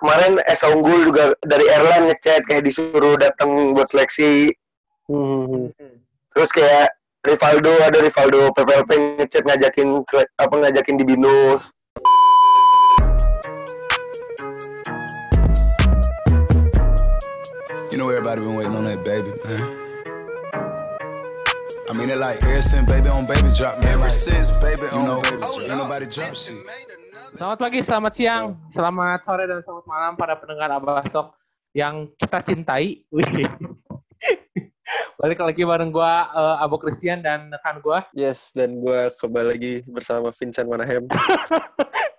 kemarin 0.00 0.40
Esa 0.48 0.72
Unggul 0.72 1.12
juga 1.12 1.36
dari 1.44 1.68
Airline 1.68 2.08
ngechat 2.10 2.48
kayak 2.48 2.64
disuruh 2.64 3.20
datang 3.20 3.76
buat 3.76 3.92
seleksi. 3.92 4.48
Hmm. 5.12 5.68
Terus 6.32 6.50
kayak 6.56 6.88
Rivaldo 7.20 7.72
ada 7.84 8.00
Rivaldo 8.00 8.48
PPLP 8.56 9.20
ngechat 9.20 9.44
ngajakin 9.44 10.00
apa 10.40 10.54
ngajakin 10.56 10.96
di 10.96 11.04
binus. 11.04 11.62
You 17.92 17.98
know 17.98 18.08
everybody 18.08 18.40
been 18.40 18.54
waiting 18.54 18.72
on 18.72 18.86
that 18.88 19.04
baby, 19.04 19.34
man. 19.44 19.62
I 21.90 21.98
mean 21.98 22.08
it 22.08 22.22
like 22.22 22.38
ever 22.46 22.62
since 22.62 22.86
baby 22.88 23.10
on 23.10 23.26
baby 23.26 23.50
drop, 23.52 23.82
man. 23.82 23.98
Ever 23.98 24.08
since 24.08 24.56
baby 24.62 24.86
on 24.94 25.04
know, 25.04 25.20
baby 25.20 25.42
drop, 25.42 25.60
ain't 25.60 25.76
nobody 25.76 26.06
drop 26.06 26.32
shit. 26.32 27.09
Selamat 27.30 27.58
pagi, 27.62 27.78
selamat 27.78 28.12
siang, 28.18 28.58
selamat 28.74 29.22
sore 29.22 29.46
dan 29.46 29.62
selamat 29.62 29.86
malam 29.86 30.12
para 30.18 30.34
pendengar 30.34 30.66
Abah 30.74 31.06
Talk 31.06 31.38
yang 31.70 32.10
kita 32.18 32.42
cintai. 32.42 33.06
Balik 35.22 35.38
lagi 35.38 35.62
bareng 35.62 35.94
gua 35.94 36.26
eh, 36.26 36.64
Abu 36.64 36.82
Christian 36.82 37.22
dan 37.22 37.46
rekan 37.54 37.78
gua. 37.78 38.02
Yes, 38.18 38.50
dan 38.50 38.82
gue 38.82 39.14
kembali 39.14 39.46
lagi 39.54 39.74
bersama 39.86 40.34
Vincent 40.34 40.66
Manahem. 40.66 41.06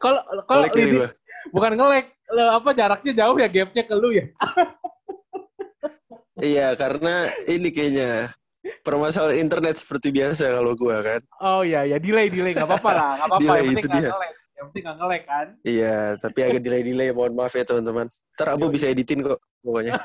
Kalau 0.02 0.18
kalau 0.50 0.66
bukan 1.54 1.78
ngelek, 1.78 2.10
apa 2.34 2.70
jaraknya 2.74 3.22
jauh 3.22 3.38
ya 3.38 3.46
gapnya 3.46 3.84
ke 3.86 3.94
lu 3.94 4.10
ya? 4.16 4.26
Iya, 6.42 6.74
karena 6.74 7.30
ini 7.46 7.70
kayaknya 7.70 8.34
permasalahan 8.82 9.46
internet 9.46 9.78
seperti 9.78 10.10
biasa 10.10 10.58
kalau 10.58 10.74
gue 10.74 10.98
kan. 11.06 11.22
Oh 11.38 11.62
iya 11.62 11.86
ya 11.86 12.02
delay 12.02 12.34
delay 12.34 12.58
nggak 12.58 12.66
apa-apa 12.66 12.92
lah, 12.98 13.10
nggak 13.14 13.28
apa-apa. 13.30 13.46
Delay, 13.46 13.62
Yang 13.62 13.70
penting 13.70 13.78
itu 13.78 13.88
dia. 13.94 14.10
ngelek, 14.10 14.32
yang 14.62 14.68
penting 14.70 14.84
nggak 14.86 14.98
ngelek 15.02 15.24
kan. 15.26 15.48
Iya, 15.66 15.98
tapi 16.22 16.40
agak 16.46 16.62
delay-delay. 16.70 17.10
Mohon 17.10 17.34
maaf 17.34 17.54
ya 17.58 17.66
teman-teman. 17.66 18.06
Ntar 18.38 18.48
Abu 18.54 18.70
bisa 18.70 18.86
editin 18.86 19.26
kok, 19.26 19.42
pokoknya. 19.66 19.98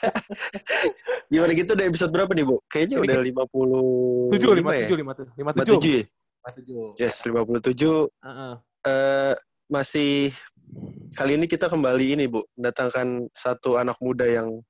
Gimana 1.32 1.52
gitu 1.52 1.76
udah 1.76 1.86
episode 1.86 2.12
berapa 2.12 2.32
nih, 2.32 2.44
Bu? 2.48 2.56
Kayaknya 2.64 2.96
Ini 2.96 3.04
udah 3.04 3.16
50 3.20 4.32
Tujuh 4.32 4.50
lima 4.56 4.70
tujuh 4.72 4.96
lima 4.96 5.12
tujuh 5.12 5.36
lima 5.36 5.50
tujuh. 5.52 5.76
57 5.76 5.92
ya? 5.92 6.04
Lima 6.08 6.50
tujuh. 6.56 6.84
Yes, 6.96 7.14
57. 7.20 8.08
Heeh. 8.24 8.54
eh 8.84 9.34
masih 9.64 10.28
kali 11.16 11.40
ini 11.40 11.46
kita 11.48 11.72
kembali 11.72 12.16
ini 12.16 12.24
bu 12.28 12.44
mendatangkan 12.52 13.32
satu 13.32 13.80
anak 13.80 13.96
muda 13.96 14.28
yang 14.28 14.60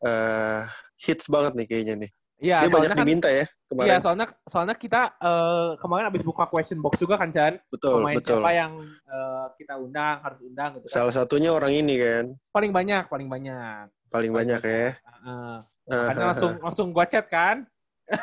eh 0.00 0.64
hits 0.96 1.28
banget 1.28 1.52
nih 1.60 1.66
kayaknya 1.68 1.94
nih 2.08 2.10
Iya, 2.40 2.64
dia 2.64 2.72
banyak 2.72 2.88
kan 2.90 2.98
diminta 2.98 3.28
ya 3.28 3.44
Iya, 3.44 3.68
kemarin 3.68 4.00
soalnya 4.00 4.26
soalnya 4.44 4.74
kita 4.74 5.00
eh, 5.14 5.70
kemarin 5.76 6.08
abis 6.08 6.24
buka 6.24 6.48
question 6.48 6.80
box 6.80 6.96
juga 6.96 7.14
kan 7.14 7.28
Chan. 7.28 7.60
betul 7.68 8.00
Pemain 8.00 8.16
betul 8.16 8.40
siapa 8.40 8.50
yang 8.50 8.72
eh, 8.82 9.46
kita 9.54 9.74
undang 9.76 10.16
harus 10.20 10.40
undang 10.40 10.70
gitu 10.74 10.86
kan. 10.88 10.94
salah 10.96 11.12
satunya 11.12 11.52
orang 11.52 11.70
ini 11.70 11.94
kan 11.96 12.24
Paling 12.50 12.72
banyak, 12.72 13.04
paling 13.06 13.28
banyak. 13.28 13.84
paling 14.08 14.32
banyak 14.32 14.58
ya 14.58 14.86
Heeh. 14.96 15.54
Ah, 15.86 15.96
Makanya 16.08 16.18
ah, 16.18 16.28
langsung 16.32 16.52
langsung 16.58 16.86
gua 16.90 17.04
chat 17.04 17.28
kan. 17.28 17.62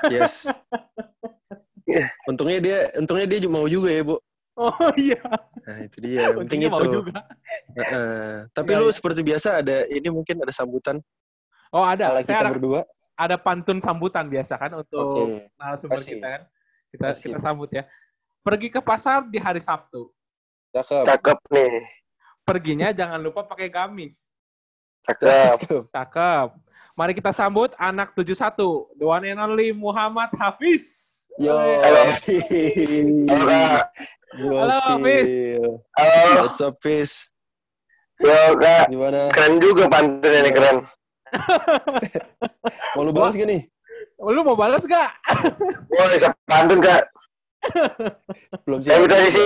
yes 0.10 0.50
Iya. 1.86 2.10
untungnya 2.30 2.60
dia 2.60 2.78
untungnya 2.98 3.24
dia 3.24 3.40
mau 3.46 3.64
juga 3.66 3.88
ya 3.88 4.02
bu 4.02 4.18
Oh 4.58 4.74
iya, 4.98 5.22
nah 5.62 5.78
itu 5.80 6.02
dia 6.02 6.28
yang 6.28 6.38
penting 6.42 6.66
itu 6.66 6.84
juga. 6.90 7.22
Heeh. 7.78 8.50
tapi 8.52 8.74
Iya, 8.74 8.82
lu 8.82 8.90
iya. 8.90 8.96
seperti 8.98 9.22
biasa 9.22 9.62
ada 9.62 9.86
ini 9.86 10.10
mungkin 10.10 10.42
ada 10.42 10.50
sambutan 10.50 10.98
Oh 11.70 11.86
ada, 11.86 12.10
ala 12.10 12.20
saya 12.20 12.28
kita 12.28 12.42
ada, 12.42 12.52
berdua 12.52 12.82
ada 13.18 13.36
pantun 13.36 13.82
sambutan 13.82 14.30
biasa 14.30 14.54
kan 14.62 14.72
untuk 14.78 14.94
oke 14.94 15.50
narasumber 15.58 15.98
Kasih. 15.98 16.12
kita 16.16 16.28
kan. 16.30 16.44
Kita 16.94 17.08
Kasih. 17.10 17.26
kita 17.34 17.40
sambut 17.42 17.70
ya. 17.74 17.84
Pergi 18.46 18.70
ke 18.70 18.80
pasar 18.80 19.26
di 19.28 19.42
hari 19.42 19.60
Sabtu. 19.60 20.14
cakep 20.72 21.04
Cakep 21.04 21.40
nih. 21.52 21.84
Perginya 22.46 22.94
jangan 22.94 23.20
lupa 23.20 23.44
pakai 23.44 23.68
gamis. 23.68 24.30
Cakep. 25.04 25.90
Cakep. 25.92 26.48
Mari 26.98 27.14
kita 27.14 27.30
sambut 27.30 27.74
anak 27.78 28.16
71, 28.18 28.98
the 28.98 29.06
one 29.06 29.26
and 29.28 29.38
only 29.38 29.70
Muhammad 29.70 30.34
Hafiz. 30.34 31.26
yo 31.38 31.54
Halo. 31.54 32.02
Halo, 34.34 34.78
Hafiz. 34.82 35.30
Halo. 35.94 36.42
What's 36.42 36.62
up, 36.62 36.76
Fis? 36.82 37.30
Yo, 38.18 38.58
Kak. 38.58 38.90
Gimana? 38.90 39.30
Keren 39.30 39.62
juga 39.62 39.86
pantunnya 39.86 40.42
nih, 40.42 40.54
keren. 40.54 40.78
Mau 42.96 43.04
lu 43.04 43.12
balas 43.12 43.34
gak 43.34 43.48
nih? 43.48 43.62
Lu 44.18 44.42
mau 44.42 44.58
balas 44.58 44.84
gak? 44.84 45.10
Wah, 45.90 46.08
bisa 46.10 46.34
pantun, 46.44 46.82
Kak. 46.82 47.04
Belum 48.66 48.80
sih. 48.82 48.90
Tapi 48.90 49.06
tadi 49.06 49.28
sih 49.30 49.46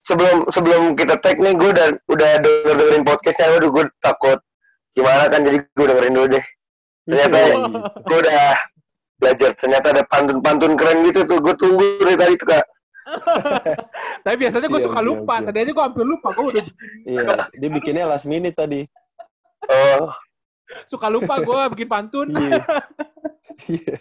sebelum 0.00 0.48
sebelum 0.48 0.82
kita 0.96 1.20
tag 1.20 1.36
nih 1.36 1.54
gue 1.54 1.70
udah 1.70 1.88
udah 2.08 2.30
denger 2.40 2.74
dengerin 2.74 3.04
podcastnya 3.04 3.52
udah 3.52 3.68
gue 3.68 3.84
takut 4.00 4.38
gimana 4.90 5.28
kan 5.28 5.44
jadi 5.44 5.56
gue 5.60 5.86
dengerin 5.86 6.14
dulu 6.16 6.26
deh 6.32 6.44
ternyata 7.04 7.36
Iya. 7.36 7.54
gue 8.00 8.18
udah 8.18 8.40
belajar 9.20 9.50
ternyata 9.60 9.86
ada 9.92 10.02
pantun-pantun 10.08 10.72
keren 10.74 11.04
gitu 11.04 11.20
tuh 11.28 11.38
gue 11.38 11.54
tunggu 11.54 11.84
dari 12.00 12.16
tadi 12.16 12.34
tuh 12.34 12.48
kak 12.48 12.64
Tapi 14.24 14.36
biasanya 14.40 14.66
gue 14.66 14.80
suka 14.80 14.98
siap, 14.98 15.06
lupa. 15.06 15.34
siap. 15.36 15.46
Tadi 15.50 15.58
aja 15.58 15.70
gue 15.72 15.84
hampir 15.84 16.04
lupa. 16.06 16.28
Gue 16.30 16.44
udah 16.48 16.64
Iya, 17.04 17.20
dia 17.52 17.68
bikinnya 17.68 18.04
last 18.06 18.24
minute 18.24 18.54
tadi. 18.54 18.86
oh 19.66 20.14
suka 20.86 21.06
lupa 21.08 21.38
gue 21.38 21.60
bikin 21.76 21.88
pantun. 21.88 22.28
Iya. 22.30 22.62
Iya. 23.68 23.96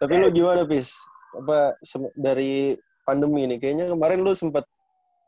Tapi 0.00 0.12
lu 0.16 0.28
gimana, 0.32 0.64
Fis? 0.64 0.96
Apa 1.36 1.76
dari 2.16 2.72
pandemi 3.04 3.44
nih? 3.44 3.60
Kayaknya 3.60 3.92
kemarin 3.92 4.24
lu 4.24 4.32
sempat 4.32 4.64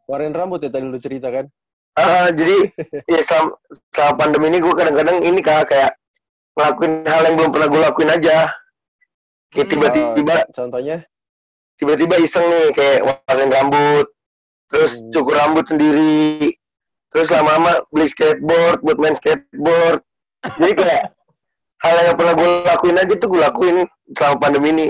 warin 0.08 0.32
rambut 0.32 0.64
ya 0.64 0.72
tadi 0.72 0.88
lu 0.88 0.96
cerita 0.96 1.28
kan? 1.28 1.44
Ah, 1.92 2.32
jadi 2.32 2.64
ya 3.04 3.20
selama, 3.26 3.58
selama 3.92 4.14
pandemi 4.16 4.46
ini 4.48 4.58
gue 4.62 4.72
kadang-kadang 4.72 5.18
ini 5.20 5.40
kak 5.42 5.68
kayak 5.68 5.92
ngelakuin 6.54 6.92
hal 7.04 7.22
yang 7.28 7.34
belum 7.36 7.50
pernah 7.50 7.68
gue 7.68 7.80
lakuin 7.82 8.10
aja 8.10 8.36
kayak 9.50 9.66
Hmm. 9.66 9.72
tiba-tiba 9.74 10.36
Oh, 10.38 10.52
contohnya? 10.54 10.96
tiba-tiba 11.76 12.14
iseng 12.18 12.46
nih 12.46 12.66
kayak 12.72 12.98
warnain 13.04 13.50
rambut 13.50 14.06
terus 14.70 14.96
Hmm. 14.96 15.10
cukur 15.12 15.34
rambut 15.36 15.64
sendiri 15.66 16.54
terus 17.10 17.28
lama-lama 17.28 17.82
beli 17.90 18.06
skateboard 18.08 18.78
buat 18.80 18.96
main 18.96 19.16
skateboard 19.18 20.00
jadi 20.44 20.72
kayak 20.74 21.02
hal 21.78 21.94
yang 22.02 22.14
pernah 22.14 22.34
gue 22.34 22.48
lakuin 22.64 22.96
aja 22.96 23.14
tuh 23.14 23.28
gue 23.28 23.40
lakuin 23.40 23.76
selama 24.12 24.36
pandemi 24.38 24.68
ini 24.72 24.88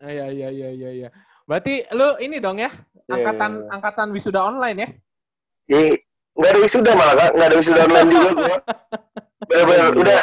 Iya 0.00 0.32
iya 0.32 0.48
iya 0.48 0.68
iya. 0.72 0.90
iya. 0.96 1.08
Berarti 1.44 1.84
lu 1.92 2.16
ini 2.18 2.40
dong 2.40 2.56
ya 2.56 2.72
Iya, 3.04 3.20
angkatan 3.20 3.50
iya, 3.52 3.60
iya. 3.60 3.70
angkatan 3.74 4.06
wisuda 4.10 4.40
online 4.40 4.78
ya? 4.78 4.88
jadi 5.66 5.88
nggak 6.30 6.50
ada 6.50 6.60
wisuda 6.62 6.90
malah 6.94 7.14
kak 7.14 7.30
nggak 7.36 7.46
ada 7.46 7.56
wisuda 7.58 7.80
online 7.84 8.08
juga 8.08 8.30
gue 8.32 8.54
bener-bener 9.50 9.76
Iya. 9.76 9.92
udah 9.92 10.22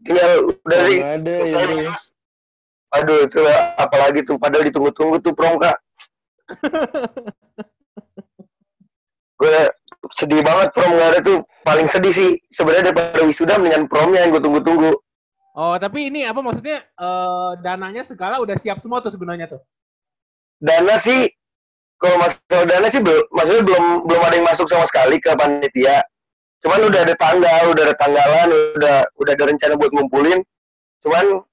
tinggal 0.00 0.30
udah 0.48 0.78
Oh, 0.80 0.86
sih 0.88 0.98
nggak 0.98 1.14
ada 1.20 1.34
ya. 1.44 1.60
bro. 1.60 1.92
aduh 2.90 3.18
itu 3.22 3.38
lah, 3.38 3.58
apalagi 3.76 4.20
tuh 4.24 4.34
padahal 4.34 4.64
ditunggu-tunggu 4.66 5.16
tuh 5.20 5.32
prom 5.36 5.60
kak 5.60 5.76
gue 9.40 9.56
sedih 10.08 10.40
banget 10.40 10.72
prom 10.72 10.96
nggak 10.96 11.08
ada 11.12 11.20
tuh. 11.20 11.38
Paling 11.60 11.86
sedih 11.92 12.12
sih 12.12 12.30
sebenarnya 12.48 12.92
daripada 12.92 13.20
wisuda 13.28 13.60
mendingan 13.60 13.84
promnya 13.84 14.24
yang 14.24 14.32
gue 14.32 14.42
tunggu-tunggu. 14.42 14.92
Oh 15.58 15.76
tapi 15.76 16.08
ini 16.08 16.24
apa 16.24 16.40
maksudnya 16.40 16.80
eh, 16.86 17.50
dananya 17.60 18.06
segala 18.06 18.40
udah 18.40 18.56
siap 18.56 18.80
semua 18.80 19.04
tuh 19.04 19.12
sebenarnya 19.12 19.50
tuh. 19.50 19.60
dana 20.60 21.00
sih 21.00 21.24
kalau 21.96 22.20
masalah 22.20 22.68
dana 22.68 22.88
sih 22.92 23.00
belum 23.00 23.24
maksudnya 23.32 23.64
belum 23.64 23.84
belum 24.08 24.22
ada 24.24 24.34
yang 24.36 24.48
masuk 24.48 24.66
sama 24.68 24.88
sekali 24.88 25.20
ke 25.20 25.32
panitia. 25.36 26.00
Cuman 26.60 26.92
udah 26.92 27.00
ada 27.04 27.14
tanggal 27.16 27.62
udah 27.72 27.82
ada 27.88 27.96
tanggalan 27.96 28.48
udah 28.76 28.96
udah 29.20 29.32
ada 29.32 29.44
rencana 29.48 29.74
buat 29.76 29.92
ngumpulin. 29.92 30.40
Cuman 31.04 31.44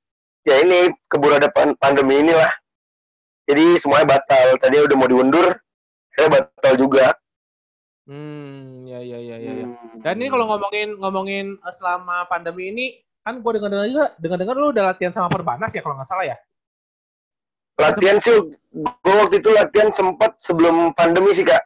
ya 0.48 0.56
ini 0.64 0.92
keburu 1.12 1.36
ada 1.40 1.52
pan- 1.52 1.76
pandemi 1.80 2.20
inilah. 2.24 2.52
Jadi 3.48 3.80
semuanya 3.80 4.20
batal. 4.20 4.60
Tadi 4.60 4.76
udah 4.84 4.96
mau 5.00 5.08
diundur 5.08 5.56
saya 6.16 6.28
batal 6.28 6.74
juga 6.76 7.16
Hmm 8.08 8.88
ya 8.88 9.04
ya 9.04 9.20
ya 9.20 9.36
ya. 9.36 9.52
ya. 9.52 9.66
Hmm. 9.68 10.00
Dan 10.00 10.24
ini 10.24 10.32
kalau 10.32 10.48
ngomongin 10.48 10.96
ngomongin 10.96 11.46
eh, 11.60 11.74
selama 11.76 12.24
pandemi 12.32 12.72
ini 12.72 12.86
kan 13.28 13.44
gue 13.44 13.52
dengar 13.60 13.70
dengar 13.70 13.88
juga 13.92 14.06
dengar 14.16 14.38
dengar 14.40 14.56
lu 14.56 14.68
udah 14.72 14.84
latihan 14.96 15.12
sama 15.12 15.28
Perbanas 15.28 15.76
ya 15.76 15.84
kalau 15.84 16.00
nggak 16.00 16.08
salah 16.08 16.26
ya? 16.32 16.38
latihan 17.78 18.18
sih 18.18 18.34
gue 18.74 19.14
waktu 19.22 19.38
itu 19.38 19.50
latihan 19.54 19.90
sempat 19.94 20.34
sebelum 20.42 20.92
pandemi 20.98 21.30
sih 21.38 21.46
kak 21.46 21.62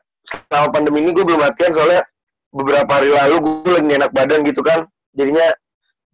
selama 0.52 0.68
pandemi 0.76 1.08
ini 1.08 1.16
gue 1.16 1.24
belum 1.24 1.40
latihan 1.40 1.72
soalnya 1.72 2.04
beberapa 2.52 2.92
hari 2.92 3.16
lalu 3.16 3.36
gue 3.40 3.72
lagi 3.80 3.96
enak 3.96 4.12
badan 4.12 4.44
gitu 4.44 4.62
kan 4.62 4.86
jadinya 5.16 5.48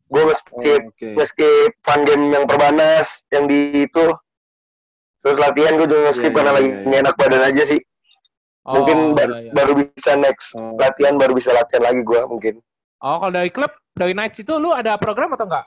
gue 0.07 0.21
Oh, 0.23 0.31
skip 0.31 0.81
Oke. 0.87 1.09
meski 1.19 1.49
fun 1.83 2.07
game 2.07 2.31
yang 2.31 2.45
perbanas 2.47 3.25
yang 3.33 3.49
di 3.49 3.89
itu 3.89 4.05
terus 5.25 5.37
latihan 5.41 5.75
gue 5.75 5.87
juga 5.89 6.13
skip 6.15 6.31
Iya, 6.31 6.35
karena 6.37 6.51
iya, 6.53 6.57
lagi 6.61 6.69
iya, 6.69 6.77
iya. 6.87 6.97
enak 7.03 7.15
badan 7.17 7.43
aja 7.43 7.63
sih 7.67 7.79
mungkin 8.67 8.97
bar- 9.13 9.31
iya, 9.31 9.39
iya. 9.47 9.51
baru 9.55 9.73
bisa 9.79 10.11
next 10.13 10.51
Oh. 10.53 10.75
latihan 10.75 11.15
baru 11.15 11.31
bisa 11.31 11.51
latihan 11.51 11.83
lagi 11.83 12.01
gue 12.01 12.21
mungkin 12.25 12.55
Oh 12.99 13.21
kalau 13.21 13.29
dari 13.31 13.47
klub 13.47 13.69
dari 13.93 14.11
Knights 14.11 14.41
itu 14.41 14.53
lu 14.53 14.71
ada 14.71 14.97
program 14.97 15.31
atau 15.31 15.45
enggak? 15.45 15.65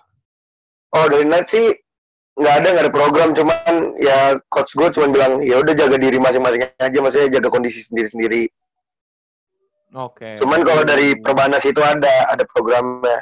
oh 0.91 1.07
dari 1.07 1.23
night 1.23 1.47
sih 1.47 1.71
nggak 2.35 2.55
ada 2.57 2.69
nggak 2.69 2.85
ada 2.85 2.93
program 2.93 3.29
cuman 3.31 3.73
ya 3.97 4.35
coach 4.49 4.75
gue 4.75 4.91
cuma 4.91 5.07
bilang 5.09 5.39
ya 5.39 5.59
udah 5.59 5.71
jaga 5.71 5.95
diri 5.95 6.19
masing-masing 6.19 6.67
aja 6.75 6.99
maksudnya 6.99 7.29
jaga 7.39 7.49
kondisi 7.49 7.81
sendiri-sendiri 7.85 8.51
Oke. 9.91 10.39
Cuman 10.39 10.63
kalau 10.63 10.87
dari 10.87 11.19
Perbanas 11.19 11.67
itu 11.67 11.83
ada 11.83 12.31
ada 12.31 12.47
programnya. 12.47 13.19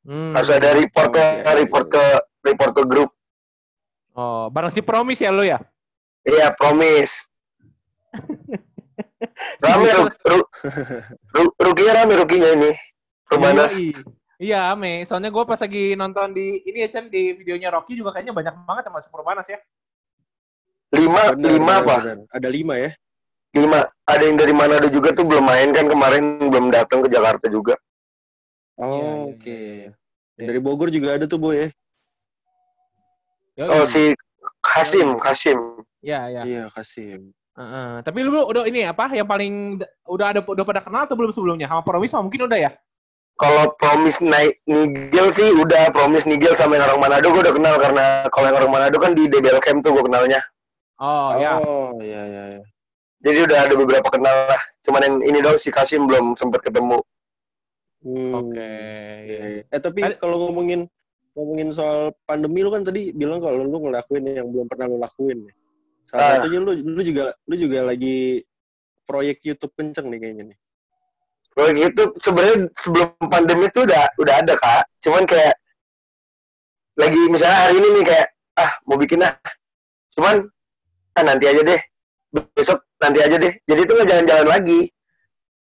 Hmm. 0.00 0.32
Harus 0.32 0.48
ada 0.48 0.72
report 0.72 1.12
ke 1.12 1.20
Promis 1.20 1.44
ya. 1.44 1.52
report 1.60 1.86
ke 1.86 2.04
report 2.40 2.72
ke 2.72 2.82
grup. 2.88 3.10
Oh, 4.16 4.48
bareng 4.48 4.72
si 4.72 4.80
Promis 4.80 5.20
ya 5.20 5.28
lu 5.28 5.44
ya? 5.44 5.60
Iya, 6.24 6.56
promise. 6.56 7.12
Rame 9.60 9.88
ru, 9.92 10.02
ru, 10.08 10.38
ru, 11.36 11.42
rukinya 11.60 11.92
rame 12.00 12.12
rukinya 12.16 12.48
ini. 12.56 12.70
Perbanas. 13.28 13.72
Yoi. 13.76 13.92
Iya, 14.40 14.72
Ame. 14.72 15.04
Soalnya 15.04 15.28
gue 15.28 15.44
pas 15.44 15.60
lagi 15.60 15.92
nonton 15.92 16.32
di 16.32 16.64
ini 16.64 16.80
ya 16.80 16.88
Chan 16.88 17.12
di 17.12 17.36
videonya 17.36 17.68
Rocky 17.68 17.92
juga 17.92 18.16
kayaknya 18.16 18.32
banyak 18.32 18.54
banget 18.64 18.88
yang 18.88 18.96
masuk 18.96 19.12
Perbanas 19.12 19.44
ya. 19.44 19.60
Lima, 20.96 21.36
Benar, 21.36 21.50
lima 21.54 21.60
benar, 21.60 21.84
apa? 21.84 21.96
benar. 22.00 22.18
Ada 22.32 22.48
lima 22.48 22.74
ya? 22.80 22.90
Lima. 23.52 23.80
Ada 24.08 24.22
yang 24.24 24.36
dari 24.40 24.52
Manado 24.56 24.88
juga 24.88 25.12
tuh 25.12 25.28
belum 25.28 25.44
main 25.44 25.70
kan 25.76 25.86
kemarin 25.86 26.22
belum 26.48 26.72
datang 26.72 27.04
ke 27.04 27.08
Jakarta 27.12 27.46
juga. 27.52 27.76
Oh, 28.80 28.96
iya, 28.96 29.12
oke. 29.36 29.44
iya, 29.44 29.92
iya. 30.40 30.46
Dari 30.48 30.60
Bogor 30.64 30.88
juga 30.88 31.20
ada 31.20 31.28
tuh, 31.28 31.36
Boy 31.36 31.68
ya? 31.68 31.68
Oh 33.68 33.84
si 33.84 34.16
Hasim, 34.64 35.20
Hasim. 35.20 35.84
Iya, 36.00 36.20
iya. 36.32 36.40
Iya, 36.48 36.64
Kasim. 36.72 37.36
Heeh. 37.60 37.90
Tapi 38.00 38.18
lu 38.24 38.40
udah 38.40 38.64
ini 38.64 38.88
apa 38.88 39.12
yang 39.12 39.28
paling 39.28 39.84
udah 40.08 40.26
ada 40.32 40.40
udah 40.40 40.64
pada 40.64 40.80
kenal 40.80 41.04
atau 41.04 41.16
belum 41.16 41.28
sebelumnya? 41.28 41.68
Sama 41.68 41.84
Promis 41.84 42.16
mah 42.16 42.24
mungkin 42.24 42.48
udah 42.48 42.58
ya? 42.58 42.72
Kalau 43.40 43.72
Promise 43.80 44.20
naik 44.20 44.60
Nigel 44.68 45.32
sih 45.32 45.48
udah 45.56 45.88
Promise 45.96 46.28
Nigel 46.28 46.52
sama 46.60 46.76
yang 46.76 46.92
orang 46.92 47.00
Manado 47.08 47.32
gue 47.32 47.40
udah 47.40 47.56
kenal 47.56 47.74
karena 47.80 48.04
kalau 48.28 48.52
yang 48.52 48.58
orang 48.60 48.72
Manado 48.72 48.96
kan 49.00 49.16
di 49.16 49.32
DBL 49.32 49.64
Camp 49.64 49.80
tuh 49.80 49.96
gue 49.96 50.04
kenalnya. 50.04 50.44
Oh, 51.00 51.32
ya. 51.40 51.56
Oh, 51.56 51.96
iya, 52.04 52.20
iya, 52.28 52.42
iya. 52.60 52.62
Jadi 53.24 53.38
udah 53.48 53.58
ada 53.64 53.74
beberapa 53.80 54.08
kenal 54.12 54.36
lah. 54.52 54.60
Cuman 54.84 55.00
yang 55.00 55.16
ini 55.24 55.38
dong 55.40 55.56
si 55.56 55.72
Kasim 55.72 56.04
belum 56.04 56.36
sempat 56.36 56.60
ketemu. 56.60 57.00
Hmm, 58.04 58.32
Oke. 58.44 58.72
iya, 59.24 59.40
iya. 59.56 59.62
Eh, 59.72 59.80
tapi 59.80 60.04
kalau 60.20 60.48
ngomongin 60.48 60.84
ngomongin 61.32 61.72
soal 61.72 62.12
pandemi 62.28 62.60
lu 62.60 62.68
kan 62.68 62.84
tadi 62.84 63.16
bilang 63.16 63.40
kalau 63.40 63.64
lu 63.64 63.72
ngelakuin 63.72 64.24
yang 64.36 64.52
belum 64.52 64.68
pernah 64.68 64.84
lu 64.84 65.00
lakuin. 65.00 65.48
ya. 65.48 65.52
Salah 66.10 66.26
Ah. 66.26 66.30
satunya 66.42 66.58
lu 66.58 66.74
lu 66.74 67.02
juga 67.06 67.30
lu 67.46 67.54
juga 67.54 67.86
lagi 67.86 68.42
proyek 69.06 69.46
YouTube 69.46 69.70
kenceng 69.78 70.10
nih 70.10 70.18
kayaknya 70.18 70.44
nih. 70.50 70.58
Proyek 71.54 71.94
itu 71.94 72.02
sebenarnya 72.18 72.56
sebelum 72.74 73.08
pandemi 73.30 73.70
itu 73.70 73.86
udah 73.86 74.04
udah 74.18 74.34
ada 74.42 74.54
kak. 74.58 74.84
Cuman 75.06 75.22
kayak 75.22 75.54
lagi 76.98 77.20
misalnya 77.30 77.58
hari 77.62 77.74
ini 77.78 77.88
nih 77.94 78.04
kayak 78.10 78.28
ah 78.58 78.70
mau 78.84 78.98
bikin 78.98 79.22
ah. 79.22 79.34
Cuman 80.18 80.50
ah 81.14 81.22
nanti 81.22 81.46
aja 81.46 81.62
deh. 81.62 81.80
Besok 82.30 82.82
nanti 82.98 83.18
aja 83.22 83.36
deh. 83.38 83.54
Jadi 83.66 83.80
itu 83.82 83.92
nggak 83.94 84.08
jalan-jalan 84.10 84.46
lagi. 84.50 84.80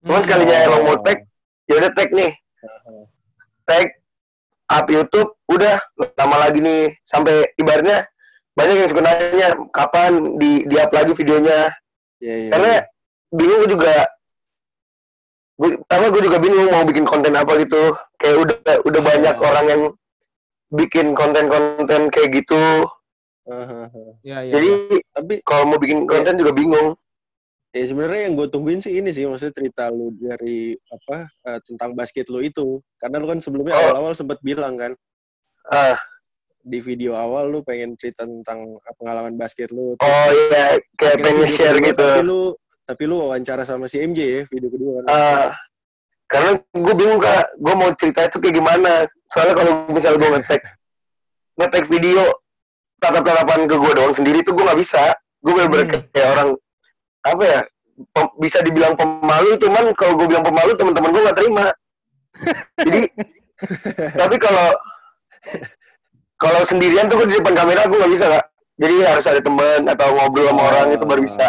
Cuman 0.05 0.21
Hmm. 0.21 0.25
sekalinya 0.29 0.56
emang 0.69 0.82
mau 0.85 0.97
tag, 1.00 1.19
ya 1.67 1.75
udah 1.81 1.91
tag 1.97 2.09
nih. 2.12 2.32
Tag 3.67 3.87
up 4.67 4.87
YouTube, 4.87 5.31
udah 5.49 5.77
lama 6.15 6.37
lagi 6.39 6.59
nih 6.61 6.94
sampai 7.06 7.43
ibaratnya 7.56 8.06
banyak 8.56 8.76
yang 8.81 8.88
suka 8.91 9.03
nanya 9.05 9.49
kapan 9.70 10.12
di 10.41 10.64
di 10.64 10.75
up 10.81 10.88
lagi 10.91 11.12
videonya. 11.12 11.69
Iya, 12.19 12.35
iya. 12.41 12.50
Karena 12.50 12.73
iya. 12.73 12.82
bingung 13.31 13.58
gue 13.62 13.70
juga 13.70 13.94
gue, 15.56 15.70
pertama 15.85 16.05
gue 16.08 16.23
juga 16.25 16.38
bingung 16.38 16.69
mau 16.69 16.85
bikin 16.85 17.05
konten 17.05 17.32
apa 17.32 17.53
gitu 17.61 17.82
kayak 18.17 18.37
udah 18.44 18.56
udah 18.85 19.00
Ah. 19.00 19.06
banyak 19.08 19.37
orang 19.41 19.67
yang 19.69 19.82
bikin 20.69 21.06
konten-konten 21.12 22.08
kayak 22.11 22.31
gitu 22.35 22.88
Ah, 23.47 23.62
ah, 23.62 23.87
ah. 23.87 24.12
Iya, 24.26 24.38
iya. 24.43 24.53
jadi 24.58 24.70
Tapi 25.14 25.35
kalau 25.47 25.64
mau 25.70 25.79
bikin 25.79 26.03
konten 26.05 26.35
juga 26.35 26.50
bingung 26.53 26.99
ya 27.70 27.85
sebenarnya 27.85 28.32
yang 28.32 28.35
gue 28.35 28.49
tungguin 28.49 28.81
sih 28.81 28.99
ini 28.99 29.12
sih 29.12 29.29
maksudnya 29.29 29.53
cerita 29.53 29.93
lu 29.93 30.11
dari 30.17 30.73
apa 30.88 31.29
eh, 31.44 31.61
tentang 31.61 31.93
basket 31.93 32.25
lu 32.32 32.41
itu. 32.41 32.81
Karena 32.97 33.20
lu 33.20 33.29
kan 33.29 33.38
sebelumnya 33.38 33.76
Oh. 33.76 33.81
awal-awal 33.81 34.17
sempat 34.17 34.41
bilang 34.41 34.75
kan 34.76 34.93
ah 35.69 35.94
di 36.67 36.83
video 36.83 37.15
awal 37.15 37.47
lu 37.47 37.63
pengen 37.63 37.95
cerita 37.95 38.27
tentang 38.27 38.75
pengalaman 38.99 39.39
basket 39.39 39.71
lu. 39.71 39.95
oh 39.95 40.29
iya 40.51 40.75
kayak 40.99 41.17
pengen 41.17 41.47
share 41.49 41.79
kedua, 41.79 41.87
gitu 41.87 42.03
Tapi 42.05 42.23
lu 42.23 42.41
tapi 42.83 43.03
lu 43.05 43.15
wawancara 43.21 43.63
sama 43.63 43.87
si 43.87 43.99
MJ 43.99 44.19
ya 44.19 44.43
video 44.47 44.67
kedua 44.69 44.91
kan. 44.99 45.05
Ah, 45.07 45.49
karena 46.27 46.51
gue 46.59 46.95
bingung 46.95 47.19
kak 47.19 47.55
gue 47.55 47.75
mau 47.77 47.91
cerita 47.95 48.27
itu 48.27 48.37
kayak 48.37 48.55
gimana 48.57 48.93
soalnya 49.27 49.55
kalau 49.55 49.73
misalnya 49.89 50.19
gue 50.19 50.31
ngetek 50.35 50.63
ngetek 51.59 51.85
video 51.87 52.23
tatap-tatapan 52.99 53.61
ke 53.65 53.77
gue 53.77 53.93
doang 53.95 54.11
sendiri 54.13 54.43
tuh 54.43 54.53
gue 54.53 54.65
nggak 54.67 54.81
bisa 54.83 55.15
gue 55.39 55.53
bener-bener 55.55 55.87
Hmm. 55.87 56.03
kayak 56.11 56.29
orang 56.35 56.49
apa 57.23 57.43
ya 57.43 57.61
pem- 58.11 58.35
bisa 58.39 58.59
dibilang 58.61 58.95
pemalu 58.95 59.55
cuman 59.57 59.85
kalau 59.95 60.19
gue 60.19 60.27
bilang 60.27 60.43
pemalu 60.43 60.75
teman-teman 60.75 61.11
gue 61.15 61.23
nggak 61.23 61.39
terima 61.39 61.67
jadi 62.87 63.01
tapi 64.19 64.37
kalau 64.37 64.69
kalau 66.37 66.61
sendirian 66.69 67.09
tuh 67.09 67.21
gue 67.25 67.33
di 67.33 67.37
depan 67.41 67.55
kamera 67.56 67.88
gue 67.88 67.99
nggak 67.99 68.12
bisa 68.12 68.27
kak 68.29 68.44
jadi 68.77 68.94
harus 69.09 69.25
ada 69.25 69.41
teman 69.41 69.81
atau 69.88 70.09
ngobrol 70.12 70.53
sama 70.53 70.62
orang 70.69 70.87
itu 70.93 71.05
baru 71.09 71.23
bisa 71.25 71.49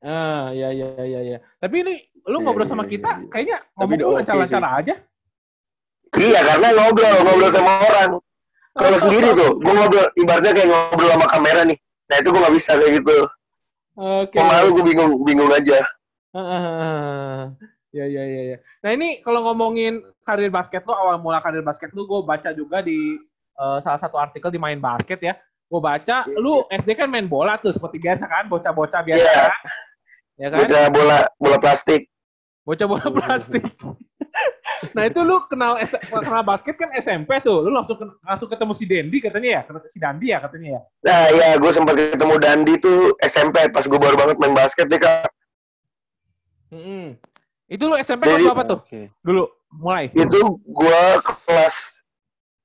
Ah, 0.00 0.48
iya 0.56 0.72
iya 0.72 0.88
iya 1.04 1.20
iya. 1.20 1.38
Tapi 1.60 1.84
ini 1.84 1.94
lu 2.24 2.40
Iya, 2.40 2.44
ngobrol 2.48 2.64
iya, 2.64 2.72
sama 2.72 2.84
iya, 2.88 2.92
kita 2.96 3.10
kayaknya 3.28 3.58
ngomong 3.76 4.16
lancar-lancar 4.16 4.64
aja. 4.80 4.94
Iya 6.16 6.40
karena 6.40 6.68
ngobrol 6.72 7.16
ngobrol 7.20 7.50
sama 7.52 7.72
orang. 7.84 8.10
Kalau 8.70 8.96
sendiri 8.96 9.28
tuh, 9.36 9.50
gue 9.60 9.72
ngobrol 9.76 10.06
ibaratnya 10.16 10.52
kayak 10.56 10.68
ngobrol 10.72 11.10
sama 11.12 11.26
kamera 11.28 11.60
nih. 11.68 11.78
Nah 12.08 12.16
itu 12.16 12.28
gue 12.32 12.40
nggak 12.40 12.54
bisa 12.56 12.70
kayak 12.80 12.92
gitu. 12.96 13.16
Oke. 14.00 14.36
Pemalu 14.40 14.68
gue 14.72 14.84
bingung 14.88 15.12
bingung 15.20 15.50
aja. 15.52 15.78
Ah, 16.32 17.52
Ya 17.90 18.06
ya 18.06 18.22
ya 18.22 18.42
ya. 18.54 18.56
Nah 18.86 18.90
ini 18.94 19.18
kalau 19.26 19.42
ngomongin 19.50 19.98
karir 20.22 20.46
basket 20.46 20.86
lu 20.86 20.94
awal 20.94 21.18
mula 21.18 21.42
karir 21.42 21.62
basket 21.66 21.90
lu, 21.90 22.06
gue 22.06 22.22
baca 22.22 22.54
juga 22.54 22.78
di 22.86 23.18
eh, 23.58 23.78
salah 23.82 23.98
satu 23.98 24.14
artikel 24.14 24.54
di 24.54 24.62
main 24.62 24.78
basket 24.78 25.18
ya. 25.18 25.34
Gue 25.70 25.78
baca, 25.82 26.26
lu 26.38 26.66
SD 26.70 26.98
kan 26.98 27.10
main 27.10 27.26
bola 27.26 27.54
tuh 27.58 27.70
seperti 27.70 28.02
biasa 28.02 28.26
kan, 28.26 28.50
bocah-bocah 28.50 29.06
biasa 29.06 29.22
Iya. 29.22 29.34
kan? 29.38 29.62
Ya 30.34 30.46
kan? 30.50 30.58
Bocah 30.66 30.82
bola 30.90 31.18
bola 31.38 31.56
plastik. 31.58 32.02
Bocah 32.66 32.86
bola 32.90 33.06
plastik. 33.06 33.62
nah 34.96 35.04
itu 35.04 35.20
lu 35.20 35.42
kenal 35.50 35.76
kenal 36.10 36.42
basket 36.46 36.74
kan 36.78 36.90
SMP 36.98 37.42
tuh, 37.42 37.66
lu 37.66 37.74
langsung 37.74 37.98
langsung 38.22 38.46
ketemu 38.50 38.72
si 38.74 38.84
Dendi 38.86 39.18
katanya 39.18 39.48
ya, 39.50 39.60
Ketemu 39.66 39.78
si 39.90 39.98
Dandi 39.98 40.26
ya 40.30 40.38
katanya 40.42 40.68
ya. 40.78 40.80
Nah 41.06 41.22
ya 41.34 41.48
gue 41.58 41.70
sempat 41.74 41.94
ketemu 41.98 42.34
Dandi 42.38 42.74
tuh 42.78 42.98
SMP 43.22 43.56
pas 43.74 43.82
gue 43.82 43.98
baru 43.98 44.14
banget 44.14 44.36
main 44.38 44.54
basket 44.54 44.86
deh 44.86 44.98
kak. 45.02 45.26
Mm-mm. 46.70 47.18
Itu 47.70 47.86
lu 47.86 47.94
SMP 48.02 48.26
kelas 48.26 48.50
berapa 48.50 48.64
tuh? 48.66 48.78
Oke. 48.82 49.02
Dulu 49.22 49.46
mulai. 49.78 50.10
Itu 50.10 50.58
gue 50.58 51.02
kelas 51.46 51.76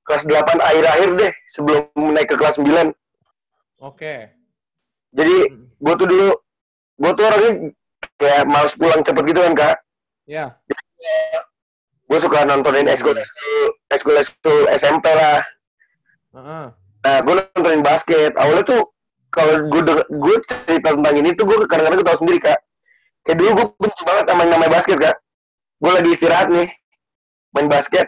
kelas 0.02 0.22
8 0.26 0.58
akhir-akhir 0.58 1.08
deh 1.14 1.32
sebelum 1.54 1.86
naik 2.10 2.26
ke 2.30 2.36
kelas 2.36 2.58
9. 2.58 2.90
Oke. 3.78 4.34
Jadi 5.14 5.36
Mm. 5.46 5.70
gue 5.78 5.94
tuh 5.94 6.06
dulu 6.10 6.28
gue 6.96 7.10
tuh 7.14 7.24
orangnya 7.24 7.50
kayak 8.18 8.42
males 8.50 8.74
pulang 8.74 9.02
cepet 9.06 9.24
gitu 9.30 9.40
kan 9.46 9.54
kak. 9.54 9.76
Ya. 10.26 10.58
Gue 12.10 12.18
suka 12.18 12.42
nontonin 12.42 12.90
ekskul 12.90 13.14
ekskul 13.94 14.14
ekskul 14.18 14.66
SMP 14.74 15.06
lah. 15.14 15.38
Heeh. 16.34 16.66
Nah, 17.06 17.18
gue 17.22 17.34
nontonin 17.38 17.82
basket. 17.86 18.34
Awalnya 18.34 18.64
tuh 18.66 18.82
kalau 19.30 19.70
gue 19.70 19.82
gue 20.10 20.36
cerita 20.66 20.98
tentang 20.98 21.14
ini 21.14 21.30
tuh 21.38 21.46
gue 21.46 21.56
kadang-kadang 21.70 22.02
gue 22.02 22.08
tahu 22.10 22.20
sendiri 22.26 22.38
kak. 22.42 22.58
Kayak 23.26 23.36
dulu 23.42 23.50
gue 23.58 23.66
benci 23.82 24.02
banget 24.06 24.24
sama 24.30 24.40
yang 24.46 24.52
namanya 24.54 24.72
basket 24.78 24.98
kak. 25.02 25.16
Gue 25.82 25.90
lagi 25.92 26.10
istirahat 26.14 26.48
nih, 26.48 26.68
main 27.52 27.68
basket. 27.68 28.06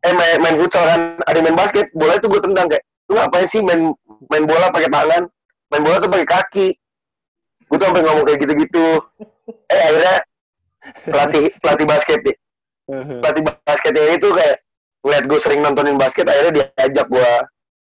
Eh 0.00 0.12
main, 0.16 0.40
main 0.40 0.56
futsal 0.56 0.84
kan, 0.88 1.00
ada 1.28 1.38
main 1.44 1.54
basket. 1.54 1.92
Bola 1.92 2.16
itu 2.16 2.26
gue 2.26 2.40
tendang 2.40 2.66
kayak, 2.72 2.84
lu 3.12 3.20
ngapain 3.20 3.46
sih 3.52 3.60
main 3.60 3.92
main 4.32 4.44
bola 4.48 4.72
pakai 4.72 4.88
tangan? 4.88 5.28
Main 5.70 5.82
bola 5.84 5.96
tuh 6.00 6.08
pakai 6.08 6.28
kaki. 6.28 6.68
Gue 7.68 7.76
tuh 7.76 7.86
sampai 7.86 8.02
ngomong 8.02 8.24
kayak 8.24 8.40
gitu-gitu. 8.42 8.86
Eh 9.70 9.80
akhirnya 9.86 10.16
pelatih 10.80 11.44
pelatih 11.60 11.86
basket 11.86 12.20
nih 12.24 12.36
pelatih 13.20 13.42
basketnya 13.46 14.04
itu 14.16 14.28
kayak 14.32 14.56
ngeliat 15.04 15.24
gue 15.28 15.38
sering 15.40 15.60
nontonin 15.60 15.96
basket 16.00 16.26
akhirnya 16.28 16.52
diajak 16.76 17.06
gue 17.08 17.30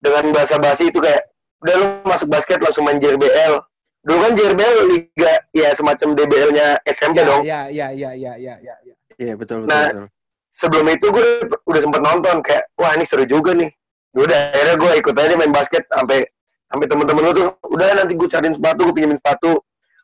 dengan 0.01 0.23
bahasa 0.31 0.55
basi 0.59 0.89
itu 0.89 0.99
kayak 0.99 1.23
udah 1.63 1.75
lu 1.75 1.87
masuk 2.07 2.27
basket 2.29 2.59
langsung 2.61 2.87
main 2.87 2.99
JRBL 2.99 3.59
dulu 4.05 4.17
kan 4.21 4.31
JRBL 4.37 4.77
liga 4.93 5.33
ya 5.49 5.73
semacam 5.73 6.13
DBL-nya 6.13 6.67
SMP 6.85 7.17
Ya, 7.19 7.25
dong 7.25 7.41
ya, 7.41 7.61
ya, 7.73 7.87
ya, 7.89 8.11
ya, 8.13 8.33
ya, 8.37 8.53
ya, 8.61 8.75
ya. 8.85 8.93
Iya 9.17 9.33
betul 9.33 9.65
betul. 9.65 9.73
Nah, 9.73 9.89
betul. 9.89 10.05
sebelum 10.53 10.85
itu 10.93 11.05
gue 11.09 11.25
udah 11.65 11.81
sempet 11.81 12.01
nonton 12.05 12.35
kayak 12.45 12.69
wah 12.77 12.93
ini 12.93 13.05
seru 13.09 13.25
juga 13.25 13.57
nih 13.57 13.73
Ya 14.15 14.19
udah 14.23 14.39
akhirnya 14.53 14.75
gue 14.79 14.91
ikut 15.03 15.15
aja 15.19 15.33
main 15.35 15.51
basket 15.51 15.83
sampai 15.91 16.23
sampai 16.71 16.85
temen-temen 16.87 17.21
gue 17.27 17.35
tuh 17.35 17.47
udah 17.67 17.85
nanti 17.97 18.13
gue 18.13 18.27
cariin 18.29 18.53
sepatu 18.53 18.79
gue 18.87 18.95
pinjemin 18.95 19.19
sepatu 19.19 19.51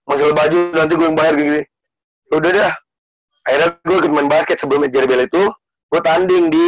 masalah 0.09 0.35
baju 0.35 0.57
nanti 0.75 0.93
gue 0.97 1.05
yang 1.05 1.17
bayar 1.17 1.33
gini 1.37 1.61
Ya 2.27 2.35
udah 2.41 2.51
dah 2.51 2.71
akhirnya 3.45 3.67
gue 3.85 3.97
ikut 4.01 4.11
main 4.11 4.29
basket 4.29 4.57
sebelum 4.57 4.89
JRBL 4.89 5.29
itu 5.29 5.43
gue 5.93 6.01
tanding 6.01 6.49
di 6.49 6.65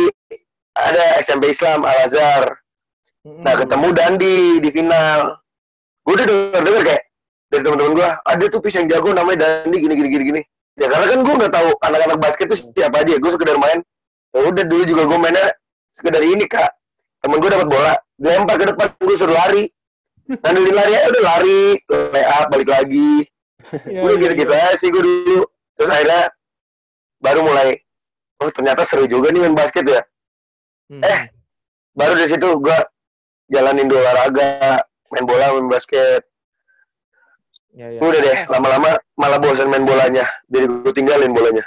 ada 0.77 1.17
SMP 1.21 1.49
Islam 1.53 1.81
Al 1.81 1.97
Azhar 2.09 2.43
nah 3.23 3.55
ketemu 3.55 3.87
Dandi 3.95 4.37
di 4.59 4.69
final 4.69 5.39
gue 6.03 6.13
udah 6.13 6.27
denger 6.27 6.61
denger 6.61 6.83
kayak 6.83 7.03
dari 7.53 7.61
teman-teman 7.61 7.93
gue 7.93 8.09
ada 8.09 8.45
tuh 8.49 8.59
pis 8.65 8.73
yang 8.73 8.89
jago 8.89 9.13
namanya 9.13 9.45
Dandi 9.45 9.77
gini 9.77 9.93
gini 9.93 10.09
gini 10.09 10.23
gini. 10.25 10.41
Ya 10.73 10.89
karena 10.89 11.05
kan 11.05 11.19
gue 11.21 11.33
nggak 11.37 11.53
tahu 11.53 11.69
anak-anak 11.85 12.17
basket 12.17 12.45
tuh 12.49 12.57
siapa 12.73 13.05
aja 13.05 13.13
gue 13.21 13.31
sekedar 13.37 13.57
main. 13.61 13.79
Ya 14.33 14.39
udah 14.49 14.63
dulu 14.65 14.83
juga 14.89 15.03
gue 15.05 15.19
mainnya 15.21 15.53
sekedar 15.93 16.25
ini 16.25 16.49
kak. 16.49 16.73
Temen 17.21 17.37
gue 17.37 17.49
dapat 17.53 17.67
bola 17.69 17.93
dilempar 18.17 18.55
ke 18.57 18.65
depan 18.73 18.87
gue 18.97 19.17
suruh 19.21 19.37
lari. 19.37 19.69
Ngandelin 20.25 20.73
lari 20.73 20.91
aja 20.97 21.07
udah 21.13 21.23
lari 21.29 21.61
lay 22.17 22.25
up 22.25 22.45
balik 22.49 22.69
lagi. 22.73 23.13
Iya, 23.85 24.01
udah 24.01 24.15
iya, 24.17 24.23
gitu-gitu 24.25 24.53
iya. 24.57 24.65
aja 24.65 24.75
sih 24.81 24.89
gue 24.89 25.03
dulu. 25.05 25.45
Terus 25.77 25.89
akhirnya 25.93 26.21
baru 27.21 27.39
mulai 27.45 27.69
oh 28.41 28.49
ternyata 28.49 28.81
seru 28.89 29.05
juga 29.05 29.29
nih 29.29 29.45
main 29.45 29.53
basket 29.53 29.85
ya. 29.85 30.01
Hmm. 30.89 31.05
Eh. 31.05 31.21
baru 31.93 32.17
dari 32.17 32.33
situ 32.33 32.49
gue 32.57 32.77
jalanin 33.53 33.85
dua 33.85 34.01
olahraga 34.01 34.81
main 35.13 35.25
bola 35.29 35.53
main 35.53 35.69
basket 35.69 36.25
Iya, 37.73 37.97
iya. 37.97 37.99
udah 38.05 38.19
deh 38.21 38.33
Eh, 38.37 38.45
lama-lama 38.53 38.89
malah 39.17 39.41
bosan 39.41 39.69
main 39.69 39.81
bolanya 39.81 40.29
jadi 40.45 40.65
gue 40.69 40.93
tinggalin 40.93 41.33
bolanya 41.33 41.65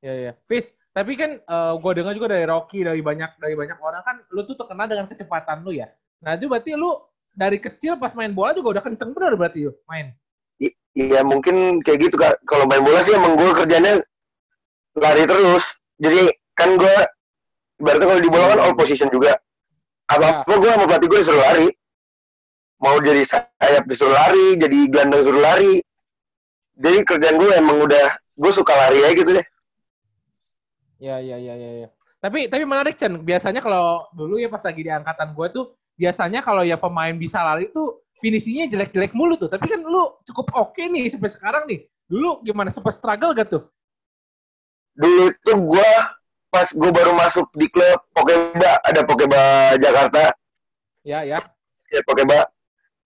Iya 0.00 0.14
iya. 0.16 0.32
Fis, 0.48 0.72
tapi 0.96 1.12
kan 1.12 1.44
gue 1.76 1.92
dengar 1.92 2.16
juga 2.16 2.32
dari 2.32 2.48
Rocky 2.48 2.80
dari 2.80 3.04
banyak 3.04 3.36
dari 3.36 3.52
banyak 3.52 3.76
orang 3.84 4.00
kan 4.00 4.16
lu 4.32 4.48
tuh 4.48 4.56
terkenal 4.56 4.88
dengan 4.88 5.04
kecepatan 5.04 5.60
lu 5.60 5.76
ya. 5.76 5.92
Nah 6.24 6.40
itu 6.40 6.48
berarti 6.48 6.72
lu 6.72 6.96
dari 7.36 7.60
kecil 7.60 8.00
pas 8.00 8.16
main 8.16 8.32
bola 8.32 8.56
juga 8.56 8.80
udah 8.80 8.82
kenceng 8.88 9.12
bener 9.12 9.36
berarti 9.36 9.68
lu 9.68 9.76
main. 9.84 10.16
Iya 10.96 11.20
mungkin 11.22 11.84
kayak 11.84 12.08
gitu 12.08 12.16
kak. 12.16 12.40
Kalau 12.48 12.64
main 12.64 12.80
bola 12.80 13.04
sih 13.04 13.12
emang 13.12 13.36
gue 13.36 13.50
kerjanya 13.60 14.00
lari 14.96 15.22
terus. 15.28 15.64
Jadi 16.00 16.32
kan 16.56 16.80
gue 16.80 16.94
ibaratnya 17.78 18.06
kalau 18.08 18.22
di 18.24 18.30
bola 18.32 18.46
kan 18.56 18.60
all 18.64 18.74
position 18.74 19.12
juga. 19.12 19.36
Apa 20.08 20.48
apa 20.48 20.52
gue 20.56 20.70
sama 20.72 20.88
pelatih 20.88 21.08
gue 21.12 21.18
disuruh 21.20 21.44
lari. 21.44 21.68
Mau 22.80 22.96
jadi 23.04 23.22
sayap 23.28 23.84
disuruh 23.84 24.16
lari, 24.16 24.56
jadi 24.56 24.78
gelandang 24.88 25.20
disuruh 25.22 25.44
lari. 25.44 25.74
Jadi 26.80 26.96
kerjaan 27.04 27.36
gue 27.36 27.52
emang 27.52 27.84
udah 27.84 28.06
gue 28.16 28.52
suka 28.56 28.72
lari 28.72 29.04
aja 29.04 29.12
gitu 29.12 29.30
deh. 29.36 29.46
Iya 31.00 31.20
iya 31.20 31.36
iya 31.36 31.54
iya. 31.56 31.70
iya. 31.84 31.88
Tapi 32.20 32.48
tapi 32.48 32.64
menarik 32.64 32.96
Chen. 32.96 33.20
Biasanya 33.20 33.60
kalau 33.60 34.08
dulu 34.16 34.40
ya 34.40 34.48
pas 34.48 34.64
lagi 34.64 34.80
di 34.80 34.88
angkatan 34.88 35.36
gue 35.36 35.46
tuh 35.52 35.64
biasanya 36.00 36.40
kalau 36.40 36.64
ya 36.64 36.80
pemain 36.80 37.12
bisa 37.16 37.44
lari 37.44 37.68
tuh 37.68 38.00
finishingnya 38.24 38.68
jelek-jelek 38.72 39.12
mulu 39.12 39.36
tuh. 39.36 39.52
Tapi 39.52 39.68
kan 39.68 39.84
lu 39.84 40.16
cukup 40.24 40.48
oke 40.56 40.80
nih 40.80 41.12
sampai 41.12 41.28
sekarang 41.32 41.64
nih. 41.68 41.84
Dulu 42.08 42.40
gimana 42.44 42.72
sempat 42.72 42.96
struggle 42.96 43.36
gak 43.36 43.52
tuh? 43.52 43.64
Dulu 44.96 45.32
itu 45.32 45.52
gue 45.52 45.90
pas 46.50 46.66
gue 46.66 46.90
baru 46.90 47.12
masuk 47.14 47.46
di 47.54 47.70
klub 47.70 48.00
Pokeba 48.10 48.82
ada 48.82 49.06
Pokeba 49.06 49.78
Jakarta 49.78 50.34
Ya 51.06 51.22
ya. 51.22 51.38
ya 51.88 52.00
Pokeba. 52.02 52.44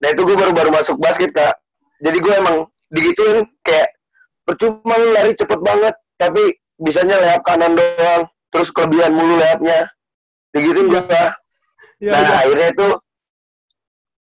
Nah 0.03 0.07
itu 0.11 0.21
gue 0.27 0.35
baru 0.35 0.51
baru 0.51 0.69
masuk 0.73 0.99
basket 0.99 1.31
kak. 1.31 1.55
Jadi 2.03 2.17
gue 2.19 2.33
emang 2.35 2.67
digituin 2.91 3.47
kayak 3.63 3.95
percuma 4.43 4.95
lu 4.99 5.15
lari 5.15 5.31
cepet 5.33 5.59
banget, 5.63 5.95
tapi 6.19 6.59
bisanya 6.75 7.15
layap 7.17 7.41
kanan 7.47 7.73
doang, 7.73 8.27
terus 8.51 8.69
kelebihan 8.71 9.15
mulu 9.15 9.39
layapnya. 9.39 9.87
Digituin 10.51 10.91
gue. 10.91 11.01
Iya 12.03 12.11
Nah 12.11 12.21
iya. 12.21 12.35
akhirnya 12.43 12.67
itu 12.75 12.87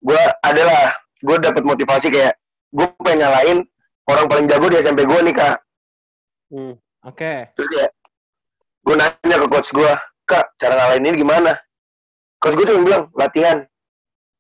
gue 0.02 0.22
adalah 0.42 0.82
gue 1.22 1.36
dapat 1.38 1.62
motivasi 1.62 2.10
kayak 2.10 2.34
gue 2.74 2.86
pengen 3.06 3.22
nyalain 3.22 3.58
orang 4.10 4.26
paling 4.26 4.46
jago 4.50 4.66
di 4.66 4.82
SMP 4.82 5.06
gue 5.06 5.20
nih 5.30 5.34
kak. 5.34 5.56
Hmm. 6.50 6.74
Oke. 7.06 7.54
Terus 7.54 7.68
kayak 7.70 7.90
gue 8.82 8.94
nanya 8.98 9.36
ke 9.38 9.46
coach 9.46 9.70
gue, 9.70 9.92
kak 10.26 10.44
cara 10.58 10.74
ngalahin 10.74 11.06
ini 11.06 11.22
gimana? 11.22 11.52
Coach 12.42 12.54
gue 12.58 12.66
cuma 12.66 12.82
bilang 12.82 13.04
latihan. 13.14 13.62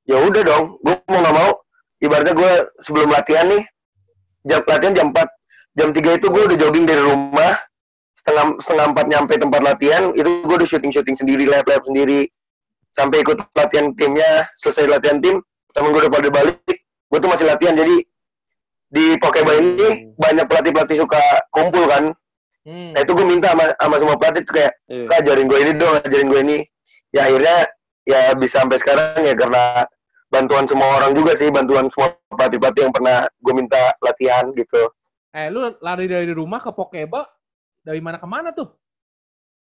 Ya 0.06 0.18
udah 0.18 0.42
dong, 0.42 0.64
gue 0.82 0.94
mau 1.06 1.20
nggak 1.22 1.36
mau. 1.36 1.50
Ibaratnya 2.02 2.34
gue 2.34 2.52
sebelum 2.82 3.08
latihan 3.14 3.46
nih, 3.46 3.62
jam 4.46 4.60
latihan 4.66 4.94
jam 4.94 5.06
4 5.14 5.78
jam 5.78 5.88
3 5.94 6.18
itu 6.18 6.26
gue 6.26 6.42
udah 6.50 6.58
jogging 6.58 6.84
dari 6.84 7.02
rumah 7.02 7.54
setengah 8.18 8.44
setengah 8.60 8.86
empat 8.92 9.06
nyampe 9.08 9.34
tempat 9.38 9.60
latihan 9.62 10.02
itu 10.14 10.28
gue 10.44 10.56
udah 10.58 10.68
syuting 10.68 10.92
syuting 10.92 11.16
sendiri 11.16 11.46
lab 11.46 11.64
lab 11.66 11.82
sendiri 11.86 12.26
sampai 12.98 13.22
ikut 13.24 13.38
latihan 13.54 13.94
timnya 13.96 14.46
selesai 14.60 14.84
latihan 14.90 15.18
tim 15.22 15.40
temen 15.72 15.90
gue 15.94 16.00
udah 16.06 16.12
pada 16.12 16.28
balik 16.28 16.58
gue 16.82 17.18
tuh 17.18 17.30
masih 17.30 17.46
latihan 17.48 17.74
jadi 17.74 17.96
di 18.92 19.16
Pokeba 19.16 19.56
ini 19.56 20.12
banyak 20.20 20.44
pelatih 20.44 20.70
pelatih 20.74 20.96
suka 21.06 21.22
kumpul 21.54 21.86
kan 21.88 22.12
Hmm. 22.62 22.94
Nah 22.94 23.02
itu 23.02 23.10
gue 23.10 23.26
minta 23.26 23.50
sama, 23.50 23.74
sama 23.74 23.96
semua 23.98 24.16
pelatih 24.18 24.42
tuh 24.46 24.54
kayak. 24.54 24.72
Kak 25.10 25.18
ajarin 25.26 25.46
gue 25.50 25.58
ini 25.66 25.72
dong, 25.74 25.94
ajarin 25.98 26.28
gue 26.30 26.40
ini. 26.46 26.58
Ya 27.10 27.26
akhirnya 27.26 27.56
ya 28.06 28.34
bisa 28.34 28.62
sampai 28.62 28.78
sekarang 28.82 29.22
ya 29.22 29.34
karena 29.34 29.86
bantuan 30.32 30.64
semua 30.64 31.02
orang 31.02 31.12
juga 31.12 31.36
sih, 31.36 31.52
bantuan 31.52 31.92
semua 31.92 32.16
pelatih-pelatih 32.32 32.88
yang 32.88 32.94
pernah 32.94 33.28
gue 33.28 33.52
minta 33.52 33.92
latihan 34.00 34.48
gitu. 34.56 34.88
Eh, 35.32 35.52
lu 35.52 35.76
lari 35.80 36.08
dari 36.08 36.32
rumah 36.32 36.60
ke 36.60 36.72
Pokeba 36.72 37.28
dari 37.84 38.00
mana 38.00 38.16
ke 38.16 38.28
mana 38.28 38.48
tuh? 38.56 38.72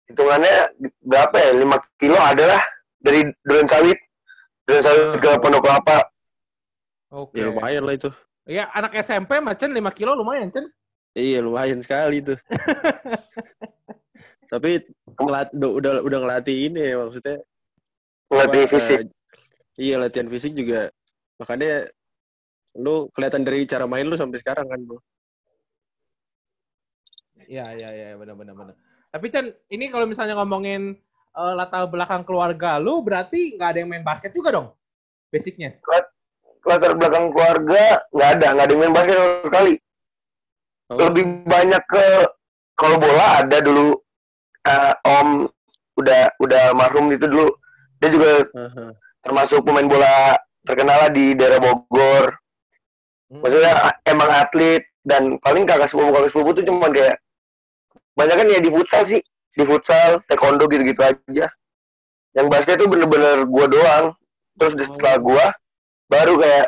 Hitungannya 0.08 0.72
berapa 1.04 1.36
ya? 1.36 1.50
5 1.56 2.00
kilo 2.00 2.16
adalah 2.16 2.60
dari 3.00 3.28
Duren 3.44 3.68
Sawit. 3.68 3.98
Duren 4.64 4.82
Sawit 4.84 5.20
ke 5.20 5.30
Pondok 5.40 5.64
Kelapa. 5.64 5.98
Oke. 7.12 7.40
Ya 7.40 7.48
lumayan 7.48 7.84
lah 7.84 7.96
itu. 7.96 8.08
Iya, 8.48 8.72
anak 8.72 8.96
SMP 9.04 9.36
macen 9.44 9.76
5 9.76 9.92
kilo 9.92 10.16
lumayan, 10.16 10.48
Cen. 10.48 10.72
Iya 11.12 11.44
lumayan 11.44 11.84
sekali 11.84 12.24
tuh. 12.24 12.40
Tapi 14.52 14.80
ngelat, 15.20 15.52
udah, 15.52 15.70
udah 15.76 15.92
udah 16.00 16.18
ngelatih 16.24 16.72
ini 16.72 16.80
ya 16.80 16.96
maksudnya. 16.96 17.36
Ngelatih 18.28 18.62
apa, 18.64 18.72
fisik. 18.76 18.98
eh, 19.00 19.04
iya 19.80 19.96
latihan 19.96 20.28
fisik 20.28 20.52
juga. 20.52 20.92
Makanya 21.40 21.88
lu 22.76 23.08
kelihatan 23.16 23.42
dari 23.42 23.64
cara 23.64 23.88
main 23.88 24.04
lu 24.04 24.14
sampai 24.14 24.38
sekarang 24.38 24.68
kan 24.68 24.80
bro. 24.84 25.00
Iya, 27.48 27.64
iya, 27.80 27.88
iya, 27.96 28.08
benar 28.20 28.36
benar 28.36 28.52
benar. 28.52 28.74
Tapi 29.08 29.26
Cen, 29.32 29.56
ini 29.72 29.88
kalau 29.88 30.04
misalnya 30.04 30.36
ngomongin 30.36 30.92
eh, 31.32 31.54
latar 31.56 31.88
belakang 31.88 32.22
keluarga 32.28 32.76
lu, 32.76 33.00
berarti 33.00 33.56
nggak 33.56 33.68
ada 33.72 33.78
yang 33.80 33.88
main 33.88 34.04
basket 34.04 34.36
juga 34.36 34.52
dong? 34.52 34.68
Basicnya. 35.32 35.80
Latar 36.68 36.92
belakang 37.00 37.32
keluarga 37.32 38.04
nggak 38.12 38.30
ada, 38.36 38.46
nggak 38.52 38.64
ada 38.68 38.72
yang 38.76 38.82
main 38.84 38.94
basket 38.94 39.16
sama 39.16 39.46
sekali. 39.48 39.74
Oh, 40.88 40.96
lebih 41.08 41.24
banyak 41.44 41.82
ke 41.84 42.06
kalau 42.76 42.96
bola 43.00 43.44
ada 43.44 43.58
dulu 43.64 43.96
eh, 44.68 44.94
om 45.08 45.48
udah 45.96 46.22
udah 46.38 46.62
marhum 46.76 47.08
itu 47.10 47.24
dulu 47.24 47.48
dia 47.98 48.08
juga 48.10 48.30
aha. 48.54 48.94
termasuk 49.22 49.62
pemain 49.66 49.86
bola 49.86 50.38
terkenal 50.62 51.10
di 51.10 51.34
daerah 51.34 51.58
Bogor. 51.62 52.38
Hmm. 53.28 53.44
maksudnya 53.44 53.92
emang 54.08 54.30
atlet 54.32 54.88
dan 55.04 55.36
paling 55.44 55.68
kakak 55.68 55.92
sepupu 55.92 56.16
kakak 56.16 56.30
sepupu 56.32 56.50
tuh 56.56 56.64
cuman 56.64 56.90
kayak 56.96 57.20
banyak 58.16 58.36
kan 58.40 58.46
ya 58.48 58.60
di 58.60 58.70
futsal 58.72 59.02
sih. 59.04 59.20
Di 59.52 59.64
futsal 59.68 60.22
taekwondo 60.24 60.64
gitu-gitu 60.70 61.02
aja. 61.04 61.46
Yang 62.32 62.46
basket 62.48 62.76
tuh 62.80 62.88
bener-bener 62.88 63.44
gua 63.44 63.66
doang. 63.68 64.06
Terus 64.58 64.74
di 64.74 64.84
setelah 64.88 65.16
gua 65.20 65.44
baru 66.08 66.40
kayak 66.40 66.66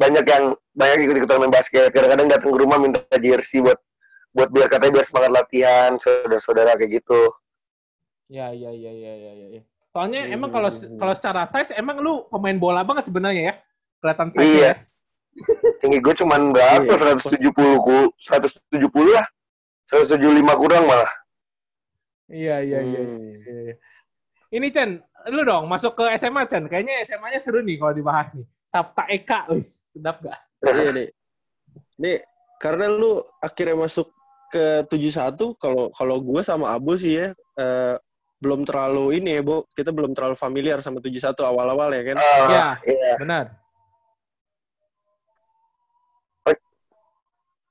banyak 0.00 0.24
yang 0.24 0.44
banyak 0.72 0.98
ikut 1.04 1.16
ikutan 1.22 1.38
main 1.44 1.52
basket. 1.52 1.92
Kadang-kadang 1.92 2.28
datang 2.32 2.50
ke 2.56 2.58
rumah 2.58 2.78
minta 2.80 3.00
jersey 3.20 3.60
buat 3.60 3.76
buat 4.36 4.48
biar 4.52 4.68
katanya 4.68 5.00
biar 5.00 5.06
semangat 5.08 5.32
latihan 5.32 5.90
saudara-saudara 5.96 6.76
kayak 6.76 7.00
gitu. 7.00 7.20
Iya, 8.28 8.52
iya, 8.52 8.70
iya, 8.74 8.92
iya, 8.92 9.12
iya, 9.16 9.32
iya. 9.60 9.62
Soalnya 9.96 10.28
Hmm, 10.28 10.34
emang 10.36 10.50
kalau 10.52 10.68
hmm, 10.68 10.92
hmm. 10.92 10.98
kalau 11.00 11.14
secara 11.16 11.42
size 11.48 11.72
emang 11.72 11.96
lu 12.04 12.28
pemain 12.28 12.52
bola 12.60 12.84
banget 12.84 13.08
sebenarnya 13.08 13.42
ya. 13.48 13.54
Kelihatan 14.04 14.28
size 14.28 14.44
Iya. 14.44 14.60
ya. 14.68 14.74
tinggi 15.84 16.00
gue 16.00 16.14
cuman 16.16 16.52
berapa 16.52 16.84
Iya. 16.84 17.16
170 17.16 17.52
ku 17.80 18.08
170 18.20 19.12
lah 19.12 19.24
175 19.88 20.16
kurang 20.56 20.84
malah 20.88 21.12
Iya, 22.28 22.60
iya, 22.60 22.78
iya. 22.80 23.00
Hmm. 23.00 23.40
iya, 23.40 23.56
iya. 23.72 23.74
Ini 24.48 24.66
Chen, 24.68 25.00
lu 25.28 25.44
dong 25.44 25.68
masuk 25.68 25.92
ke 25.94 26.04
SMA 26.16 26.44
Chen. 26.48 26.64
Kayaknya 26.66 27.04
SMA-nya 27.04 27.40
seru 27.40 27.60
nih 27.60 27.76
kalau 27.76 27.92
dibahas 27.92 28.32
nih. 28.32 28.44
Sabta 28.66 29.04
Eka, 29.08 29.44
wis, 29.52 29.78
sedap 29.92 30.20
gak? 30.20 30.40
Iya 30.64 30.90
nih. 30.92 31.08
Nih 32.00 32.16
karena 32.56 32.88
lu 32.88 33.20
akhirnya 33.38 33.76
masuk 33.76 34.08
ke 34.48 34.88
71 34.88 35.36
kalau 35.60 35.92
kalau 35.92 36.16
gue 36.16 36.40
sama 36.40 36.72
Abu 36.72 36.96
sih 36.96 37.20
ya 37.20 37.28
eh, 37.60 37.94
belum 38.46 38.62
terlalu 38.62 39.18
ini 39.18 39.30
ya, 39.36 39.42
Bu. 39.42 39.66
Kita 39.74 39.90
belum 39.90 40.14
terlalu 40.14 40.38
familiar 40.38 40.78
sama 40.78 41.02
71 41.02 41.42
awal-awal 41.42 41.90
ya 41.90 42.02
kan. 42.06 42.16
Ah, 42.16 42.46
Iya. 42.46 42.66
iya. 42.86 43.12
Benar. 43.18 43.44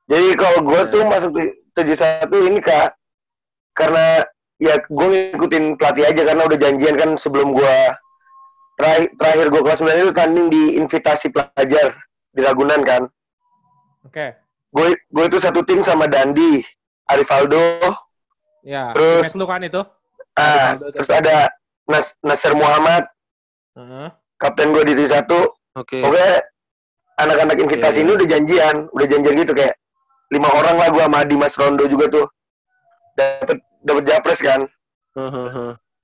Jadi 0.05 0.27
kalau 0.37 0.59
gue 0.61 0.81
Iya. 0.85 0.91
tuh 0.93 1.01
masuk 1.09 1.31
di 1.33 1.43
71 1.73 2.37
ini 2.45 2.59
kak, 2.61 2.93
karena 3.73 4.21
ya 4.61 4.77
gue 4.77 5.07
ngikutin 5.33 5.81
pelatih 5.81 6.05
aja 6.05 6.21
karena 6.21 6.43
udah 6.45 6.57
janjian 6.61 6.95
kan 6.95 7.09
sebelum 7.17 7.57
gue 7.57 7.75
terakhir, 8.77 9.09
terakhir 9.17 9.45
gue 9.49 9.61
kelas 9.65 9.79
9 9.81 9.97
itu 9.97 10.13
tanding 10.13 10.47
di 10.53 10.63
invitasi 10.77 11.33
pelajar 11.33 11.97
di 12.29 12.39
Ragunan 12.45 12.85
kan. 12.85 13.01
Oke. 14.05 14.37
Gue 14.69 14.93
gue 15.09 15.25
itu 15.25 15.37
satu 15.41 15.65
tim 15.65 15.81
sama 15.81 16.05
Dandi, 16.05 16.61
Arifaldo, 17.09 17.57
Ya, 18.65 18.89
Terus- 18.97 19.29
teammates 19.29 19.37
lu 19.37 19.45
kan 19.45 19.61
itu. 19.61 19.77
Ah, 20.35 20.75
Arifaldo 20.75 20.87
terus 20.95 21.09
ada 21.11 21.35
Nas 21.85 22.07
Nasir 22.25 22.53
Muhammad, 22.57 23.03
Heeh. 23.77 24.07
kapten 24.41 24.73
gue 24.73 24.83
di 24.87 24.93
71. 25.05 25.53
Oke. 25.75 25.99
Oke, 26.01 26.27
anak-anak 27.19 27.57
invitasi 27.59 27.99
Iya, 27.99 28.03
ini 28.03 28.11
iya. 28.11 28.17
udah 28.17 28.27
janjian, 28.27 28.75
udah 28.91 29.07
janjian 29.07 29.35
gitu 29.43 29.53
kayak 29.55 29.75
lima 30.33 30.49
orang 30.51 30.75
lah 30.81 30.87
gua 30.89 31.05
sama 31.05 31.19
Dimas 31.27 31.53
Rondo 31.55 31.85
juga 31.85 32.05
tuh 32.09 32.25
dapat 33.15 33.57
dapat 33.85 34.03
japres 34.09 34.39
kan. 34.41 34.65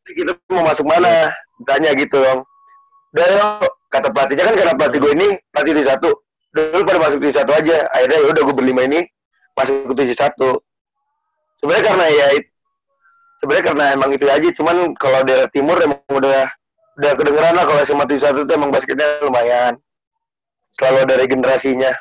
Jadi 0.05 0.13
kita 0.15 0.31
mau 0.53 0.63
masuk 0.65 0.85
mana? 0.87 1.33
Tanya 1.67 1.93
gitu 1.93 2.17
dong. 2.17 2.41
Udah 3.11 3.27
yuk, 3.27 3.71
kata 3.91 4.07
pelatihnya 4.09 4.43
kan 4.47 4.55
karena 4.55 4.73
pelatih 4.77 4.99
gue 5.03 5.11
ini 5.13 5.27
pelatih 5.51 5.73
di 5.77 5.83
satu. 5.83 6.09
Dulu 6.51 6.83
pada 6.87 6.99
masuk 6.99 7.19
di 7.19 7.31
satu 7.31 7.51
aja. 7.51 7.87
Akhirnya 7.91 8.17
ya 8.23 8.27
udah 8.31 8.41
gue 8.43 8.55
berlima 8.55 8.81
ini 8.87 8.99
masuk 9.53 9.91
ke 9.91 9.93
tujuh 10.03 10.17
satu. 10.17 10.49
Sebenarnya 11.59 11.85
karena 11.91 12.05
ya 12.09 12.27
sebenarnya 13.41 13.65
karena 13.73 13.85
emang 13.97 14.09
itu 14.13 14.25
aja. 14.29 14.49
Cuman 14.53 14.93
kalau 14.95 15.19
daerah 15.25 15.49
timur 15.49 15.75
emang 15.81 15.99
udah 16.07 16.47
udah 17.01 17.11
kedengeran 17.17 17.53
lah 17.57 17.65
kalau 17.65 17.81
SMA 17.81 18.05
tujuh 18.05 18.21
satu 18.21 18.39
itu 18.45 18.51
emang 18.53 18.69
basketnya 18.69 19.07
lumayan. 19.25 19.73
Selalu 20.77 20.97
ada 21.09 21.15
regenerasinya. 21.19 21.91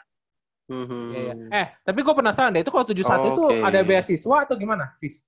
Mhm. 0.70 1.02
Iya, 1.10 1.32
iya. 1.34 1.48
Eh, 1.50 1.66
tapi 1.82 1.98
gue 2.06 2.14
penasaran 2.14 2.54
deh, 2.54 2.62
itu 2.62 2.70
kalau 2.70 2.86
71 2.86 3.26
itu 3.34 3.42
Oke. 3.42 3.58
ada 3.66 3.80
beasiswa 3.82 4.36
atau 4.46 4.54
gimana, 4.54 4.94
Fis? 5.02 5.26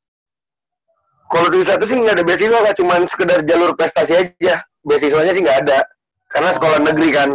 Kalau 1.27 1.49
tujuh 1.51 1.67
satu 1.67 1.83
sih 1.89 1.99
nggak 1.99 2.15
ada 2.21 2.25
beasiswa, 2.29 2.59
Kak. 2.63 2.75
cuman 2.79 3.01
sekedar 3.11 3.39
jalur 3.43 3.75
prestasi 3.75 4.13
aja. 4.15 4.63
Beasiswanya 4.87 5.33
sih 5.35 5.43
nggak 5.43 5.59
ada. 5.67 5.79
Karena 6.31 6.51
sekolah 6.55 6.79
negeri 6.79 7.09
kan. 7.11 7.31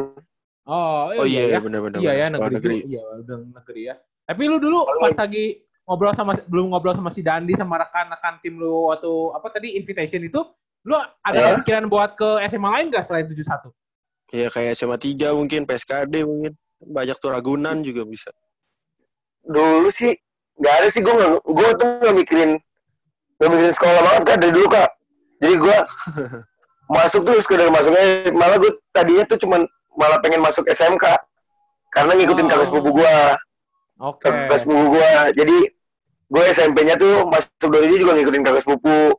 Oh, 0.68 1.12
Oh 1.16 1.24
iya, 1.28 1.48
ya. 1.48 1.58
iya 1.58 1.60
benar-benar. 1.60 2.00
Iya 2.00 2.12
ya, 2.16 2.26
Sekolah 2.32 2.52
negeri. 2.56 2.78
Iya, 2.88 3.04
udah 3.24 3.38
negeri 3.60 3.82
ya. 3.92 3.96
Tapi 4.28 4.44
lu 4.52 4.58
dulu 4.60 4.84
pas 4.84 5.16
lagi 5.16 5.64
ngobrol 5.88 6.12
sama 6.12 6.36
belum 6.44 6.68
ngobrol 6.70 6.92
sama 6.92 7.08
si 7.08 7.24
Dandi 7.24 7.56
sama 7.56 7.80
rekan-rekan 7.80 8.38
tim 8.38 8.60
lu 8.60 8.92
waktu 8.92 9.08
apa 9.32 9.48
tadi 9.50 9.74
invitation 9.74 10.20
itu, 10.20 10.44
lu 10.84 10.94
ada 11.18 11.32
Iya. 11.34 11.56
pikiran 11.58 11.88
buat 11.88 12.14
ke 12.14 12.28
SMA 12.46 12.68
lain 12.70 12.86
gak 12.90 13.08
selain 13.08 13.24
71? 13.26 13.72
Iya 14.30 14.48
kayak 14.48 14.76
SMA 14.76 14.98
3 14.98 15.32
mungkin, 15.32 15.64
PSKD 15.64 16.22
mungkin. 16.22 16.52
Banyak 16.78 17.16
tuh 17.18 17.32
Ragunan 17.32 17.80
juga 17.80 18.04
bisa. 18.04 18.30
dulu 19.44 19.88
sih 19.90 20.12
nggak 20.54 20.74
ada 20.76 20.88
sih 20.90 21.00
gue 21.00 21.14
gue 21.40 21.70
tuh 21.74 21.88
nggak 22.04 22.16
mikirin 22.18 22.52
nggak 23.38 23.48
mikirin 23.48 23.74
sekolah 23.74 24.02
banget 24.04 24.24
kan 24.26 24.38
dari 24.38 24.52
dulu 24.52 24.68
kak 24.68 24.90
jadi 25.40 25.56
gue 25.56 25.78
masuk 27.00 27.22
tuh 27.24 27.40
sekedar 27.40 27.72
masuknya 27.72 28.04
malah 28.32 28.58
gue 28.58 28.76
tadinya 28.92 29.24
tuh 29.24 29.40
cuman 29.40 29.64
malah 29.96 30.20
pengen 30.20 30.44
masuk 30.44 30.68
SMK 30.68 31.06
karena 31.90 32.12
ngikutin 32.14 32.44
Oh. 32.44 32.50
kakak 32.50 32.68
sepupu 32.68 32.90
gue 32.94 33.16
Oke. 34.04 34.28
kakak 34.28 34.60
sepupu 34.60 34.86
gue 34.94 35.08
jadi 35.32 35.58
gue 36.28 36.44
SMP-nya 36.52 36.96
tuh 36.96 37.24
masuk 37.26 37.68
dia 37.72 37.98
juga 37.98 38.14
ngikutin 38.16 38.44
kakak 38.44 38.64
sepupu 38.64 39.16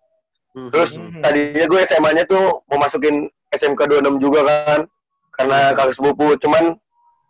Mhm. 0.56 0.70
terus 0.72 0.90
Mhm. 0.96 1.20
tadinya 1.22 1.64
gue 1.64 1.80
SMA-nya 1.86 2.24
tuh 2.24 2.44
mau 2.66 2.78
masukin 2.78 3.28
SMK 3.52 3.80
26 3.88 4.16
juga 4.18 4.40
kan 4.44 4.80
karena 5.32 5.72
kakak 5.72 5.94
sepupu 5.96 6.36
cuman 6.40 6.76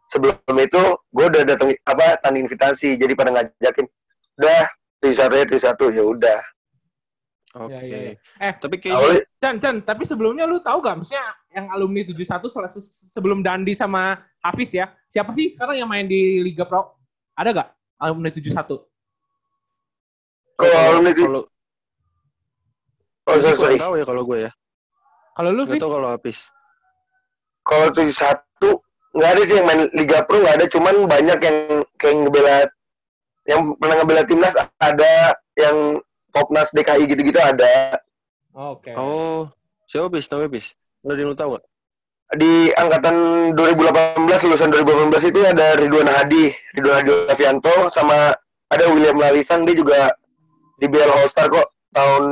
sebelum 0.09 0.57
itu 0.57 0.83
gue 1.13 1.25
udah 1.29 1.43
dateng 1.45 1.77
apa 1.85 2.17
tanda 2.19 2.39
invitasi 2.41 2.97
jadi 2.97 3.13
pada 3.13 3.31
ngajakin 3.31 3.87
udah 4.39 4.65
di 4.99 5.11
satu 5.13 5.35
ya 5.37 5.45
di 5.45 5.59
satu 5.59 5.85
ya 5.91 6.03
udah 6.03 6.41
Oke. 7.57 7.73
Iya, 7.75 7.81
iya, 7.81 7.99
iya. 8.13 8.15
Eh, 8.45 8.53
Tapi 8.61 8.77
kayaknya 8.77 9.01
awalnya 9.01 9.23
Chan, 9.41 9.57
Chan, 9.57 9.77
tapi 9.81 10.05
sebelumnya 10.05 10.45
lu 10.45 10.61
tahu 10.61 10.85
gak 10.85 11.01
maksudnya 11.01 11.25
yang 11.57 11.65
alumni 11.73 12.05
71 12.05 12.45
setelah 12.45 12.69
sebelum 13.09 13.41
Dandi 13.41 13.73
sama 13.73 14.21
Hafiz 14.45 14.69
ya, 14.77 14.93
siapa 15.09 15.33
sih 15.33 15.49
sekarang 15.49 15.81
yang 15.81 15.89
main 15.89 16.05
di 16.05 16.45
Liga 16.45 16.69
Pro? 16.69 16.93
Ada 17.41 17.57
gak 17.57 17.69
alumni 18.05 18.29
71? 18.29 18.85
Kalau 20.59 20.77
alumni 20.91 21.13
di- 21.13 21.23
kalau 21.23 21.43
oh 23.25 23.33
sorry, 23.33 23.43
sorry. 23.45 23.57
kurang 23.57 23.79
tahu 23.81 23.95
ya 23.95 24.05
kalau 24.05 24.23
gue 24.25 24.39
ya. 24.41 24.51
Kalau 25.33 25.51
lu, 25.55 25.63
Gak 25.65 25.79
tahu 25.79 25.93
kalau 25.95 26.09
habis. 26.11 26.39
kalau 27.63 27.87
tujuh 27.93 28.11
satu 28.11 28.71
nggak 29.13 29.31
ada 29.31 29.43
sih 29.45 29.55
yang 29.55 29.67
main 29.67 29.81
Liga 29.93 30.25
Pro 30.25 30.41
nggak 30.41 30.57
ada 30.57 30.67
cuman 30.67 30.95
banyak 31.05 31.39
yang 31.39 31.57
kayak 31.95 32.17
ngebela 32.17 32.57
yang 33.45 33.61
pernah 33.77 33.97
ngebela 33.99 34.23
timnas 34.25 34.55
ada 34.79 35.13
yang 35.55 35.77
Popnas 36.29 36.69
DKI 36.71 37.05
gitu-gitu 37.07 37.37
ada 37.37 38.01
Oke. 38.51 38.91
Oh, 38.93 39.47
siapa 39.85 40.11
bis? 40.11 40.27
Namanya 40.27 40.51
bis? 40.51 40.67
Lo 41.01 41.15
yang 41.15 41.31
lu 41.31 41.37
tahu 41.37 41.55
gak? 41.55 41.65
di 42.29 42.69
angkatan 42.75 43.17
2018 43.57 44.21
lulusan 44.21 44.69
2018 44.69 45.33
itu 45.33 45.41
ada 45.41 45.81
Ridwan 45.81 46.05
Hadi, 46.05 46.53
Ridwan 46.77 47.01
Hadi 47.01 47.11
Lavianto 47.25 47.89
sama 47.89 48.37
ada 48.69 48.85
William 48.93 49.17
Lalisan 49.17 49.65
dia 49.65 49.73
juga 49.73 50.13
di 50.79 50.87
BL 50.87 51.11
All 51.11 51.27
Star 51.27 51.47
kok 51.47 51.67
tahun 51.91 52.23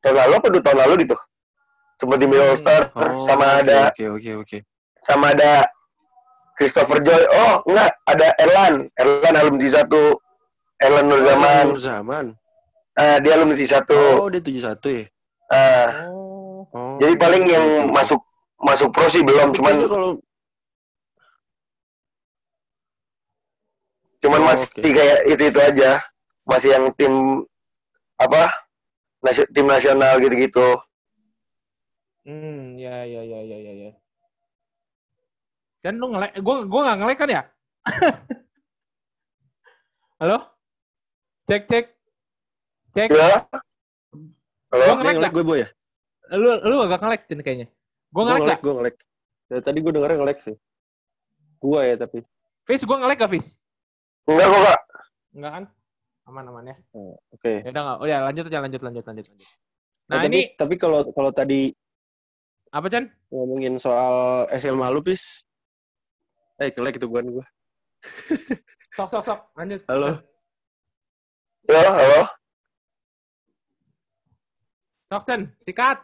tahun 0.00 0.16
lalu 0.16 0.32
apa 0.34 0.46
tahun 0.58 0.78
lalu 0.80 0.94
gitu 1.04 1.16
sempat 1.96 2.18
di 2.18 2.26
BL 2.26 2.42
All 2.42 2.58
Star 2.58 2.82
Oh, 2.92 3.24
sama 3.24 3.44
oke, 3.46 3.58
ada 3.62 3.78
Oke, 3.88 4.04
oke, 4.08 4.30
oke. 4.40 4.58
sama 5.02 5.26
ada 5.30 5.68
Christopher 6.52 6.98
Joy 7.00 7.22
oh 7.28 7.54
enggak 7.64 7.90
ada 8.04 8.28
Erlan 8.38 8.74
Erlan 8.94 9.34
alumni 9.34 9.68
satu 9.68 10.16
Erlan 10.76 11.06
Nur 11.06 11.20
Zaman 11.20 11.64
Nur 11.68 11.78
Zaman. 11.78 12.24
Ah, 12.92 13.16
dia 13.18 13.32
alumni 13.34 13.64
satu 13.64 13.96
Oh, 14.18 14.28
dia 14.28 14.40
71 14.40 14.68
ya? 14.90 15.04
Ah, 15.48 15.88
Oh. 16.08 16.64
Oh. 16.72 16.96
jadi 16.96 17.12
paling 17.16 17.44
yang 17.44 17.66
oke. 17.84 17.92
masuk 17.92 18.20
masuk 18.56 18.88
pro 18.90 19.04
sih 19.06 19.20
belum 19.20 19.50
Tapi 19.50 19.56
cuman 19.58 19.74
kalau 19.84 20.10
cuman 24.22 24.40
Oh, 24.40 24.46
masih 24.46 24.66
oke. 24.70 24.80
kayak 24.86 25.18
itu 25.26 25.42
itu 25.50 25.58
aja 25.60 25.90
masih 26.42 26.74
yang 26.74 26.84
tim 26.94 27.12
apa 28.18 28.50
nasi- 29.20 29.48
tim 29.50 29.66
nasional 29.66 30.18
gitu-gitu 30.18 30.78
Hmm, 32.22 32.78
ya, 32.78 33.02
ya, 33.02 33.18
ya, 33.26 33.40
ya, 33.42 33.58
ya, 33.58 33.72
ya. 33.82 33.90
Kan 35.82 35.98
lu 35.98 36.14
ngelek, 36.14 36.38
gua, 36.38 36.62
gua 36.62 36.80
nggak 36.86 36.98
ngelek 37.02 37.18
kan 37.18 37.28
ya? 37.34 37.42
Halo? 40.22 40.38
Cek, 41.50 41.66
cek. 41.66 41.90
Cek. 42.94 43.10
ya 43.10 43.42
halo 44.70 44.82
Gua 44.86 44.86
dia 44.86 44.94
ngelek 44.94 45.14
ngelek 45.18 45.32
gue 45.34 45.42
boy 45.42 45.58
ya? 45.66 45.68
Lu, 46.38 46.50
lu 46.62 46.76
agak 46.86 47.02
ngelek 47.02 47.22
Cen, 47.26 47.42
kayaknya. 47.42 47.66
Gua 48.14 48.22
Gue 48.22 48.30
ngelek 48.30 48.38
ngelek, 48.46 48.60
gue 48.62 48.74
ngelek. 48.78 48.96
Dari 49.50 49.62
tadi 49.66 49.78
gue 49.82 49.92
dengarnya 49.92 50.18
ngelek 50.22 50.38
sih. 50.38 50.56
Gue 51.58 51.80
ya 51.82 51.96
tapi. 51.98 52.18
Fis, 52.62 52.86
gua 52.86 53.02
ngelek 53.02 53.18
gak, 53.18 53.30
Fis? 53.34 53.58
enggak 54.30 54.46
kok 54.46 54.60
kak 54.62 54.80
Enggak 55.34 55.50
kan? 55.58 55.64
Aman-aman 56.26 56.70
ya. 56.70 56.76
Oh, 56.94 57.18
Oke. 57.34 57.66
Ya 57.66 57.70
udah 57.74 57.82
nggak? 57.82 57.98
Oh 57.98 58.06
ya 58.06 58.18
lanjut 58.22 58.44
aja, 58.46 58.58
lanjut, 58.62 58.82
lanjut, 58.82 59.04
lanjut, 59.04 59.26
lanjut. 59.26 59.48
Nah, 60.06 60.16
Nah 60.16 60.16
tapi, 60.22 60.30
ini 60.30 60.40
tapi 60.54 60.74
kalau 60.78 61.00
kalau 61.10 61.30
tadi 61.34 61.74
apa 62.72 62.86
Chan? 62.88 63.04
ngomongin 63.28 63.74
soal 63.76 64.46
SMA 64.56 64.86
lu, 64.88 65.02
Pis. 65.04 65.44
Eh, 66.62 66.70
ngelek 66.72 67.02
itu 67.02 67.06
bukan 67.10 67.26
gue. 67.40 67.46
Sok, 68.96 69.08
sok, 69.08 69.24
sok. 69.24 69.40
Lanjut. 69.56 69.80
Halo. 69.88 70.20
ya 71.64 71.80
halo 71.80 72.22
Sok, 75.08 75.22
Chan. 75.24 75.40
Sikat. 75.64 75.98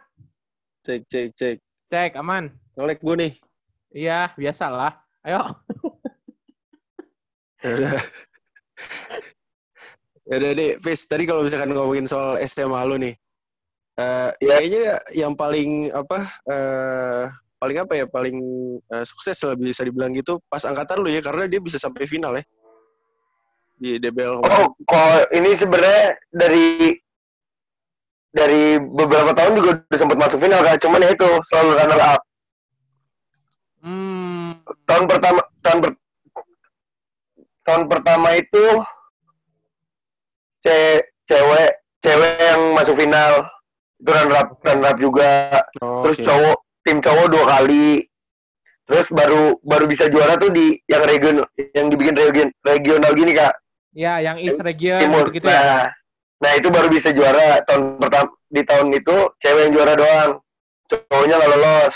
Cek, 0.81 1.01
cek, 1.05 1.27
cek. 1.37 1.57
Cek, 1.89 2.11
aman. 2.17 2.49
Ngelek 2.73 2.99
gue 3.01 3.15
nih. 3.17 3.31
Iya, 3.93 4.33
biasalah. 4.37 4.99
Ayo. 5.25 5.41
Ya. 7.59 7.91
ya 10.29 10.35
udah 10.37 10.51
deh, 10.53 10.71
Pis. 10.77 11.09
Tadi 11.09 11.23
kalau 11.25 11.41
misalkan 11.41 11.73
ngomongin 11.73 12.05
soal 12.05 12.37
SMA 12.45 12.81
lu 12.85 12.95
nih. 13.01 13.15
eh 13.99 14.29
Iya. 14.39 14.55
Kayaknya 14.61 14.83
yang 15.17 15.33
paling 15.35 15.89
apa 15.91 16.17
eh 16.47 17.23
paling 17.59 17.77
apa 17.83 17.93
ya 17.99 18.05
paling 18.07 18.37
eh, 18.87 19.03
sukses 19.03 19.35
lah 19.43 19.59
bisa 19.59 19.83
dibilang 19.83 20.15
gitu 20.15 20.39
pas 20.47 20.63
angkatan 20.63 21.03
lu 21.03 21.11
ya 21.11 21.19
karena 21.19 21.43
dia 21.51 21.59
bisa 21.59 21.75
sampai 21.75 22.07
final 22.07 22.31
ya 22.39 22.43
di 23.75 23.99
DBL 23.99 24.39
oh 24.39 24.65
kalau 24.87 25.27
ini 25.35 25.59
sebenarnya 25.59 26.15
dari 26.31 26.95
dari 28.31 28.79
beberapa 28.79 29.35
tahun 29.35 29.59
juga 29.59 29.69
udah 29.83 29.99
sempat 29.99 30.17
masuk 30.23 30.39
final 30.39 30.61
kan 30.63 30.75
cuman 30.79 31.03
ya 31.03 31.09
itu 31.11 31.29
selalu 31.51 31.69
runner 31.75 32.01
up 32.15 32.21
Hmm. 33.79 34.59
tahun 34.83 35.07
pertama 35.07 35.39
tahun 35.63 35.79
per, 35.79 35.91
tahun 37.63 37.83
pertama 37.87 38.27
itu 38.35 38.63
ce, 40.69 40.81
cewek 41.25 41.69
cewek 42.05 42.33
yang 42.37 42.61
masuk 42.77 42.95
final. 42.95 43.49
Itu 43.99 44.09
runner 44.15 44.37
up 44.39 44.49
up 44.63 44.97
juga. 45.01 45.59
Oh, 45.83 46.05
terus 46.05 46.17
oke. 46.21 46.25
cowok 46.29 46.57
tim 46.85 46.97
cowok 47.03 47.27
dua 47.27 47.45
kali. 47.57 48.07
Terus 48.89 49.07
baru 49.13 49.43
baru 49.61 49.85
bisa 49.85 50.09
juara 50.09 50.39
tuh 50.39 50.49
di 50.49 50.79
yang 50.89 51.03
region 51.05 51.45
yang 51.75 51.91
dibikin 51.93 52.15
region 52.15 52.47
regional 52.65 53.11
gini 53.13 53.35
kak. 53.35 53.53
Ya, 53.93 54.21
yang 54.21 54.37
East 54.37 54.61
Region 54.61 55.01
timur. 55.01 55.33
gitu, 55.33 55.49
ya. 55.49 55.57
nah 55.57 55.81
nah 56.39 56.51
itu 56.55 56.69
baru 56.71 56.87
bisa 56.87 57.11
juara. 57.11 57.59
Tahun 57.65 57.99
pertama 57.99 58.31
di 58.49 58.61
tahun 58.63 58.87
itu 58.95 59.15
cewek 59.43 59.61
yang 59.69 59.73
juara 59.75 59.93
doang. 59.97 60.31
Cowoknya 60.89 61.35
nggak 61.37 61.51
lolos. 61.53 61.95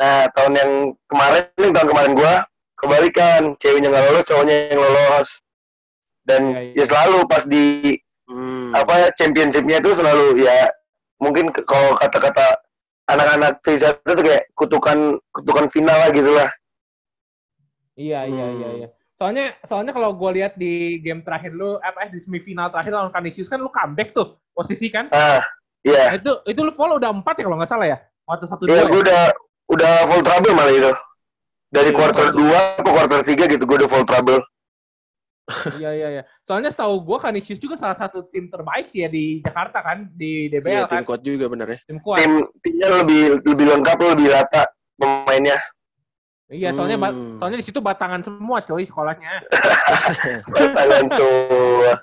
Nah 0.00 0.18
tahun 0.32 0.52
yang 0.54 0.70
kemarin 1.10 1.68
tahun 1.74 1.88
kemarin 1.92 2.12
gua 2.14 2.34
kebalikan. 2.78 3.42
Ceweknya 3.58 3.88
nggak 3.90 4.04
lolos 4.08 4.24
cowoknya 4.30 4.56
yang 4.70 4.80
lolos 4.80 5.28
dan 6.24 6.40
Iya, 6.50 6.60
iya. 6.60 6.74
ya 6.80 6.84
selalu 6.88 7.16
pas 7.24 7.44
di 7.44 7.96
Hmm. 8.24 8.72
apa 8.72 9.12
championshipnya 9.20 9.84
itu 9.84 9.92
selalu 9.92 10.40
ya 10.40 10.72
mungkin 11.20 11.52
kalau 11.52 11.92
kata-kata 11.94 12.56
anak-anak 13.04 13.60
Trisat 13.60 14.00
itu 14.00 14.22
kayak 14.24 14.48
kutukan 14.56 15.20
kutukan 15.28 15.68
final 15.68 15.92
lah 15.92 16.08
gitu 16.08 16.32
lah 16.32 16.48
Iya 17.94 18.26
iya 18.26 18.46
Hmm. 18.48 18.58
iya 18.58 18.68
iya. 18.82 18.88
Soalnya 19.14 19.54
soalnya 19.62 19.92
kalau 19.94 20.10
gue 20.10 20.30
lihat 20.34 20.58
di 20.58 20.98
game 20.98 21.22
terakhir 21.22 21.54
lu 21.54 21.78
apa 21.78 22.08
eh, 22.08 22.10
di 22.10 22.18
semifinal 22.18 22.66
terakhir 22.68 22.90
lawan 22.90 23.14
Canisius 23.14 23.46
kan 23.46 23.62
lu 23.62 23.70
comeback 23.70 24.10
tuh 24.10 24.34
posisi 24.50 24.90
kan. 24.90 25.06
Ah, 25.14 25.38
iya. 25.86 26.10
Nah, 26.10 26.14
itu 26.18 26.32
itu 26.50 26.60
lu 26.60 26.72
follow 26.74 26.98
udah 26.98 27.14
empat 27.14 27.38
ya 27.38 27.44
kalau 27.46 27.60
nggak 27.60 27.70
salah 27.70 27.86
ya. 27.86 27.98
Waktu 28.26 28.44
satu 28.50 28.62
Iya, 28.66 28.82
dua. 28.82 28.90
gue 28.90 28.98
ya? 28.98 29.02
udah 29.06 29.22
udah 29.70 29.92
full 30.10 30.22
trouble 30.24 30.54
malah 30.56 30.74
itu. 30.74 30.92
Dari 31.70 31.90
Iya, 31.92 31.98
quarter 31.98 32.26
betul. 32.32 32.42
2 32.42 32.58
ke 32.82 32.90
quarter 32.90 33.20
3 33.22 33.44
gitu 33.46 33.62
gue 33.62 33.76
udah 33.84 33.90
full 33.92 34.06
trouble. 34.08 34.40
Iya 35.80 35.90
iya 35.92 36.08
iya. 36.08 36.22
Soalnya 36.42 36.72
setahu 36.72 37.04
gue 37.04 37.18
Canisius 37.20 37.60
juga 37.60 37.76
salah 37.76 37.92
satu 37.94 38.24
tim 38.32 38.48
terbaik 38.48 38.88
sih 38.88 39.04
ya 39.04 39.08
di 39.08 39.44
Jakarta 39.44 39.84
kan 39.84 40.08
di 40.10 40.48
Iya, 40.48 40.60
DBL 40.60 40.84
tim 40.88 40.96
kan. 40.96 41.04
kuat 41.04 41.20
juga 41.20 41.44
bener 41.48 41.68
ya. 41.68 41.78
Tim 41.84 41.98
kuat. 42.00 42.18
Tim 42.18 42.32
timnya 42.60 42.88
lebih 42.98 43.22
lebih 43.44 43.66
lengkap, 43.70 43.96
lebih 44.16 44.26
rata 44.32 44.62
pemainnya. 44.96 45.58
Iya, 46.48 46.72
soalnya 46.72 46.96
ba- 46.96 47.12
Hmm. 47.12 47.36
soalnya 47.36 47.58
di 47.60 47.66
situ 47.66 47.80
batangan 47.80 48.20
semua 48.20 48.60
coy 48.60 48.84
sekolahnya. 48.84 49.32
Tangan 50.48 51.04
tuh. 51.12 51.92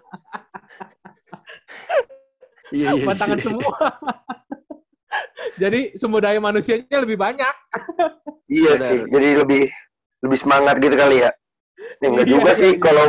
Iya, 2.72 2.96
iya. 2.96 3.04
batangan 3.04 3.36
iya. 3.36 3.44
semua. 3.44 3.76
Jadi 5.62 5.92
sumber 6.00 6.24
daya 6.24 6.40
manusianya 6.40 6.98
lebih 7.04 7.20
banyak. 7.20 7.52
Iya 8.48 8.80
sih, 8.80 9.00
jadi 9.12 9.44
lebih 9.44 9.68
lebih 10.24 10.38
semangat 10.40 10.80
gitu 10.80 10.96
kali 10.96 11.20
ya. 11.20 11.32
Ya 12.00 12.08
enggak 12.08 12.28
Iya, 12.28 12.32
juga 12.32 12.52
iya, 12.56 12.60
sih 12.64 12.72
iya. 12.72 12.80
kalau 12.80 13.06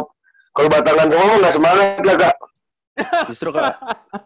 kalau 0.53 0.69
batangan 0.69 1.07
semua 1.09 1.37
nggak 1.41 1.55
semangat 1.55 2.03
lah 2.03 2.17
kak. 2.19 2.35
Justru 3.27 3.49
kak, 3.51 3.73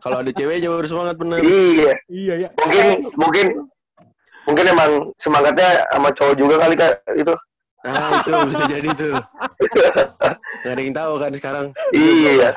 kalau 0.02 0.18
ada 0.20 0.30
ceweknya 0.30 0.68
baru 0.68 0.86
semangat 0.86 1.16
bener. 1.16 1.38
Iya, 1.40 1.92
Iya 2.06 2.34
ya. 2.34 2.48
mungkin 2.58 2.84
mungkin 3.14 3.46
mungkin 4.42 4.64
emang 4.66 4.90
semangatnya 5.16 5.86
sama 5.88 6.10
cowok 6.10 6.34
juga 6.34 6.54
kali 6.58 6.74
kak 6.74 6.92
itu. 7.14 7.34
Nah 7.86 8.18
itu 8.18 8.30
bisa 8.50 8.64
jadi 8.66 8.88
tuh. 8.92 9.14
Gak 10.60 10.72
ada 10.74 10.82
yang 10.82 10.90
tahu 10.92 11.12
kan 11.16 11.30
sekarang. 11.30 11.66
Iya, 11.94 12.50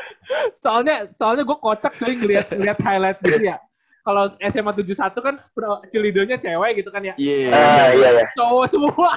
Soalnya 0.58 1.05
soalnya 1.13 1.45
gue 1.45 1.58
kocak 1.58 1.93
sih 1.95 2.17
ngeliat 2.17 2.49
ngeliat 2.49 2.79
highlight 2.82 3.17
gitu 3.21 3.45
ya. 3.45 3.58
Kalau 4.01 4.25
SMA 4.41 4.73
71 4.73 4.97
kan 5.21 5.36
pro- 5.53 5.82
cheerleadernya 5.93 6.41
cewek 6.41 6.82
gitu 6.82 6.89
kan 6.89 7.05
ya. 7.05 7.13
Iya. 7.21 7.53
ah 7.53 7.89
iya 7.93 8.10
ya. 8.17 8.25
Cowok 8.34 8.65
semua. 8.65 9.13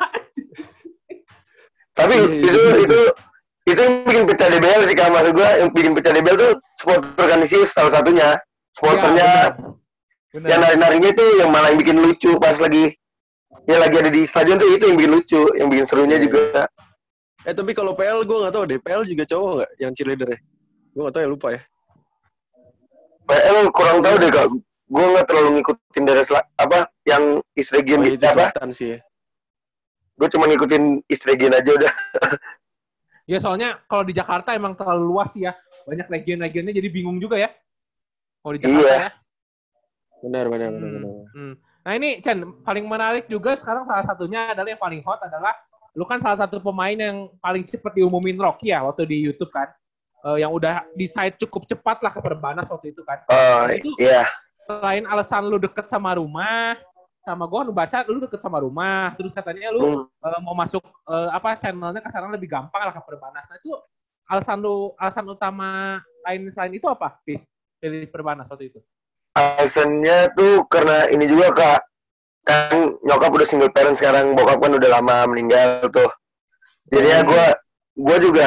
Tapi 1.92 2.14
Iya, 2.16 2.52
itu 2.52 2.60
iya, 2.60 2.76
itu 2.84 3.00
itu 3.72 3.82
yang 3.82 3.94
bikin 4.04 4.24
pecah 4.28 4.48
DBL 4.48 4.80
sih 4.86 4.96
kalau 4.96 5.10
maksud 5.16 5.32
gue 5.34 5.48
yang 5.60 5.70
bikin 5.72 5.92
pecah 5.96 6.12
DBL 6.12 6.36
tuh 6.36 6.52
supporter 6.78 7.26
Kanisius 7.28 7.70
salah 7.72 7.92
satunya. 7.96 8.28
Supporternya 8.72 9.30
Iya, 10.32 10.40
Benar. 10.40 10.48
yang 10.48 10.60
nari-narinya 10.64 11.08
itu 11.12 11.24
yang 11.36 11.50
malah 11.52 11.68
yang 11.68 11.80
bikin 11.84 11.96
lucu 12.00 12.32
pas 12.40 12.56
lagi 12.56 12.96
ya 13.68 13.76
lagi 13.76 14.00
ada 14.00 14.08
di 14.08 14.24
stadion 14.24 14.56
tuh 14.56 14.64
itu 14.72 14.88
yang 14.88 14.96
bikin 14.96 15.12
lucu, 15.12 15.42
yang 15.60 15.68
bikin 15.68 15.84
serunya 15.84 16.16
Iya. 16.16 16.24
juga. 16.24 16.42
Eh 17.44 17.52
tapi 17.52 17.76
kalau 17.76 17.92
PL 17.92 18.24
gue 18.24 18.38
gak 18.48 18.54
tahu 18.56 18.64
deh. 18.64 18.80
PL 18.80 19.04
juga 19.04 19.28
cowok 19.28 19.52
gak 19.60 19.70
yang 19.76 19.92
cheerleader 19.92 20.32
ya? 20.32 20.38
Gue 20.96 21.02
gak 21.04 21.12
tahu 21.12 21.22
ya 21.22 21.28
lupa 21.28 21.48
ya. 21.52 21.60
PL 23.28 23.58
kurang 23.76 23.98
tahu 24.00 24.14
deh 24.18 24.30
kak. 24.32 24.46
Gue 24.92 25.04
nggak 25.08 25.24
terlalu 25.28 25.48
ngikutin 25.60 26.02
dari 26.04 26.20
apa 26.60 26.78
yang 27.08 27.22
East 27.56 27.72
Region 27.72 28.00
Oh, 28.00 28.04
gitu 28.08 28.16
itu 28.16 28.26
apa. 28.28 28.72
sih 28.72 28.88
ya. 28.96 28.98
Gue 30.16 30.28
cuma 30.28 30.44
ngikutin 30.48 30.82
East 31.12 31.24
Region 31.28 31.52
aja 31.52 31.70
udah. 31.76 31.92
Ya 33.24 33.38
soalnya 33.38 33.78
kalau 33.86 34.02
di 34.02 34.12
Jakarta 34.12 34.52
emang 34.52 34.74
terlalu 34.74 35.04
luas 35.06 35.30
sih 35.30 35.46
ya. 35.46 35.54
Banyak 35.86 36.10
legion-legionnya 36.10 36.72
jadi 36.74 36.88
bingung 36.90 37.18
juga 37.18 37.38
ya. 37.38 37.50
Kalau 38.42 38.52
di 38.54 38.60
Jakarta 38.60 38.82
Iya. 38.82 38.98
ya. 38.98 39.10
Benar, 40.22 40.44
benar, 40.50 40.68
benar. 40.70 40.86
Hmm, 40.86 41.02
benar. 41.02 41.14
hmm. 41.34 41.54
Nah 41.82 41.92
ini 41.98 42.08
Chen, 42.22 42.38
paling 42.62 42.86
menarik 42.86 43.26
juga 43.26 43.58
sekarang 43.58 43.82
salah 43.82 44.06
satunya 44.06 44.54
adalah 44.54 44.70
yang 44.70 44.78
paling 44.78 45.02
hot 45.02 45.18
adalah 45.18 45.50
lu 45.92 46.06
kan 46.06 46.22
salah 46.22 46.38
satu 46.38 46.62
pemain 46.62 46.94
yang 46.94 47.26
paling 47.42 47.66
cepat 47.66 47.92
diumumin 47.92 48.38
Rocky 48.38 48.70
ya 48.70 48.86
waktu 48.86 49.02
di 49.04 49.18
YouTube 49.18 49.50
kan. 49.50 49.66
Eh, 50.22 50.38
yang 50.46 50.54
udah 50.54 50.86
decide 50.94 51.34
cukup 51.42 51.66
cepat 51.66 51.98
lah 51.98 52.14
ke 52.14 52.22
Perbanas 52.22 52.70
waktu 52.70 52.94
itu 52.94 53.02
kan. 53.02 53.18
Oh 53.26 53.66
Itu- 53.66 53.98
iya. 53.98 54.22
Selain 54.62 55.02
alasan 55.10 55.50
lu 55.50 55.58
deket 55.58 55.90
sama 55.90 56.14
rumah, 56.14 56.78
sama 57.22 57.46
gue 57.46 57.60
lu 57.70 57.72
baca 57.72 58.02
lu 58.10 58.18
deket 58.18 58.42
sama 58.42 58.58
rumah, 58.58 59.14
terus 59.14 59.30
katanya 59.30 59.70
lu 59.70 60.06
Hmm. 60.06 60.26
eh, 60.26 60.40
mau 60.42 60.54
masuk 60.58 60.82
eh, 60.82 61.28
apa 61.30 61.54
channelnya 61.58 62.02
ke 62.02 62.10
sana 62.10 62.26
lebih 62.34 62.50
gampang 62.50 62.82
lah 62.82 62.94
ke 62.94 63.02
Perbanas. 63.06 63.46
Nah 63.46 63.56
itu 63.62 63.70
alasan 64.26 64.58
lu 64.58 64.90
alasan 64.98 65.26
utama 65.30 65.98
lain 66.26 66.50
selain 66.50 66.74
itu 66.74 66.86
apa, 66.90 67.18
Pis? 67.22 67.46
Pilih 67.78 68.10
Perbanas 68.10 68.50
waktu 68.50 68.74
itu. 68.74 68.78
Alasannya 69.38 70.34
tuh 70.34 70.66
karena 70.66 71.06
ini 71.10 71.24
juga 71.30 71.50
kak. 71.54 71.80
Kan 72.42 72.98
nyokap 73.06 73.30
udah 73.38 73.46
single 73.46 73.70
parent 73.70 73.94
sekarang, 73.94 74.34
bokap 74.34 74.58
kan 74.58 74.74
udah 74.74 74.90
lama 74.98 75.30
meninggal 75.30 75.86
tuh. 75.94 76.10
Jadinya 76.90 77.22
Hmm. 77.22 77.30
gue 77.30 77.46
gue 77.92 78.16
juga 78.18 78.46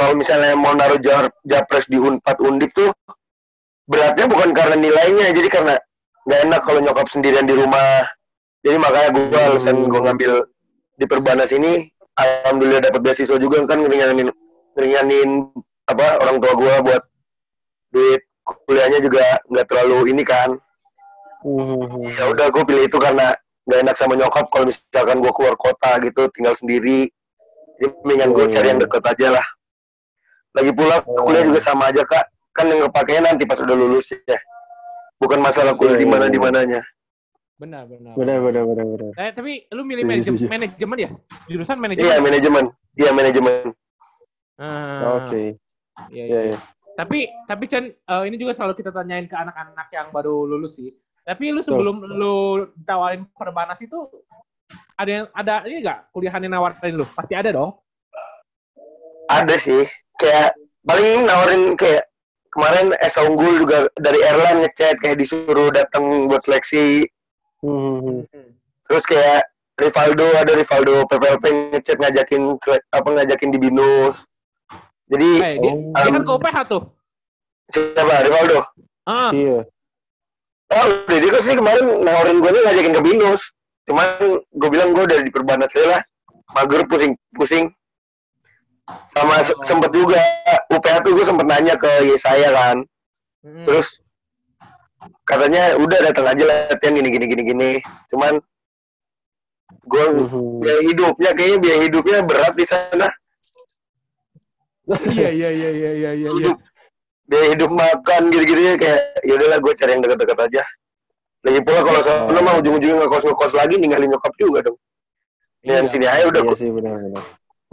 kalau 0.00 0.16
misalnya 0.16 0.56
mau 0.56 0.72
naruh 0.72 0.96
japres 1.44 1.84
di 1.92 2.00
Unpad 2.00 2.40
Undip 2.40 2.72
tuh 2.72 2.88
beratnya 3.84 4.24
bukan 4.24 4.56
karena 4.56 4.80
nilainya, 4.80 5.28
jadi 5.36 5.48
karena 5.52 5.74
nggak 6.24 6.40
enak 6.48 6.60
kalau 6.64 6.80
nyokap 6.80 7.06
sendirian 7.12 7.44
di 7.44 7.54
rumah. 7.56 8.04
Jadi 8.64 8.76
makanya 8.80 9.08
gue 9.12 9.24
Hmm. 9.28 9.48
alasan 9.52 9.76
gue 9.84 10.00
ngambil 10.00 10.32
di 10.96 11.04
Perbanas 11.04 11.50
ini, 11.52 11.92
alhamdulillah 12.16 12.80
dapat 12.80 13.00
beasiswa 13.04 13.36
juga 13.36 13.60
kan 13.68 13.84
ngeringanin 13.84 14.32
ngeringanin 14.74 15.52
apa 15.84 16.24
orang 16.24 16.40
tua 16.40 16.52
gue 16.56 16.74
buat 16.88 17.02
duit 17.92 18.22
kuliahnya 18.44 19.04
juga 19.04 19.20
nggak 19.52 19.66
terlalu 19.68 20.16
ini 20.16 20.24
kan. 20.24 20.56
Hmm. 21.44 22.08
Ya 22.08 22.32
udah 22.32 22.48
gue 22.48 22.62
pilih 22.64 22.88
itu 22.88 22.96
karena 22.96 23.36
nggak 23.68 23.80
enak 23.84 23.96
sama 24.00 24.16
nyokap 24.16 24.48
kalau 24.48 24.72
misalkan 24.72 25.20
gue 25.20 25.32
keluar 25.36 25.56
kota 25.60 26.00
gitu 26.00 26.28
tinggal 26.32 26.56
sendiri. 26.56 27.12
Jadi 27.76 27.90
mendingan 28.00 28.30
gue 28.32 28.44
cari 28.54 28.66
yang 28.72 28.80
deket 28.80 29.02
aja 29.04 29.28
lah. 29.40 29.46
Lagi 30.54 30.70
pula 30.72 31.02
kuliah 31.04 31.44
juga 31.44 31.60
sama 31.60 31.90
aja 31.92 32.06
kak. 32.06 32.32
Kan 32.54 32.70
yang 32.70 32.86
kepakainya 32.88 33.34
nanti 33.34 33.44
pas 33.44 33.58
udah 33.58 33.76
lulus 33.76 34.06
ya. 34.08 34.38
Bukan 35.18 35.38
masalah 35.40 35.72
kuliah 35.78 35.96
Iya, 35.96 36.02
di 36.02 36.06
iya, 36.06 36.12
mana 36.12 36.24
iya. 36.26 36.32
di 36.32 36.38
mananya. 36.42 36.80
Benar, 37.54 37.82
benar. 37.86 38.12
Benar, 38.18 38.38
benar, 38.42 38.62
benar, 38.66 38.86
benar. 38.90 39.10
Eh, 39.14 39.30
tapi 39.30 39.52
lu 39.70 39.82
milih 39.86 40.02
manajemen, 40.04 40.40
manajemen 40.50 40.98
ya? 40.98 41.10
Jurusan 41.46 41.78
manajemen. 41.78 42.06
Iya 42.10 42.16
manajemen. 42.18 42.64
Iya 42.98 43.10
manajemen. 43.14 43.52
Ah, 44.58 45.22
Oke. 45.22 45.58
Iya, 46.10 46.24
Iya, 46.24 46.24
iya. 46.26 46.40
iya. 46.54 46.58
Tapi 46.94 47.26
tapi 47.46 47.64
Chen, 47.66 47.90
eh, 47.90 48.22
ini 48.26 48.38
juga 48.38 48.54
selalu 48.54 48.74
kita 48.78 48.90
tanyain 48.90 49.26
ke 49.26 49.34
anak-anak 49.34 49.88
yang 49.90 50.10
baru 50.14 50.46
lulus 50.46 50.78
sih. 50.78 50.94
Tapi 51.24 51.50
lu 51.54 51.62
sebelum 51.62 52.04
lu 52.04 52.68
ditawarin 52.76 53.24
perbanas 53.32 53.80
itu 53.80 53.96
ada 54.94 55.10
yang 55.10 55.26
ada 55.32 55.64
ini 55.66 55.80
enggak 55.82 56.10
kuliahan 56.14 56.42
yang 56.44 56.54
nawarin 56.58 56.94
lu? 56.94 57.06
Pasti 57.06 57.34
ada 57.34 57.50
dong. 57.50 57.74
Ada 59.26 59.56
sih. 59.58 59.82
Kayak 60.20 60.54
paling 60.84 61.24
nawarin 61.26 61.74
kayak 61.74 62.06
kemarin 62.54 62.94
Esa 63.02 63.26
Unggul 63.26 63.66
juga 63.66 63.90
dari 63.98 64.22
airline 64.22 64.62
ngechat 64.62 65.02
kayak 65.02 65.18
disuruh 65.18 65.68
datang 65.68 66.30
buat 66.30 66.40
seleksi. 66.46 67.04
Hmm. 67.60 68.24
Terus 68.86 69.04
kayak 69.04 69.42
Rivaldo 69.74 70.26
ada 70.38 70.52
Rivaldo 70.54 71.02
PPLP 71.10 71.44
ngechat 71.74 71.98
ngajakin 71.98 72.54
apa 72.94 73.08
ngajakin 73.10 73.50
di 73.50 73.58
binus. 73.58 74.16
Jadi 75.04 75.30
Eh, 75.42 75.54
dia, 75.58 75.72
Oh. 75.74 75.92
dia 75.92 76.08
kan 76.08 76.22
Um, 76.22 76.24
ke 76.24 76.32
UPH 76.32 76.56
tuh. 76.64 76.82
siapa 77.68 78.14
Rivaldo? 78.22 78.58
Ah, 79.04 79.30
Iya. 79.34 79.66
Oh, 80.72 80.86
jadi 81.06 81.26
kok 81.28 81.42
sih 81.44 81.54
kemarin 81.54 81.86
nawarin 82.00 82.40
gue 82.40 82.50
nih 82.50 82.62
ngajakin 82.64 82.94
ke 82.96 83.02
binus. 83.04 83.42
Cuman 83.84 84.06
gue 84.48 84.68
bilang 84.72 84.96
gue 84.96 85.04
udah 85.04 85.18
di 85.20 85.28
perbanas 85.28 85.68
lah. 85.76 86.00
Mager 86.54 86.86
pusing-pusing. 86.88 87.68
Sama 88.84 89.40
se- 89.40 89.56
Oh. 89.56 89.64
sempet 89.64 89.90
juga 89.90 90.20
UPH 90.68 90.96
tuh 91.00 91.12
gue 91.16 91.24
sempet 91.24 91.46
nanya 91.48 91.74
ke 91.74 91.88
Yesaya 92.04 92.52
kan. 92.52 92.76
mm, 93.40 93.64
Terus 93.64 93.88
katanya 95.24 95.76
udah 95.76 95.98
datang 96.04 96.26
aja 96.28 96.44
latihan 96.44 96.92
gini 96.92 97.08
gini 97.08 97.24
gini 97.26 97.42
gini. 97.44 97.70
Cuman 98.12 98.36
gue 99.84 100.04
Hmm. 100.04 100.60
biaya 100.60 100.80
hidupnya 100.84 101.30
kayaknya 101.32 101.58
biaya 101.60 101.78
hidupnya 101.82 102.16
berat 102.22 102.52
di 102.52 102.64
sana. 102.64 103.08
iya 105.16 105.28
iya 105.32 105.48
iya 105.50 105.70
iya 105.70 105.90
iya 105.92 106.10
iya. 106.12 106.28
iya. 106.28 106.30
Hidup 106.36 106.56
biaya 107.24 107.46
hidup 107.56 107.70
makan 107.72 108.22
gitu-gitu 108.28 108.60
kayak 108.76 109.00
ya 109.24 109.32
udahlah 109.34 109.58
gue 109.60 109.72
cari 109.74 109.90
yang 109.96 110.02
dekat-dekat 110.04 110.38
aja. 110.44 110.62
Lagi 111.44 111.60
pula 111.60 111.80
kalau 111.80 112.00
sana 112.04 112.36
Oh. 112.36 112.42
mah 112.44 112.54
ujung-ujungnya 112.60 112.96
ngekos 113.00 113.24
ngekos 113.24 113.52
lagi 113.52 113.74
ninggalin 113.76 114.12
nyokap 114.12 114.32
juga 114.36 114.60
dong. 114.60 114.76
Dengan 115.64 115.88
Iya. 115.88 115.92
sini 115.92 116.04
aja 116.04 116.24
udah 116.28 116.42
Iya 116.44 116.52
sih, 116.56 116.68
benar, 116.68 116.96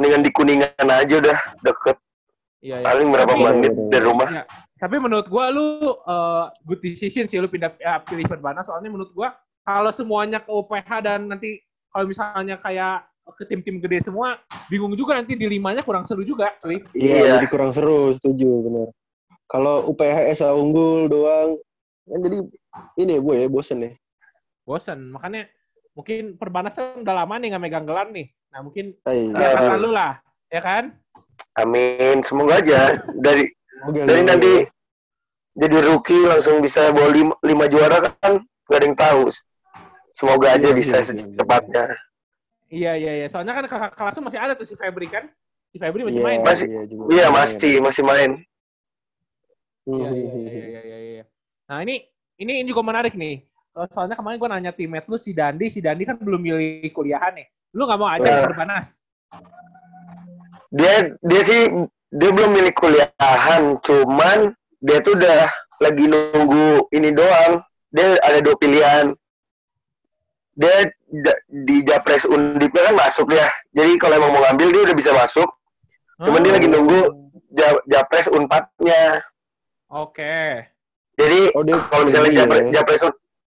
dengan 0.02 0.20
di 0.20 0.30
kuningan 0.30 0.88
aja 0.90 1.16
udah 1.18 1.38
deket 1.62 1.98
Iya, 2.62 2.78
iya. 2.78 2.86
paling 2.86 3.08
berapa 3.10 3.34
Tapi- 3.34 3.42
menit 3.42 3.74
dari 3.90 4.06
rumah. 4.06 4.28
Ya, 4.30 4.44
tapi 4.78 5.02
menurut 5.02 5.26
gua 5.26 5.50
lu 5.50 5.66
uh, 6.06 6.46
good 6.62 6.78
decision 6.78 7.26
sih 7.26 7.42
lu 7.42 7.50
pindah 7.50 7.74
ya, 7.82 7.98
pilih 8.06 8.30
Perbanas 8.30 8.70
soalnya 8.70 8.94
menurut 8.94 9.10
gua 9.14 9.34
kalau 9.66 9.90
semuanya 9.90 10.42
ke 10.42 10.50
UPH 10.54 10.90
dan 11.02 11.26
nanti 11.26 11.58
kalau 11.90 12.06
misalnya 12.06 12.62
kayak 12.62 13.02
ke 13.34 13.50
tim-tim 13.50 13.82
gede 13.82 14.06
semua 14.06 14.38
bingung 14.70 14.94
juga 14.94 15.18
nanti 15.18 15.34
di 15.34 15.50
limanya 15.50 15.82
kurang 15.82 16.06
seru 16.06 16.22
juga, 16.22 16.54
cuy. 16.62 16.82
Iya, 16.94 17.16
Iya. 17.18 17.32
jadi 17.42 17.48
kurang 17.50 17.74
seru, 17.74 18.14
setuju, 18.14 18.50
benar. 18.62 18.88
Kalau 19.50 19.90
UPH 19.90 20.30
SA 20.32 20.54
unggul 20.54 21.10
doang, 21.10 21.58
kan 22.06 22.20
jadi 22.22 22.38
ini 22.96 23.18
ya, 23.18 23.22
Bu 23.26 23.32
ya, 23.34 23.50
bosen 23.50 23.82
ya. 23.82 23.92
Bosan. 24.64 25.10
Makanya 25.12 25.50
mungkin 25.92 26.38
Perbanas 26.38 26.78
kan 26.78 27.02
udah 27.02 27.16
lama 27.26 27.36
nih 27.42 27.48
nggak 27.52 27.64
megang 27.64 27.86
gelar 27.86 28.08
nih. 28.10 28.30
Nah 28.52 28.60
mungkin 28.62 28.86
Eh, 29.08 29.32
Ah. 29.32 29.56
kata 29.56 29.76
lu 29.78 29.90
lah, 29.90 30.20
ya 30.48 30.60
kan? 30.60 30.92
Amin, 31.56 32.20
semoga 32.24 32.60
aja 32.60 33.00
dari 33.14 33.48
semoga, 33.50 34.00
dari 34.06 34.22
semoga. 34.22 34.30
nanti 34.36 34.54
jadi 35.54 35.78
rookie 35.84 36.24
langsung 36.24 36.60
bisa 36.60 36.92
bawa 36.92 37.10
lima, 37.10 37.34
lima 37.42 37.66
juara 37.68 37.98
kan 38.20 38.40
nggak 38.44 38.78
ada 38.78 38.86
yang 38.86 38.96
tahu. 38.98 39.22
Semoga 40.12 40.48
aja 40.54 40.68
Siap, 40.70 40.78
bisa 40.78 40.96
siap. 41.02 41.28
secepatnya. 41.32 41.86
Iya 42.68 42.92
iya 42.96 43.12
iya. 43.20 43.28
Soalnya 43.28 43.52
kan 43.52 43.66
kakak 43.68 43.94
kelas 43.96 44.16
masih 44.22 44.40
ada 44.40 44.54
tuh 44.56 44.64
si 44.64 44.76
Febri 44.76 45.08
kan? 45.08 45.28
Si 45.72 45.80
Febri 45.80 46.08
masih 46.08 46.20
Iya, 46.20 46.28
main. 46.28 46.40
kan? 46.40 46.48
Masih- 46.48 46.70
iya, 46.70 46.84
juga 46.88 47.04
Iya 47.10 47.26
masih 47.32 47.74
masih 47.82 48.04
main. 48.06 48.32
Iya 49.82 50.08
iya 50.08 50.32
iya 50.36 50.52
iya 50.62 50.82
iya. 50.84 50.98
iya. 51.20 51.24
Nah 51.68 51.80
ini 51.84 52.06
ini 52.38 52.64
ini 52.64 52.68
juga 52.70 52.84
menarik 52.86 53.16
nih. 53.16 53.44
So- 53.72 53.88
Soalnya 53.92 54.16
kemarin 54.16 54.38
gue 54.38 54.50
nanya 54.52 54.72
teammate 54.72 55.08
lu 55.08 55.16
si 55.16 55.32
Dandi, 55.32 55.68
si 55.68 55.80
Dandi 55.80 56.04
kan 56.04 56.16
belum 56.16 56.40
milih 56.40 56.92
kuliahan 56.92 57.34
nih. 57.36 57.48
Lu 57.72 57.88
nggak 57.88 58.00
mau 58.00 58.10
aja 58.10 58.24
Nah. 58.24 58.38
ke 58.38 58.48
Perbanas? 58.52 58.86
Dia 60.72 60.94
dia 61.20 61.42
sih 61.44 61.62
dia 62.12 62.30
belum 62.32 62.52
milih 62.52 62.74
kuliahan, 62.76 63.80
cuman 63.84 64.52
dia 64.80 65.00
tuh 65.00 65.16
udah 65.16 65.48
lagi 65.80 66.06
nunggu 66.08 66.88
ini 66.92 67.12
doang. 67.12 67.64
Dia 67.92 68.16
ada 68.24 68.40
dua 68.40 68.56
pilihan. 68.56 69.12
Dia 70.52 70.88
di 71.48 71.84
Japres 71.84 72.24
Undipnya 72.24 72.92
kan 72.92 72.96
masuk 72.98 73.32
ya. 73.32 73.48
Jadi 73.72 73.96
kalau 73.98 74.16
emang 74.16 74.32
mau 74.32 74.44
ngambil 74.48 74.68
dia 74.70 74.82
udah 74.88 74.96
bisa 74.96 75.12
masuk. 75.12 75.48
Cuman 76.22 76.44
dia 76.44 76.54
lagi 76.56 76.68
nunggu 76.68 77.00
Ja- 77.52 77.84
Japres 77.84 78.32
Unpadnya. 78.32 79.20
Oke. 79.92 80.64
Jadi 81.20 81.52
Oh, 81.52 81.64
dia 81.68 81.76
kalau 81.92 82.08
misalnya 82.08 82.32
iya, 82.32 82.40
Japres. 82.40 82.64
Japres, 82.72 83.02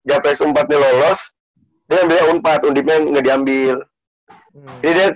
Japres 0.02 0.38
Unpadnya 0.42 0.78
lolos, 0.78 1.20
dia 1.86 2.02
ambilnya 2.02 2.26
Unpad, 2.34 2.60
Undipnya 2.66 2.98
nggak 2.98 3.22
diambil. 3.22 3.76
Hmm. 4.52 4.78
Jadi 4.80 4.92
dia 4.92 5.08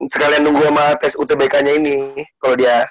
sekalian 0.00 0.42
nunggu 0.42 0.62
sama 0.66 0.84
tes 0.98 1.14
UTBK-nya 1.14 1.72
ini. 1.74 1.96
Kalau 2.36 2.56
dia 2.56 2.84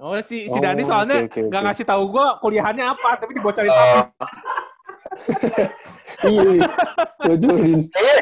Oh 0.00 0.16
si 0.24 0.48
si 0.48 0.56
Oh, 0.56 0.62
Dandi 0.64 0.80
soalnya 0.80 1.28
oke, 1.28 1.40
nggak 1.44 1.60
oke. 1.60 1.66
ngasih 1.68 1.84
tahu 1.84 2.02
gue 2.08 2.26
kuliahannya 2.40 2.84
apa, 2.88 3.10
tapi 3.20 3.36
dibocorin. 3.36 3.68
Hafiz. 3.68 4.16
Iya, 6.22 6.40
iya. 6.54 6.68
bocorin. 7.18 7.80
kayaknya 7.88 8.16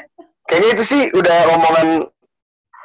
kayaknya 0.46 0.68
itu 0.74 0.84
sih 0.86 1.02
udah 1.12 1.36
omongan 1.52 1.88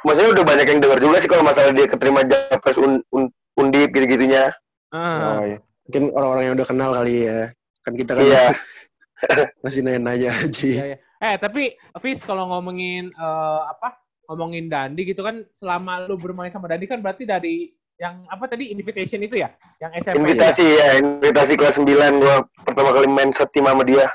maksudnya 0.02 0.30
udah 0.34 0.44
banyak 0.44 0.66
yang 0.68 0.80
dengar 0.82 0.98
juga 0.98 1.16
sih 1.18 1.30
kalau 1.30 1.42
masalah 1.42 1.70
dia 1.70 1.86
keterima 1.86 2.20
Japres 2.22 2.76
un, 2.76 3.00
un, 3.10 3.24
undip 3.56 3.90
gitu-gitunya 3.90 4.50
Ah. 4.90 5.34
Oh, 5.34 5.42
iya. 5.42 5.58
Mungkin 5.84 6.02
orang-orang 6.14 6.44
yang 6.46 6.54
udah 6.54 6.68
kenal 6.70 6.90
kali 6.94 7.26
ya. 7.26 7.50
Kan 7.82 7.98
kita 7.98 8.14
kan 8.14 8.22
Iya. 8.22 8.44
masih 9.66 9.80
nanya-nanya 9.82 10.30
aja. 10.30 10.62
Iya, 10.62 10.84
iya. 10.94 10.98
Eh 11.24 11.40
tapi 11.40 11.72
Fis 12.04 12.20
kalau 12.20 12.52
ngomongin 12.52 13.08
eh, 13.08 13.60
apa? 13.64 13.96
Ngomongin 14.24 14.68
Dandi 14.68 15.04
gitu 15.04 15.20
kan 15.20 15.44
selama 15.52 16.04
lu 16.04 16.16
bermain 16.16 16.48
sama 16.48 16.68
Dandi 16.68 16.84
kan 16.84 17.00
berarti 17.00 17.24
dari 17.24 17.72
yang 17.96 18.24
apa 18.26 18.44
tadi 18.44 18.68
invitation 18.68 19.20
itu 19.20 19.40
ya? 19.40 19.52
Yang 19.80 19.92
SMP. 20.04 20.16
invitasi 20.20 20.66
ya 20.66 20.88
invitasi 20.98 21.52
kelas 21.54 21.76
9 21.80 22.20
gua 22.20 22.36
pertama 22.64 22.90
kali 22.92 23.06
main 23.08 23.30
setim 23.32 23.64
sama 23.64 23.84
dia 23.84 24.08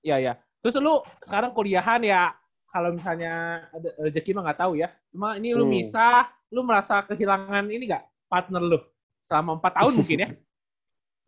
Iya, 0.00 0.16
iya. 0.16 0.32
Terus 0.60 0.80
lu 0.80 1.00
sekarang 1.20 1.52
kuliahan 1.52 2.00
ya 2.00 2.32
kalau 2.68 2.92
misalnya 2.92 3.64
ada 3.68 3.88
rezeki 4.00 4.32
mah 4.32 4.42
nggak 4.48 4.60
tahu 4.60 4.72
ya. 4.76 4.88
Cuma 5.12 5.36
ini 5.36 5.52
lu 5.52 5.64
Hmm. 5.64 5.76
misah, 5.76 6.24
lu 6.48 6.64
merasa 6.64 7.04
kehilangan 7.04 7.68
ini 7.68 7.84
nggak 7.88 8.04
partner 8.26 8.62
lu 8.64 8.78
selama 9.28 9.60
empat 9.60 9.72
tahun 9.76 9.92
mungkin 10.00 10.18
ya? 10.24 10.28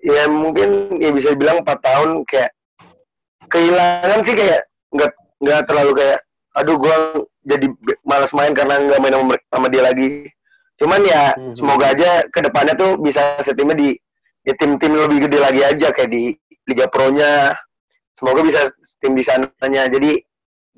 ya 0.16 0.24
mungkin 0.26 0.68
ya 0.98 1.10
bisa 1.12 1.36
dibilang 1.36 1.60
4 1.62 1.68
tahun 1.78 2.08
kayak 2.26 2.50
kehilangan 3.46 4.18
sih 4.24 4.34
kayak 4.34 4.60
nggak 4.90 5.12
nggak 5.42 5.66
terlalu 5.66 5.92
kayak 5.98 6.18
aduh 6.54 6.76
gua 6.78 6.96
jadi 7.42 7.66
malas 8.06 8.30
main 8.30 8.54
karena 8.54 8.78
nggak 8.78 9.00
main 9.02 9.14
sama, 9.18 9.34
sama 9.50 9.66
dia 9.68 9.82
lagi. 9.82 10.30
Cuman 10.78 11.02
ya 11.02 11.34
Mhm. 11.36 11.58
semoga 11.58 11.90
aja 11.90 12.10
ke 12.30 12.38
depannya 12.40 12.74
tuh 12.78 12.96
bisa 13.02 13.42
setimnya 13.42 13.74
di 13.76 13.88
ya 14.46 14.54
tim-tim 14.58 14.94
lebih 14.94 15.26
gede 15.28 15.38
lagi 15.42 15.62
aja 15.62 15.90
kayak 15.90 16.10
di 16.10 16.34
Liga 16.66 16.86
Pro-nya. 16.86 17.54
Semoga 18.18 18.46
bisa 18.46 18.70
tim 19.02 19.18
di 19.18 19.22
sananya. 19.26 19.90
Jadi 19.90 20.22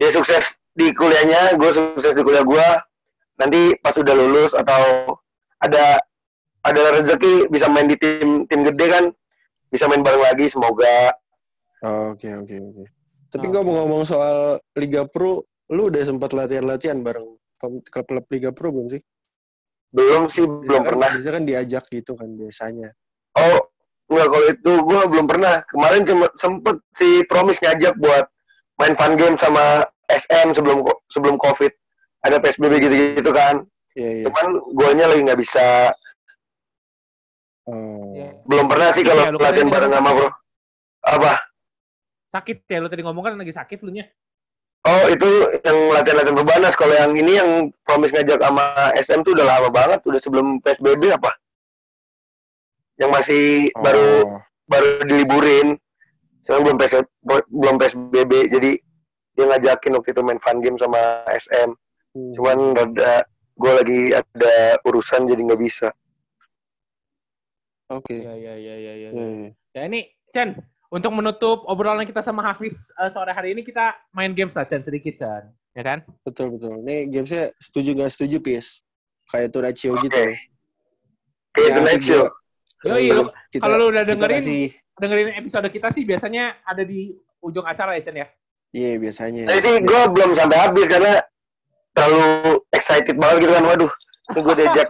dia 0.00 0.10
sukses 0.10 0.56
di 0.74 0.90
kuliahnya 0.90 1.54
gue 1.54 1.70
sukses 1.70 2.16
di 2.16 2.22
kuliah 2.24 2.42
gue 2.42 2.66
nanti 3.38 3.74
pas 3.78 3.94
udah 3.94 4.14
lulus 4.14 4.50
atau 4.56 5.14
ada 5.62 6.00
ada 6.64 6.82
rezeki 6.98 7.46
bisa 7.52 7.68
main 7.68 7.86
di 7.86 7.94
tim 8.00 8.48
tim 8.48 8.64
gede 8.64 8.86
kan 8.88 9.04
bisa 9.68 9.84
main 9.90 10.00
bareng 10.02 10.22
lagi 10.22 10.48
semoga. 10.48 11.12
Oh, 11.84 12.16
Oke, 12.16 12.32
oke, 12.32 12.56
oke. 12.56 12.84
Tapi 13.34 13.50
Oke. 13.50 13.54
ngomong-ngomong 13.58 14.06
soal 14.06 14.62
Liga 14.78 15.02
Pro, 15.04 15.42
lu 15.74 15.90
udah 15.90 16.02
sempat 16.06 16.30
latihan-latihan 16.30 17.02
bareng 17.02 17.34
klub-klub 17.58 18.24
Liga 18.30 18.54
Pro 18.54 18.70
belum 18.70 18.88
sih? 18.88 19.02
belum 19.90 20.26
sih 20.26 20.42
Biasa 20.42 20.58
belum 20.66 20.82
kan, 20.82 20.88
pernah 20.90 21.08
Biasa 21.14 21.30
kan 21.30 21.44
diajak 21.44 21.84
gitu 21.86 22.12
kan 22.14 22.26
biasanya. 22.34 22.90
oh 23.38 23.62
enggak 24.10 24.26
kalau 24.26 24.46
itu 24.50 24.72
gue 24.74 25.00
belum 25.06 25.26
pernah 25.30 25.54
kemarin 25.70 26.02
cuma 26.02 26.26
sempet 26.34 26.76
si 26.98 27.22
Promis 27.30 27.62
ngajak 27.62 27.94
buat 27.98 28.26
main 28.82 28.98
fun 28.98 29.14
game 29.14 29.38
sama 29.38 29.86
SM 30.10 30.50
sebelum 30.50 30.82
sebelum 31.08 31.38
covid 31.38 31.70
ada 32.26 32.42
PSBB 32.42 32.82
gitu-gitu 32.82 33.30
kan 33.30 33.62
Iya, 33.94 34.10
iya. 34.10 34.24
cuman 34.26 34.46
guanya 34.74 35.06
lagi 35.10 35.22
nggak 35.22 35.40
bisa 35.40 35.94
Oh. 37.64 38.12
Iya. 38.12 38.28
belum 38.44 38.66
pernah 38.66 38.90
sih 38.92 39.00
Sakit 39.00 39.08
kalau 39.08 39.22
ya, 39.22 39.26
kan 39.30 39.34
latihan 39.40 39.54
tadi 39.62 39.74
bareng 39.78 39.92
sama 39.94 40.10
bro 40.10 40.28
apa 41.00 41.32
Sakit 42.34 42.66
ya 42.66 42.82
lu 42.82 42.90
tadi 42.90 43.06
ngomong 43.06 43.22
kan 43.22 43.34
lagi 43.38 43.54
sakit 43.54 43.78
lu 43.86 43.94
nya. 43.94 44.10
oh 44.84 45.06
itu 45.08 45.30
yang 45.64 45.78
latihan-latihan 45.96 46.36
berbanas 46.36 46.74
kalau 46.76 46.92
yang 46.92 47.14
ini 47.16 47.40
yang 47.40 47.50
Promis 47.86 48.12
ngajak 48.12 48.36
sama 48.36 48.92
SM 48.98 49.24
tuh 49.24 49.32
udah 49.32 49.46
lama 49.46 49.68
banget 49.72 50.02
udah 50.04 50.20
sebelum 50.20 50.60
PSBB 50.60 51.08
apa 51.08 51.32
yang 53.00 53.08
masih 53.08 53.72
baru 53.80 54.28
Oh. 54.28 54.40
baru 54.68 55.00
diliburin 55.08 55.80
cuman 56.44 56.60
belum 56.60 56.76
PS, 56.76 57.00
belum 57.48 57.74
PSBB 57.80 58.32
jadi 58.52 58.70
dia 59.32 59.44
ngajakin 59.48 59.96
waktu 59.96 60.12
itu 60.12 60.20
main 60.20 60.42
fun 60.42 60.60
game 60.60 60.76
sama 60.76 61.00
SM 61.30 61.72
Hmm. 62.14 62.30
cuman 62.30 62.58
rada 62.78 63.26
gue 63.56 63.72
lagi 63.74 64.00
ada 64.12 64.54
urusan 64.84 65.26
jadi 65.26 65.40
nggak 65.40 65.58
bisa 65.58 65.88
Oke. 67.90 68.16
Iya 68.22 68.32
iya 68.36 68.54
iya 68.54 68.74
iya 68.76 68.92
iya. 68.94 69.08
Iya, 69.10 69.26
iya. 69.28 69.50
Ya 69.74 69.80
ini 69.88 70.00
Chen, 70.30 70.54
untuk 70.94 71.10
menutup 71.10 71.66
obrolan 71.66 72.06
kita 72.06 72.22
sama 72.22 72.46
Hafiz 72.46 72.86
eh, 72.94 73.10
sore 73.10 73.34
hari 73.34 73.50
ini 73.50 73.66
kita 73.66 73.98
main 74.14 74.30
games 74.30 74.54
lah 74.54 74.62
Chen 74.62 74.78
sedikit 74.80 75.18
Chen. 75.18 75.50
Ya 75.74 75.82
kan? 75.82 76.06
Betul, 76.22 76.54
betul. 76.54 76.86
Nih 76.86 77.10
gamesnya 77.10 77.50
setuju 77.58 77.98
nggak 77.98 78.12
setuju, 78.14 78.38
Pis? 78.38 78.86
Kayak 79.26 79.50
Turaccio 79.50 79.90
Oke. 79.92 80.06
gitu. 80.06 80.22
kayak 81.50 81.70
Ya, 82.84 82.94
Yoi, 82.94 83.08
lu- 83.10 83.32
kita- 83.48 83.64
kalau 83.64 83.76
lu 83.80 83.86
udah 83.90 84.04
dengerin 84.04 84.38
kasih- 84.38 84.72
dengerin 85.00 85.28
episode 85.40 85.66
kita 85.72 85.88
sih 85.90 86.04
biasanya 86.04 86.60
ada 86.62 86.84
di 86.84 87.16
ujung 87.40 87.64
acara 87.64 87.96
ya 87.96 88.04
Chen 88.04 88.16
ya. 88.22 88.28
Iya, 88.70 88.90
biasanya. 89.00 89.44
Tapi 89.48 89.60
sih 89.60 89.76
gue 89.80 90.00
belum 90.12 90.30
sampai 90.36 90.58
habis 90.60 90.86
karena 90.86 91.14
terlalu 91.90 92.26
excited 92.70 93.16
banget 93.16 93.36
gitu 93.46 93.52
kan 93.54 93.64
waduh 93.64 93.92
ini 94.24 94.40
gue 94.42 94.54
diajak 94.56 94.88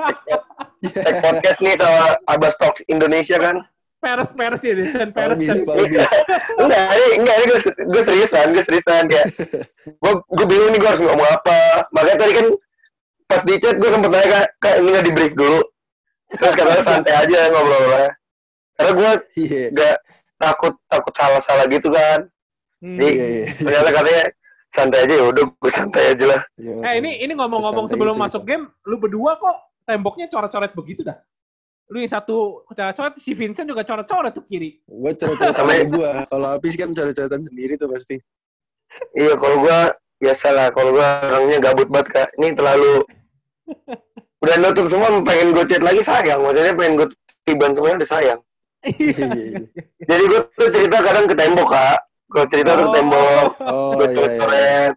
tag 1.04 1.16
podcast 1.20 1.58
nih 1.60 1.74
sama 1.76 2.04
Abbas 2.26 2.54
Talks 2.56 2.80
Indonesia 2.88 3.36
kan 3.36 3.56
Peres 4.04 4.28
peres 4.30 4.60
ya 4.60 4.72
Chen, 4.84 5.08
peres 5.10 5.38
palbis. 5.64 6.10
enggak 6.60 6.84
ini 6.92 7.06
enggak 7.18 7.34
ini 7.34 7.44
gue 7.48 7.58
gue 7.88 8.02
seriusan 8.04 8.46
gue 8.52 8.62
seriusan 8.62 9.04
kayak 9.08 9.26
gue 9.80 10.12
gue 10.28 10.46
bingung 10.46 10.70
nih 10.70 10.78
gue 10.78 10.90
harus 10.92 11.02
ngomong 11.02 11.24
apa 11.26 11.58
makanya 11.90 12.16
tadi 12.20 12.32
kan 12.34 12.46
pas 13.24 13.40
di 13.40 13.54
chat 13.56 13.74
gue 13.74 13.88
sempet 13.88 14.10
nanya 14.10 14.28
kak, 14.28 14.46
kak 14.60 14.74
ini 14.76 14.88
nggak 14.90 15.04
di 15.04 15.12
brief 15.12 15.32
dulu 15.32 15.60
terus 16.30 16.52
katanya 16.52 16.82
santai 16.84 17.14
aja 17.16 17.38
ngobrol-ngobrolnya 17.48 18.10
karena 18.74 18.90
gue 18.92 19.10
Iya. 19.38 19.62
gak 19.72 19.96
takut 20.36 20.74
takut 20.86 21.12
salah-salah 21.14 21.66
gitu 21.66 21.88
kan 21.88 22.20
Hmm. 22.78 23.00
Jadi- 23.00 23.16
Iya, 23.16 23.26
iya. 23.32 23.44
ternyata 23.56 23.90
katanya 23.90 24.22
santai 24.68 24.98
aja 25.00 25.14
ya 25.16 25.24
udah 25.24 25.44
gue 25.48 25.72
santai 25.72 26.04
aja 26.12 26.24
lah 26.28 26.40
Iya. 26.54 26.74
Eh 26.84 26.94
ini 27.00 27.10
ini 27.18 27.32
ngomong-ngomong 27.32 27.86
sebelum 27.88 28.12
itu, 28.12 28.20
masuk 28.20 28.42
game, 28.44 28.68
lu 28.84 29.00
berdua 29.00 29.32
kok 29.34 29.56
temboknya 29.82 30.28
coret-coret 30.28 30.72
begitu 30.74 31.00
dah. 31.00 31.16
Lu 31.92 32.00
yang 32.00 32.08
satu 32.08 32.64
coret-coret, 32.64 33.20
si 33.20 33.36
Vincent 33.36 33.68
juga 33.68 33.84
coret-coret 33.84 34.32
tuh 34.32 34.44
kiri. 34.48 34.80
Gue 34.88 35.12
coret-coretan 35.12 35.52
sama 35.52 35.74
gue. 35.84 36.12
Kalau 36.32 36.48
Apis 36.56 36.74
kan 36.80 36.88
coret-coretan 36.96 37.42
sendiri 37.44 37.76
tuh 37.76 37.92
pasti. 37.92 38.16
Iya, 39.12 39.34
kalau 39.36 39.56
gua 39.60 39.92
biasa 40.22 40.46
lah. 40.54 40.68
Kalau 40.70 40.90
gua 40.94 41.08
orangnya 41.28 41.58
gabut 41.60 41.88
banget 41.90 42.08
kak. 42.14 42.28
Ini 42.40 42.54
terlalu 42.56 43.02
udah 44.44 44.56
nutup 44.60 44.86
semua, 44.92 45.08
pengen 45.24 45.48
gue 45.56 45.64
chat 45.68 45.82
lagi 45.82 46.00
sayang. 46.04 46.40
Maksudnya 46.40 46.72
pengen 46.76 46.92
gue 47.00 47.08
tiban 47.44 47.72
semuanya 47.76 47.96
udah 48.04 48.10
sayang. 48.10 48.40
Iya, 48.84 49.16
iya, 49.16 49.44
iya. 49.48 49.60
Jadi 50.04 50.22
gue 50.28 50.40
tuh 50.52 50.68
cerita 50.68 50.96
kadang 51.00 51.24
ke 51.24 51.34
tembok 51.36 51.68
kak. 51.72 51.98
Kalau 52.28 52.46
cerita 52.50 52.70
tuh 52.76 52.84
ke 52.88 52.92
tembok, 52.96 53.48
Oh, 53.64 53.92
gue 53.96 54.04
iya, 54.04 54.04
iya. 54.04 54.16
coret-coret. 54.16 54.92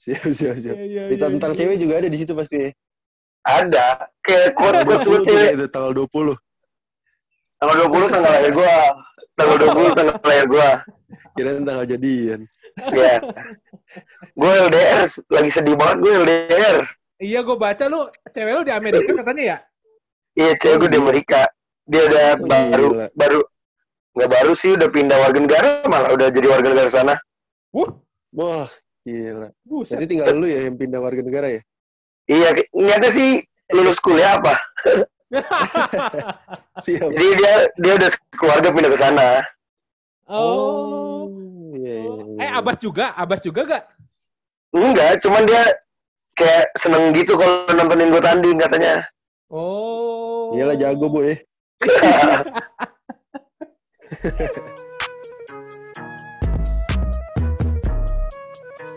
Siap, 0.00 0.22
siap, 0.32 0.56
siap. 0.56 0.76
Iya, 0.80 0.86
iya, 0.86 1.02
Cerita 1.06 1.26
iya, 1.28 1.32
tentang 1.36 1.52
cewek 1.52 1.76
juga 1.76 1.94
ada 2.00 2.08
di 2.08 2.18
situ 2.18 2.32
pasti. 2.32 2.72
Ada. 3.40 3.86
Kayak 4.20 4.48
quote 4.54 4.74
Tanggal 4.76 4.98
quote 5.00 5.04
20 5.04 5.16
tuh 5.16 5.24
cewek. 5.26 5.50
itu, 5.54 5.66
tanggal 5.68 5.92
20. 5.96 6.36
Tanggal 7.56 7.76
20 7.88 8.08
tanggal 8.08 8.30
lahir 8.30 8.52
gua. 8.52 8.76
Tanggal 9.34 9.56
20 9.58 9.92
tanggal 9.98 10.16
lahir 10.20 10.46
gua. 10.46 10.70
Kira 11.30 11.50
tanggal 11.58 11.86
jadian. 11.86 12.40
Iya. 12.90 13.14
Gue 14.32 14.52
LDR, 14.70 15.08
lagi 15.26 15.50
sedih 15.50 15.74
banget 15.74 15.96
gue 15.98 16.12
LDR. 16.22 16.78
Iya, 17.18 17.40
gue 17.42 17.56
baca 17.56 17.84
lu 17.86 18.00
cewek 18.30 18.52
lu 18.54 18.62
di 18.62 18.72
Amerika 18.72 19.10
katanya 19.12 19.42
ya. 19.42 19.56
Iya, 20.32 20.52
cewek 20.56 20.76
gue 20.78 20.88
di 20.88 20.96
iya. 20.96 21.04
Amerika. 21.04 21.40
Dia 21.84 22.02
udah 22.06 22.22
Oh, 22.30 22.46
baru, 22.46 22.88
gila. 22.94 23.06
baru, 23.12 23.40
nggak 24.14 24.30
baru 24.30 24.52
sih, 24.54 24.70
udah 24.78 24.88
pindah 24.88 25.18
warga 25.18 25.38
negara, 25.42 25.70
malah 25.90 26.10
udah 26.14 26.28
jadi 26.30 26.46
warga 26.46 26.68
negara 26.70 26.88
sana. 26.88 27.14
Wuh, 27.74 27.90
Wah, 28.30 28.70
gila. 29.02 29.48
buset. 29.66 29.98
Jadi 29.98 30.04
tinggal 30.06 30.38
lu 30.38 30.46
ya 30.46 30.70
yang 30.70 30.78
pindah 30.78 31.02
warga 31.02 31.18
negara 31.18 31.50
ya? 31.50 31.60
Iya, 32.30 32.48
niatnya 32.70 33.10
sih 33.10 33.30
lulus 33.74 33.98
kuliah 33.98 34.38
apa? 34.38 34.54
Siap. 36.84 37.10
Jadi 37.10 37.28
dia 37.34 37.54
dia 37.74 37.92
udah 37.98 38.10
keluarga 38.38 38.68
pindah 38.70 38.90
ke 38.94 38.98
sana. 38.98 39.28
oh. 40.30 41.26
Iya, 41.70 41.94
iya, 42.02 42.10
Oh. 42.10 42.18
iya. 42.38 42.46
Eh, 42.46 42.50
Abbas 42.54 42.78
juga, 42.78 43.14
Abbas 43.14 43.40
juga 43.42 43.60
gak? 43.66 43.84
Enggak, 44.70 45.18
cuman 45.22 45.42
dia 45.46 45.62
kayak 46.34 46.70
seneng 46.78 47.10
gitu 47.14 47.34
kalau 47.34 47.66
nontonin 47.74 48.10
gue 48.10 48.22
tanding 48.22 48.58
katanya. 48.58 49.02
Oh. 49.50 50.54
Iyalah 50.54 50.78
jago, 50.78 51.10
Bu 51.10 51.26
ya. 51.26 51.34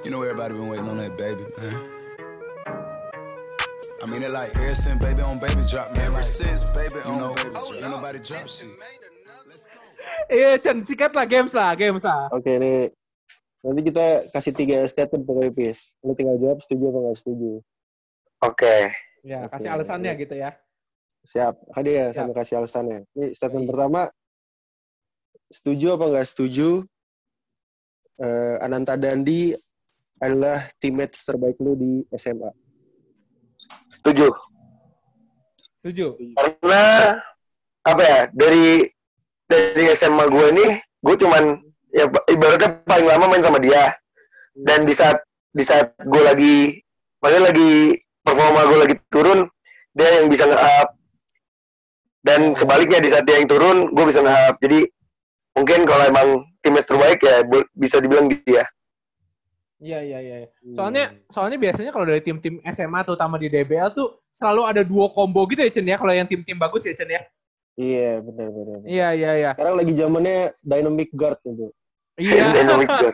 You 0.03 0.11
know 0.11 0.21
everybody 0.21 0.53
been 0.53 0.67
waiting 0.67 0.89
on 0.89 0.97
that 0.97 1.17
baby, 1.17 1.43
man. 1.57 1.92
I 4.03 4.05
mean 4.11 4.19
it 4.19 4.35
like 4.35 4.51
ever 4.59 4.75
since 4.75 4.99
baby 4.99 5.23
on 5.23 5.39
baby 5.39 5.63
drop, 5.63 5.95
man. 5.95 6.11
Ever 6.11 6.27
since 6.27 6.67
baby 6.75 6.99
on 7.07 7.15
know, 7.15 7.31
baby 7.39 7.55
drop, 7.55 7.71
ain't 7.71 7.87
nobody 7.87 8.19
drop 8.19 8.43
shit. 8.51 8.67
Iya, 10.27 10.59
Chen, 10.59 10.83
sikat 10.83 11.15
lah, 11.15 11.23
games 11.23 11.55
lah, 11.55 11.71
games 11.71 12.03
lah. 12.03 12.27
Oke, 12.35 12.51
nih. 12.59 12.91
Nanti 13.63 13.81
kita 13.87 14.27
kasih 14.35 14.51
tiga 14.51 14.83
statement 14.91 15.23
pokoknya, 15.23 15.55
Pis. 15.55 15.95
Lu 16.03 16.11
tinggal 16.11 16.35
jawab 16.35 16.59
setuju 16.59 16.91
apa 16.91 16.99
nggak 16.99 17.17
setuju. 17.23 17.51
Oke. 18.43 18.75
Ya, 19.23 19.47
kasih 19.47 19.69
Oke. 19.71 19.75
alasannya 19.79 20.11
gitu 20.19 20.35
ya. 20.35 20.51
Siap. 21.23 21.53
Kan 21.71 21.83
dia 21.87 22.11
Siap. 22.11 22.27
sama 22.27 22.31
kasih 22.35 22.55
alasannya. 22.59 22.99
Ini 23.15 23.27
statement 23.31 23.63
Iya. 23.63 23.71
pertama. 23.71 24.01
Setuju 25.47 25.87
apa 25.95 26.05
nggak 26.11 26.27
setuju? 26.27 26.69
Eh, 28.19 28.55
Ananta 28.59 28.99
Dandi 28.99 29.55
adalah 30.19 30.59
teammates 30.75 31.23
terbaik 31.23 31.55
lu 31.63 31.79
di 31.79 31.91
SMA. 32.19 32.51
Setuju. 33.93 34.27
Setuju. 35.81 36.05
Karena 36.35 36.83
apa 37.83 38.01
ya 38.03 38.19
dari 38.31 38.87
dari 39.47 39.85
SMA 39.93 40.25
gue 40.31 40.45
ini 40.55 40.65
gue 41.03 41.15
cuman 41.19 41.59
ya 41.91 42.07
ibaratnya 42.31 42.79
paling 42.87 43.07
lama 43.07 43.25
main 43.27 43.43
sama 43.43 43.59
dia 43.59 43.91
dan 44.55 44.87
di 44.87 44.95
saat 44.95 45.19
di 45.51 45.63
saat 45.67 45.91
gue 45.99 46.21
lagi 46.23 46.79
maksudnya 47.19 47.51
lagi 47.51 47.99
performa 48.23 48.61
gue 48.71 48.79
lagi 48.87 48.95
turun 49.11 49.39
dia 49.93 50.23
yang 50.23 50.31
bisa 50.31 50.47
nge-up 50.47 50.89
dan 52.23 52.55
sebaliknya 52.55 53.03
di 53.03 53.09
saat 53.11 53.27
dia 53.27 53.43
yang 53.43 53.51
turun 53.51 53.91
gue 53.91 54.05
bisa 54.07 54.23
nge-up 54.23 54.55
jadi 54.63 54.79
mungkin 55.53 55.79
kalau 55.85 56.03
emang 56.07 56.27
timnya 56.63 56.83
terbaik 56.87 57.19
ya 57.21 57.43
bisa 57.75 57.99
dibilang 57.99 58.31
dia 58.31 58.63
Iya, 59.83 59.99
iya, 59.99 60.19
iya. 60.23 60.35
iya. 60.39 60.49
Hmm. 60.63 60.75
Soalnya 60.79 61.03
soalnya 61.27 61.57
biasanya 61.59 61.91
kalau 61.91 62.05
dari 62.07 62.21
tim-tim 62.23 62.63
SMA 62.65 63.03
terutama 63.03 63.35
di 63.35 63.51
DBL 63.51 63.91
tuh 63.91 64.23
selalu 64.31 64.61
ada 64.63 64.81
duo 64.81 65.11
combo 65.11 65.43
gitu 65.45 65.59
ya 65.59 65.69
Chen 65.69 65.83
ya 65.83 65.99
kalau 65.99 66.15
yang 66.15 66.25
tim-tim 66.25 66.55
bagus 66.55 66.87
ya 66.87 66.95
Chen 66.95 67.11
ya. 67.11 67.21
Iya, 67.75 68.21
benar 68.21 68.47
benar. 68.49 68.79
Iya 68.87 69.07
iya 69.11 69.31
iya. 69.43 69.49
Sekarang 69.51 69.75
lagi 69.75 69.91
zamannya 69.91 70.55
dynamic 70.63 71.09
guard 71.11 71.35
gitu. 71.43 71.75
Iya. 72.15 72.45
Dynamic 72.55 72.87
guard. 72.87 73.13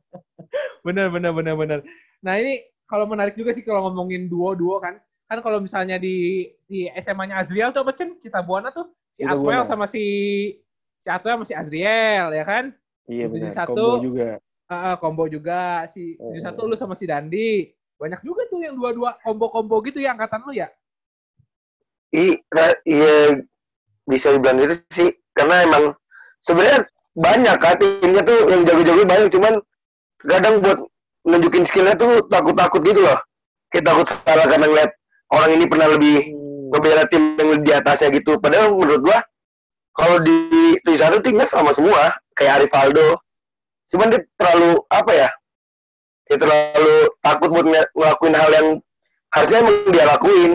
bener 0.86 1.06
bener 1.12 1.30
bener 1.30 1.54
bener. 1.54 1.78
Nah 2.24 2.34
ini 2.36 2.64
kalau 2.90 3.06
menarik 3.06 3.38
juga 3.38 3.54
sih 3.54 3.62
kalau 3.62 3.86
ngomongin 3.86 4.26
duo-duo 4.26 4.82
kan. 4.82 4.98
Kan 5.30 5.38
kalau 5.46 5.62
misalnya 5.62 5.94
di 5.94 6.48
di 6.66 6.90
SMA-nya 6.98 7.38
Azriel 7.38 7.70
tuh 7.70 7.86
apa 7.86 7.94
Chen? 7.94 8.18
Cita 8.18 8.42
Buana 8.42 8.74
tuh 8.74 8.90
si 9.14 9.22
Cita 9.22 9.38
Atwell 9.38 9.62
Buana. 9.62 9.68
sama 9.68 9.86
si 9.86 10.02
si 10.98 11.06
Atwell 11.06 11.38
sama 11.38 11.46
si 11.46 11.54
Azriel 11.54 12.34
ya 12.34 12.42
kan? 12.42 12.64
Iya 13.06 13.30
benar. 13.30 13.54
satu- 13.54 13.78
Combo 13.78 14.02
juga. 14.02 14.42
Ah, 14.70 14.94
combo 15.02 15.26
juga 15.26 15.82
si 15.90 16.14
Oh. 16.22 16.30
di 16.30 16.38
satu 16.38 16.70
lu 16.70 16.78
sama 16.78 16.94
si 16.94 17.02
Dandi. 17.04 17.66
Banyak 17.98 18.22
juga 18.22 18.46
tuh 18.46 18.62
yang 18.62 18.78
dua-dua 18.78 19.18
combo-combo 19.20 19.82
gitu 19.82 19.98
ya 19.98 20.14
angkatan 20.14 20.46
lu 20.46 20.54
ya. 20.54 20.70
I, 22.10 22.38
iya 22.86 23.38
bisa 24.06 24.34
dibilang 24.34 24.58
gitu 24.58 24.74
sih 24.90 25.10
karena 25.30 25.62
emang 25.62 25.94
sebenarnya 26.42 26.86
banyak 27.14 27.56
kan 27.62 27.74
timnya 27.78 28.22
tuh 28.26 28.38
yang 28.50 28.62
jago-jago 28.66 29.02
banyak 29.06 29.28
cuman 29.30 29.54
kadang 30.26 30.58
buat 30.58 30.78
nunjukin 31.22 31.62
skillnya 31.70 31.94
tuh 31.94 32.26
takut-takut 32.26 32.82
gitu 32.82 33.06
loh 33.06 33.14
kita 33.70 33.94
takut 33.94 34.10
salah 34.26 34.46
karena 34.50 34.66
ngeliat 34.66 34.90
orang 35.30 35.50
ini 35.54 35.64
pernah 35.70 35.86
lebih 35.86 36.16
Hmm. 36.34 36.74
ngebela 36.74 37.02
tim 37.06 37.22
yang 37.38 37.62
di 37.62 37.70
atasnya 37.74 38.10
gitu 38.10 38.38
padahal 38.42 38.74
menurut 38.74 39.02
gua 39.06 39.18
kalau 39.94 40.18
di 40.18 40.34
tujuh 40.82 40.98
satu 40.98 41.18
timnya 41.22 41.46
sama 41.46 41.70
semua 41.70 42.14
kayak 42.34 42.62
Arif 42.62 42.72
Aldo 42.74 43.22
cuman 43.90 44.06
dia 44.08 44.20
terlalu 44.34 44.70
apa 44.86 45.12
ya 45.12 45.28
dia 46.24 46.38
terlalu 46.38 46.94
takut 47.20 47.48
buat 47.50 47.66
ngel- 47.66 47.92
ngelakuin 47.92 48.34
hal 48.34 48.50
yang 48.50 48.68
harusnya 49.28 49.58
emang 49.60 49.76
dia 49.90 50.04
lakuin 50.06 50.52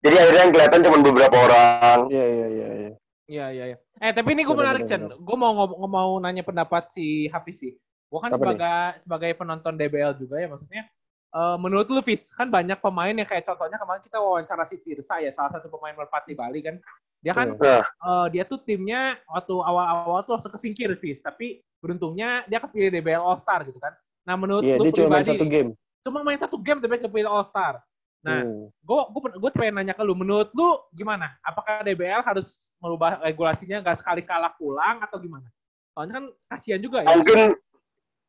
jadi 0.00 0.14
akhirnya 0.18 0.42
yang 0.42 0.52
kelihatan 0.52 0.80
cuma 0.82 0.96
beberapa 0.98 1.36
orang 1.38 1.98
Iya 2.08 2.24
iya 2.26 2.46
iya. 2.48 2.68
iya. 2.74 2.90
Iya 3.22 3.46
iya 3.48 3.64
iya. 3.70 3.76
Eh 3.96 4.12
tapi 4.12 4.34
ini 4.34 4.42
gue 4.42 4.52
menarik 4.52 4.84
Chen. 4.84 5.08
Gue 5.14 5.36
mau 5.38 5.54
ngom- 5.54 5.78
mau 5.86 6.10
nanya 6.18 6.42
pendapat 6.42 6.90
si 6.90 7.30
Hafiz 7.30 7.62
sih. 7.62 7.72
Gue 8.10 8.18
kan 8.18 8.28
Apa 8.28 8.36
nih? 8.36 8.58
sebagai 8.58 8.76
sebagai 9.00 9.30
penonton 9.38 9.72
DBL 9.72 10.18
juga 10.18 10.36
ya 10.36 10.50
maksudnya. 10.50 10.84
eh, 11.32 11.56
menurut 11.56 11.88
lu 11.88 12.02
Fis, 12.04 12.28
kan 12.36 12.52
banyak 12.52 12.76
pemain 12.76 13.14
yang 13.14 13.24
kayak 13.24 13.48
contohnya 13.48 13.80
kemarin 13.80 14.04
kita 14.04 14.20
wawancara 14.20 14.68
si 14.68 14.76
Tirsa 14.84 15.16
ya, 15.16 15.32
salah 15.32 15.48
satu 15.48 15.72
pemain 15.72 15.96
merpati 15.96 16.36
Bali 16.36 16.60
kan. 16.60 16.76
Dia 17.22 17.32
kan. 17.32 17.54
Nah. 17.54 17.86
eh, 17.86 18.26
dia 18.34 18.42
tuh 18.42 18.58
timnya 18.60 19.14
waktu 19.24 19.54
awal-awal 19.54 20.26
tuh 20.26 20.34
langsung 20.34 20.50
kesingkir 20.50 20.90
Fis, 20.98 21.22
tapi 21.22 21.62
beruntungnya 21.78 22.42
dia 22.46 22.58
kepilih 22.58 22.90
DBL 22.90 23.22
All 23.22 23.38
Star 23.38 23.62
gitu 23.62 23.78
kan. 23.78 23.94
Nah 24.22 24.34
menurut 24.34 24.62
Iya, 24.62 24.78
lu 24.78 24.90
dia 24.90 24.94
cuma 24.98 25.08
main 25.08 25.22
pribadi 25.22 25.30
satu 25.34 25.46
game. 25.46 25.70
cuma 26.02 26.18
main 26.22 26.38
satu 26.38 26.56
game 26.58 26.78
tapi 26.78 26.98
kepilih 26.98 27.30
All 27.30 27.46
Star. 27.46 27.78
Nah, 28.22 28.38
Hmm. 28.42 28.70
gue 28.70 29.00
gue 29.10 29.20
gue 29.34 29.50
pengen 29.50 29.82
nanya 29.82 29.94
ke 29.94 30.02
lu, 30.02 30.14
menurut 30.14 30.50
lu 30.54 30.78
gimana? 30.94 31.34
Apakah 31.42 31.82
DBL 31.82 32.22
harus 32.22 32.70
merubah 32.78 33.18
regulasinya 33.18 33.82
nggak 33.82 33.98
sekali 33.98 34.22
kalah 34.22 34.54
pulang 34.54 35.02
atau 35.02 35.18
gimana? 35.18 35.46
Soalnya 35.90 36.22
kan 36.22 36.24
kasihan 36.48 36.78
juga 36.78 37.02
ya. 37.02 37.10
mungkin 37.12 37.38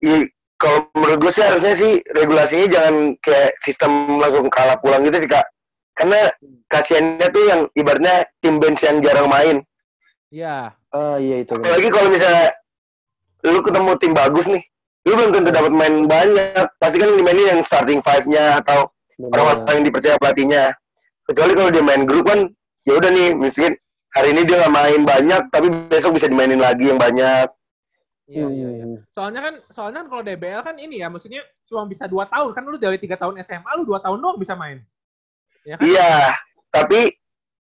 i, 0.01 0.25
kalau 0.57 0.89
menurut 0.97 1.19
gue 1.21 1.31
sih 1.31 1.45
harusnya 1.45 1.73
sih 1.77 1.93
regulasinya 2.09 2.67
jangan 2.69 2.95
kayak 3.21 3.51
sistem 3.61 3.91
langsung 4.17 4.49
kalah 4.49 4.77
pulang 4.81 5.05
gitu 5.05 5.17
sih 5.17 5.29
kak 5.29 5.45
karena 5.93 6.19
kasihannya 6.67 7.27
tuh 7.29 7.43
yang 7.45 7.61
ibaratnya 7.73 8.25
tim 8.41 8.57
bench 8.57 8.81
yang 8.81 8.99
jarang 8.99 9.29
main 9.29 9.61
Iya. 10.33 10.73
Ah 10.89 11.17
iya 11.21 11.45
itu. 11.45 11.53
apalagi 11.53 11.93
kalau 11.93 12.09
misalnya 12.09 12.57
lu 13.45 13.61
ketemu 13.61 13.91
tim 14.01 14.13
bagus 14.17 14.45
nih 14.49 14.63
lu 15.05 15.13
belum 15.13 15.29
tentu 15.35 15.49
dapat 15.53 15.69
main 15.69 15.95
banyak 16.09 16.65
pasti 16.79 16.97
kan 16.97 17.09
dimainin 17.13 17.45
yang 17.53 17.61
starting 17.61 17.99
five-nya 18.01 18.63
atau 18.63 18.89
Benar. 19.19 19.29
orang-orang 19.35 19.73
yang 19.77 19.85
dipercaya 19.85 20.15
pelatihnya 20.17 20.63
kecuali 21.29 21.51
kalau 21.53 21.69
dia 21.69 21.83
main 21.85 22.03
grup 22.09 22.25
kan 22.25 22.49
ya 22.87 22.97
udah 22.97 23.11
nih 23.13 23.29
mungkin 23.37 23.77
hari 24.15 24.27
ini 24.33 24.41
dia 24.47 24.57
nggak 24.63 24.73
main 24.73 25.01
banyak 25.05 25.41
tapi 25.53 25.67
besok 25.91 26.17
bisa 26.17 26.25
dimainin 26.25 26.57
lagi 26.57 26.89
yang 26.89 26.97
banyak 26.97 27.47
Iya, 28.23 28.47
iya, 28.47 28.69
iya. 28.71 28.85
Hmm. 28.87 28.99
Soalnya 29.11 29.41
kan, 29.43 29.53
soalnya 29.67 29.99
kan 29.99 30.07
kalau 30.07 30.23
DBL 30.23 30.63
kan 30.63 30.79
ini 30.79 31.03
ya, 31.03 31.11
maksudnya 31.11 31.43
cuma 31.67 31.83
bisa 31.83 32.07
dua 32.07 32.23
tahun 32.31 32.55
kan 32.55 32.63
lu 32.63 32.79
dari 32.79 32.95
tiga 32.95 33.19
tahun 33.19 33.35
SMA 33.43 33.67
lu 33.75 33.83
dua 33.83 33.99
tahun 33.99 34.23
doang 34.23 34.39
bisa 34.39 34.55
main. 34.55 34.79
Ya 35.63 35.75
kan? 35.79 35.83
Iya, 35.87 36.11
tapi 36.71 36.99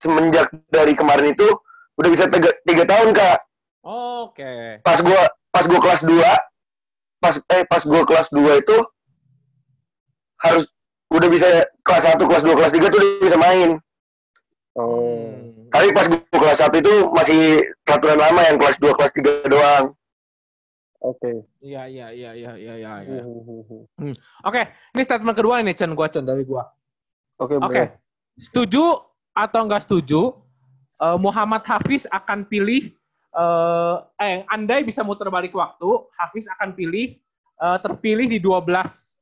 semenjak 0.04 0.52
dari 0.68 0.92
kemarin 0.92 1.32
itu 1.32 1.48
udah 1.96 2.10
bisa 2.12 2.24
tiga, 2.28 2.52
tiga 2.68 2.84
tahun 2.84 3.16
kak. 3.16 3.38
Oke. 3.86 4.82
Pas 4.84 5.00
gua 5.00 5.22
pas 5.48 5.64
gua 5.64 5.80
kelas 5.80 6.02
2 6.04 6.20
pas 7.22 7.34
eh 7.56 7.64
pas 7.64 7.82
gua 7.86 8.02
kelas 8.04 8.28
2 8.28 8.60
itu 8.60 8.76
harus 10.44 10.64
udah 11.08 11.28
bisa 11.32 11.48
kelas 11.80 12.02
1, 12.20 12.28
kelas 12.28 12.44
2, 12.44 12.58
kelas 12.58 12.72
3 12.76 12.92
tuh 12.92 12.98
udah 13.00 13.10
bisa 13.24 13.38
main. 13.40 13.70
Oh. 14.76 15.32
Hmm. 15.32 15.72
Tapi 15.72 15.88
pas 15.96 16.06
gua 16.10 16.20
kelas 16.36 16.60
1 16.60 16.82
itu 16.84 16.94
masih 17.16 17.40
peraturan 17.86 18.20
lama 18.20 18.40
yang 18.44 18.56
kelas 18.60 18.76
2, 18.76 18.92
kelas 18.92 19.12
3 19.16 19.48
doang. 19.48 19.96
Oke. 21.00 21.46
Iya, 21.62 21.86
iya, 21.86 22.06
iya, 22.12 22.30
iya, 22.34 22.52
iya, 22.58 22.74
iya. 22.76 22.92
Iya. 23.06 23.22
hmm, 23.22 23.84
hmm. 23.96 24.14
Oke, 24.44 24.62
ini 24.92 25.02
statement 25.06 25.36
kedua 25.38 25.62
ini 25.62 25.72
Chen 25.72 25.94
gua 25.94 26.10
Chen 26.10 26.26
dari 26.26 26.42
gua. 26.44 26.66
Oke, 27.36 27.56
Oke, 27.56 27.62
boleh. 27.62 27.88
setuju 28.36 29.04
atau 29.32 29.60
enggak 29.62 29.84
setuju 29.84 30.32
eh, 30.98 31.18
Muhammad 31.20 31.60
Hafiz 31.62 32.08
akan 32.08 32.48
pilih 32.48 32.88
eh, 33.32 33.96
eh 34.18 34.36
andai 34.48 34.80
bisa 34.80 35.04
muter 35.04 35.28
balik 35.28 35.52
waktu, 35.52 35.88
Hafiz 36.16 36.48
akan 36.56 36.72
pilih 36.72 37.16
eh, 37.60 37.78
terpilih 37.84 38.26
di 38.26 38.38
12 38.40 38.64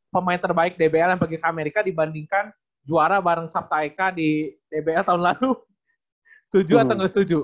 pemain 0.08 0.38
terbaik 0.38 0.78
DBL 0.78 1.18
yang 1.18 1.20
pergi 1.20 1.42
ke 1.42 1.46
Amerika 1.46 1.82
dibandingkan 1.82 2.54
juara 2.86 3.18
bareng 3.18 3.50
Sabta 3.50 3.82
Eka 3.82 4.14
di 4.14 4.54
DBL 4.70 5.02
tahun 5.02 5.22
lalu. 5.24 5.58
Setuju 6.54 6.78
atau 6.78 6.94
Hmm. 6.94 7.02
enggak 7.02 7.10
setuju? 7.10 7.38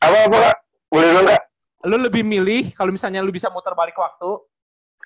Apa 0.00 0.16
apa 0.24 0.36
kak? 0.40 0.56
Boleh 0.88 1.08
dong 1.12 1.26
kak? 1.28 1.42
Lu 1.84 1.96
lebih 2.00 2.24
milih 2.24 2.72
kalau 2.72 2.88
misalnya 2.88 3.20
lu 3.20 3.28
bisa 3.28 3.52
muter 3.52 3.76
balik 3.76 3.92
waktu, 3.92 4.30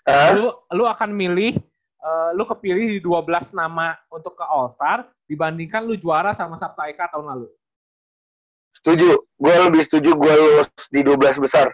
Hah? 0.06 0.30
lu 0.38 0.46
lu 0.70 0.84
akan 0.86 1.10
milih 1.10 1.58
eh, 2.02 2.30
lu 2.34 2.44
kepilih 2.44 2.98
di 2.98 3.00
12 3.00 3.54
nama 3.54 3.94
untuk 4.10 4.34
ke 4.34 4.44
All 4.44 4.68
Star 4.74 5.06
dibandingkan 5.30 5.86
lu 5.86 5.94
juara 5.96 6.34
sama 6.34 6.58
Sabta 6.58 6.90
Eka 6.90 7.08
tahun 7.08 7.30
lalu. 7.30 7.48
Setuju. 8.76 9.10
Gue 9.38 9.54
lebih 9.68 9.82
setuju 9.86 10.10
gue 10.18 10.32
lulus 10.34 10.68
di 10.90 11.00
12 11.06 11.38
besar. 11.38 11.70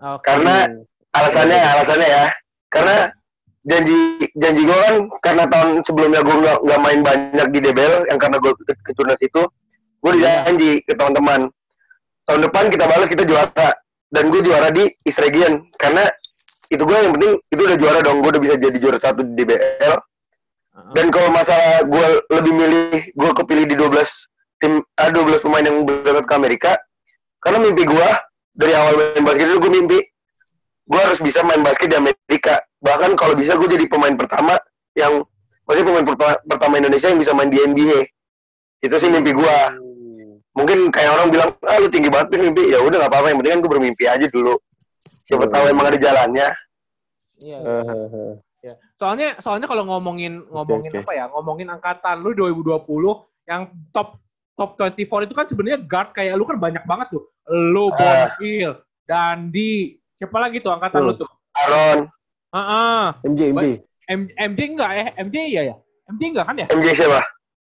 Oke. 0.00 0.24
Karena 0.24 0.70
alasannya, 1.12 1.58
alasannya 1.76 2.08
ya. 2.08 2.26
Karena 2.70 2.96
janji 3.60 4.24
janji 4.40 4.62
gue 4.64 4.78
kan 4.80 4.96
karena 5.20 5.44
tahun 5.44 5.84
sebelumnya 5.84 6.24
gue 6.24 6.36
nggak 6.40 6.58
nggak 6.64 6.80
main 6.80 7.00
banyak 7.04 7.48
di 7.52 7.58
DBL 7.60 8.08
yang 8.08 8.16
karena 8.16 8.40
gue 8.40 8.52
ke, 8.56 8.72
ke 8.72 8.92
turnas 8.96 9.20
itu 9.20 9.42
gue 10.00 10.12
Iya. 10.16 10.48
dijanji 10.48 10.70
ke 10.88 10.96
teman-teman 10.96 11.52
tahun 12.24 12.40
depan 12.48 12.64
kita 12.72 12.84
balas 12.88 13.08
kita 13.12 13.24
juara 13.28 13.68
dan 14.08 14.24
gue 14.32 14.40
juara 14.40 14.72
di 14.72 14.88
East 15.04 15.20
Region 15.20 15.68
karena 15.76 16.08
itu 16.70 16.82
gue 16.86 16.96
yang 16.96 17.14
penting 17.18 17.32
itu 17.50 17.60
udah 17.66 17.78
juara 17.78 17.98
dong 18.00 18.22
gue 18.22 18.30
udah 18.30 18.42
bisa 18.42 18.54
jadi 18.56 18.76
juara 18.78 18.98
satu 19.02 19.26
di 19.26 19.34
DBL 19.34 19.94
Heeh. 19.98 20.92
dan 20.94 21.06
kalau 21.10 21.28
masalah 21.34 21.82
gue 21.82 22.06
lebih 22.30 22.52
milih 22.54 23.00
gue 23.10 23.30
kepilih 23.34 23.64
di 23.66 23.74
12 23.74 24.62
tim 24.62 24.72
ah, 24.96 25.10
12 25.10 25.42
pemain 25.42 25.64
yang 25.66 25.82
berangkat 25.82 26.26
ke 26.30 26.34
Amerika 26.38 26.72
karena 27.42 27.58
mimpi 27.58 27.82
gue 27.88 28.08
dari 28.54 28.72
awal 28.76 28.94
main 28.94 29.24
basket 29.26 29.46
itu 29.50 29.58
gue 29.58 29.72
mimpi 29.72 29.98
gue 30.90 31.00
harus 31.00 31.20
bisa 31.22 31.46
main 31.46 31.62
basket 31.62 31.86
di 31.86 31.96
Amerika. 31.96 32.58
Bahkan 32.82 33.14
kalau 33.14 33.38
bisa 33.38 33.54
gue 33.54 33.68
jadi 33.70 33.86
pemain 33.86 34.10
pertama 34.18 34.58
yang 34.98 35.22
maksudnya 35.62 35.86
pemain 35.86 36.06
pertama, 36.06 36.34
pertama 36.42 36.74
Indonesia 36.82 37.06
yang 37.06 37.20
bisa 37.22 37.32
main 37.32 37.46
di 37.46 37.62
NBA 37.62 38.00
itu 38.82 38.96
sih 38.98 39.06
mimpi 39.12 39.30
gue 39.30 39.56
mungkin 40.50 40.90
kayak 40.90 41.10
orang 41.14 41.28
bilang 41.30 41.50
ah 41.62 41.78
lu 41.78 41.86
tinggi 41.88 42.10
banget 42.10 42.34
mimpi. 42.34 42.74
Ya 42.74 42.82
udah 42.82 43.06
nggak 43.06 43.10
apa-apa 43.12 43.26
yang 43.30 43.38
penting 43.38 43.52
kan 43.54 43.60
gue 43.62 43.70
bermimpi 43.70 44.04
aja 44.10 44.26
dulu 44.26 44.54
siapa 45.10 45.44
tahu 45.46 45.64
emang 45.66 45.86
ada 45.86 45.98
jalannya 45.98 46.48
Iya. 47.40 47.56
Eh, 47.56 47.82
eh, 47.82 48.06
eh. 48.12 48.34
Ya. 48.60 48.74
Soalnya 48.94 49.40
soalnya 49.40 49.64
kalau 49.64 49.88
ngomongin 49.88 50.44
ngomongin 50.46 50.92
oke. 50.92 51.00
apa 51.00 51.12
ya? 51.16 51.24
Ngomongin 51.32 51.72
angkatan 51.72 52.20
lu 52.20 52.36
2020 52.36 52.84
yang 53.48 53.62
top 53.90 54.20
top 54.52 54.76
24 54.76 55.24
itu 55.24 55.32
kan 55.32 55.48
sebenarnya 55.48 55.80
guard 55.80 56.12
kayak 56.12 56.36
lu 56.36 56.44
kan 56.44 56.60
banyak 56.60 56.84
banget 56.84 57.08
tuh. 57.08 57.24
Lu 57.48 57.88
Ah. 57.90 58.28
Bonfil, 58.36 58.76
Dandi, 59.08 59.96
siapa 60.14 60.36
lagi 60.36 60.60
tuh 60.60 60.68
angkatan 60.70 61.00
lu 61.00 61.16
tuh? 61.16 61.28
Aaron 61.56 62.12
Heeh. 62.52 63.04
MJ, 63.24 63.40
MJ. 63.50 63.64
M 64.06 64.20
MJ 64.28 64.60
enggak 64.68 64.90
ya? 64.92 65.04
MJ 65.16 65.36
iya 65.48 65.62
ya? 65.64 65.76
MJ 66.10 66.22
enggak 66.28 66.44
kan 66.44 66.56
ya? 66.58 66.66
MJ 66.68 66.86
siapa 66.92 67.20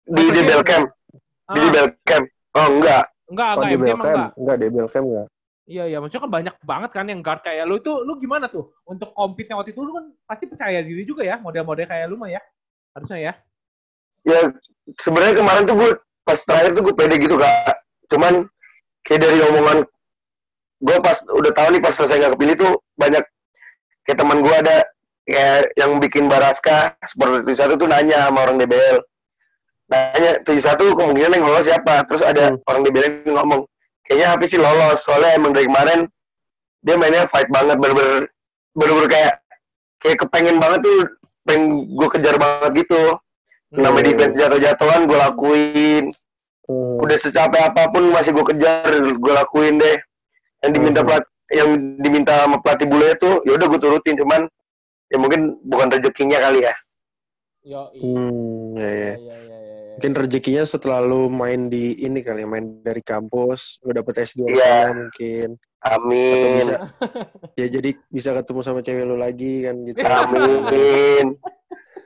di 0.06 0.12
Michael 0.14 0.22
di 0.22 0.30
Jordan. 0.30 0.46
Belcamp 0.46 0.84
di 1.50 1.58
Ah, 1.58 1.70
Belcamp 1.74 2.24
oh 2.54 2.66
enggak 2.70 3.02
enggak, 3.26 3.50
Oh, 3.50 3.54
enggak, 3.58 3.66
di 3.66 3.74
MJ 3.74 3.82
emang 3.82 3.98
Belcam. 3.98 4.14
enggak. 4.14 4.30
Enggak, 4.38 4.56
di 4.56 4.66
Belcam 4.70 5.02
enggak. 5.02 5.26
Iya, 5.64 5.88
iya, 5.88 5.96
maksudnya 5.96 6.28
kan 6.28 6.32
banyak 6.32 6.54
banget 6.60 6.90
kan 6.92 7.08
yang 7.08 7.24
guard 7.24 7.40
kayak 7.40 7.64
lu 7.64 7.80
tuh, 7.80 8.04
lu 8.04 8.20
gimana 8.20 8.52
tuh? 8.52 8.68
Untuk 8.84 9.16
compete 9.16 9.48
waktu 9.56 9.72
itu 9.72 9.80
lu 9.80 9.96
kan 9.96 10.04
pasti 10.28 10.44
percaya 10.44 10.84
diri 10.84 11.08
juga 11.08 11.24
ya, 11.24 11.40
model-model 11.40 11.88
kayak 11.88 12.12
lu 12.12 12.20
mah 12.20 12.28
ya. 12.28 12.40
Harusnya 12.92 13.18
ya. 13.18 13.32
ya 14.24 14.40
sebenarnya 15.00 15.34
kemarin 15.40 15.64
tuh 15.68 15.76
gue 15.76 15.90
pas 16.24 16.40
terakhir 16.40 16.72
tuh 16.72 16.82
gue 16.88 16.94
pede 16.96 17.16
gitu 17.20 17.36
kak 17.36 17.76
cuman 18.08 18.48
kayak 19.04 19.20
dari 19.20 19.38
omongan 19.52 19.78
gue 20.80 20.96
pas 21.04 21.16
udah 21.28 21.52
tahu 21.52 21.68
nih 21.76 21.82
pas 21.84 21.92
selesai 21.92 22.24
gak 22.24 22.32
kepilih 22.32 22.56
tuh 22.56 22.72
banyak 22.96 23.20
kayak 24.08 24.18
teman 24.20 24.40
gue 24.40 24.54
ada 24.56 24.76
kayak 25.28 25.76
yang 25.76 26.00
bikin 26.00 26.24
baraska 26.28 26.96
seperti 27.04 27.44
itu 27.44 27.52
satu 27.60 27.76
tuh 27.76 27.84
nanya 27.84 28.32
sama 28.32 28.48
orang 28.48 28.56
DBL 28.56 28.96
nanya 29.92 30.40
tujuh 30.48 30.64
satu 30.64 30.96
kemungkinan 30.96 31.36
yang 31.36 31.44
lolos 31.44 31.68
siapa 31.68 32.08
terus 32.08 32.24
ada 32.24 32.56
Hmm. 32.56 32.64
orang 32.64 32.82
DBL 32.88 33.28
yang 33.28 33.36
ngomong 33.44 33.60
kayaknya 34.04 34.26
Hafiz 34.32 34.48
sih 34.52 34.60
lolos 34.60 35.00
soalnya 35.02 35.36
emang 35.36 35.52
dari 35.52 35.66
kemarin 35.66 36.00
dia 36.84 36.94
mainnya 36.94 37.24
fight 37.26 37.48
banget 37.48 37.80
bener-bener 37.80 38.28
bener-bener 38.76 39.08
kayak 39.08 39.34
kayak 39.98 40.18
kepengen 40.20 40.60
banget 40.60 40.84
tuh 40.84 40.98
pengen 41.44 41.62
gue 41.88 42.08
kejar 42.12 42.36
banget 42.36 42.84
gitu 42.84 43.00
namanya 43.72 44.04
Hmm. 44.04 44.10
defense 44.12 44.34
jatuh-jatuhan 44.36 45.00
gue 45.08 45.18
lakuin 45.18 46.04
Hmm. 46.64 46.96
udah 47.00 47.16
secapek 47.18 47.60
apa 47.60 47.88
pun 47.88 48.08
masih 48.08 48.32
gue 48.32 48.44
kejar 48.52 48.88
gue 49.00 49.32
lakuin 49.32 49.76
deh 49.76 49.96
yang 50.64 50.72
diminta 50.72 51.00
Hmm. 51.00 51.08
pelat 51.08 51.24
yang 51.52 51.68
diminta 52.00 52.32
sama 52.40 52.56
pelatih 52.60 52.88
bule 52.88 53.12
itu 53.12 53.30
ya 53.44 53.52
udah 53.56 53.66
gue 53.68 53.80
turutin 53.80 54.16
cuman 54.16 54.48
ya 55.12 55.16
mungkin 55.20 55.60
bukan 55.64 55.88
rezekinya 55.92 56.40
kali 56.40 56.64
ya 56.64 56.74
Yo, 57.64 57.88
Hmm, 57.96 58.76
ya, 58.76 58.84
ya. 58.84 58.92
iya, 58.92 59.16
iya, 59.16 59.36
iya, 59.40 59.58
iya. 59.58 59.73
Mungkin 59.94 60.12
rezekinya 60.18 60.64
setelah 60.64 60.98
lu 60.98 61.30
main 61.30 61.70
di 61.70 61.94
ini 62.02 62.18
kali, 62.18 62.42
ya, 62.42 62.48
main 62.50 62.82
dari 62.82 62.98
kampus, 62.98 63.78
lu 63.82 63.94
dapet 63.94 64.26
S2 64.26 64.50
Iya. 64.50 64.58
sana 64.58 65.06
mungkin. 65.06 65.48
Atau 65.84 66.00
amin 66.00 66.56
bisa, 66.56 66.76
ya 67.60 67.66
jadi 67.68 67.90
bisa 68.08 68.32
ketemu 68.32 68.60
sama 68.64 68.80
cewek 68.80 69.04
lu 69.04 69.20
lagi 69.20 69.68
kan 69.68 69.76
gitu. 69.84 70.00
amin 70.00 71.36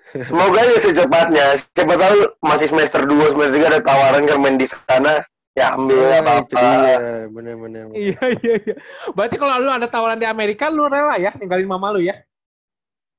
semoga 0.03 0.67
ya 0.67 0.77
secepatnya 0.83 1.47
siapa 1.63 1.95
tahu 1.95 2.19
masih 2.43 2.67
semester 2.67 3.07
2 3.07 3.39
semester 3.39 3.55
3 3.55 3.71
ada 3.71 3.79
tawaran 3.79 4.23
kan 4.27 4.39
main 4.43 4.59
di 4.59 4.67
sana 4.67 5.23
ya 5.55 5.79
ambil 5.79 5.95
Ah, 5.95 6.19
apa 6.19 6.33
apa 6.43 6.59
dia, 6.59 6.97
bener-bener. 7.31 7.87
Iya, 7.95 8.19
iya, 8.43 8.55
iya. 8.67 8.75
Berarti 9.15 9.37
kalau 9.39 9.63
lu 9.63 9.71
ada 9.71 9.87
tawaran 9.87 10.19
di 10.19 10.27
Amerika, 10.27 10.67
lu 10.71 10.91
rela 10.91 11.15
ya 11.15 11.31
ninggalin 11.39 11.67
mama 11.71 11.95
lu 11.95 12.03
ya? 12.03 12.19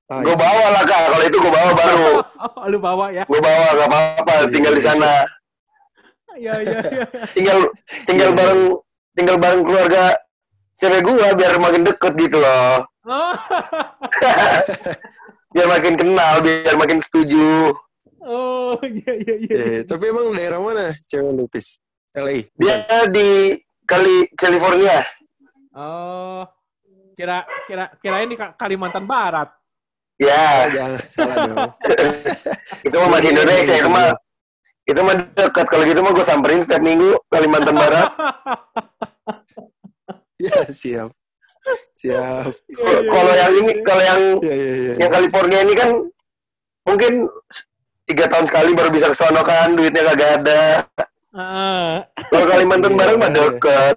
Ah, 0.10 0.20
gue 0.20 0.34
itu. 0.34 0.42
bawa 0.42 0.66
lah 0.72 0.84
kak 0.84 1.02
kalau 1.06 1.22
itu 1.22 1.38
gue 1.38 1.54
bawa 1.54 1.72
baru 1.72 2.10
Oh, 2.58 2.66
lu 2.66 2.78
bawa 2.78 3.06
ya? 3.10 3.24
gue 3.24 3.40
bawa 3.40 3.66
gak 3.72 3.88
apa-apa 3.88 4.34
Iya, 4.36 4.46
tinggal 4.50 4.74
di 4.74 4.82
sana 4.82 5.12
Iya, 6.34 6.54
iya, 6.60 6.80
iya. 6.84 7.06
tinggal 7.36 7.58
tinggal 8.06 8.30
Iya. 8.32 8.38
bareng 8.38 8.62
tinggal 9.14 9.38
bareng 9.38 9.62
keluarga 9.62 10.04
cewek 10.76 11.02
gua 11.04 11.28
biar 11.32 11.54
makin 11.58 11.84
deket 11.84 12.14
gitu 12.16 12.38
loh 12.38 12.90
Oh, 13.04 13.34
biar 15.50 15.68
makin 15.68 15.94
kenal 15.94 16.34
biar 16.40 16.74
makin 16.74 17.00
setuju 17.02 17.74
oh, 18.22 18.78
iya, 18.82 19.12
iya, 19.16 19.36
iya. 19.40 19.54
Eh, 19.54 19.80
tapi 19.84 20.08
emang 20.08 20.32
daerah 20.32 20.58
mana 20.58 20.94
cewek 21.04 21.32
lu, 21.32 21.46
Pis? 21.46 21.78
LA? 22.12 22.46
dia 22.52 22.82
di 23.06 23.58
Kali 23.84 24.26
California 24.34 25.06
Oh, 25.72 26.44
kira 27.14 27.46
kira 27.66 27.94
kirain 27.98 28.26
di 28.26 28.36
Ka- 28.36 28.52
Kalimantan 28.54 29.06
Barat. 29.06 29.54
Ya 30.20 30.68
jangan, 30.70 31.00
salah 31.08 31.36
dong. 31.40 31.58
itu 32.86 32.94
mah 32.94 33.08
masih 33.10 33.30
Indonesia 33.32 33.74
itu 33.74 33.88
mah 33.88 34.06
itu 34.84 35.00
mah 35.00 35.14
dekat 35.32 35.66
kalau 35.66 35.84
gitu 35.86 36.00
mah 36.02 36.12
gua 36.12 36.24
samperin 36.24 36.60
setiap 36.60 36.82
minggu 36.82 37.16
Kalimantan 37.28 37.74
Barat 37.74 38.10
ya, 40.44 40.60
siap. 40.68 41.10
Siap. 41.96 42.52
Kalau- 43.06 43.38
yang 43.38 43.54
ini 43.56 43.72
kalau 43.82 44.02
yang 44.04 44.20
Ya, 44.40 44.52
ya, 44.52 44.74
ya. 44.74 44.92
yang 44.98 45.10
California 45.10 45.60
ini 45.62 45.74
kan 45.74 45.90
mungkin 46.84 47.12
tiga 48.04 48.26
tahun 48.26 48.46
sekali 48.46 48.70
baru 48.74 48.90
bisa 48.90 49.06
kesono 49.08 49.40
kan 49.42 49.72
duitnya 49.72 50.02
kagak 50.06 50.30
ada 50.42 50.62
Ah, 51.30 52.02
kalau 52.28 52.46
Kalimantan 52.50 52.90
Iya, 52.90 52.98
Barat 52.98 53.14
mah 53.16 53.26
iya. 53.26 53.36
deket 53.38 53.96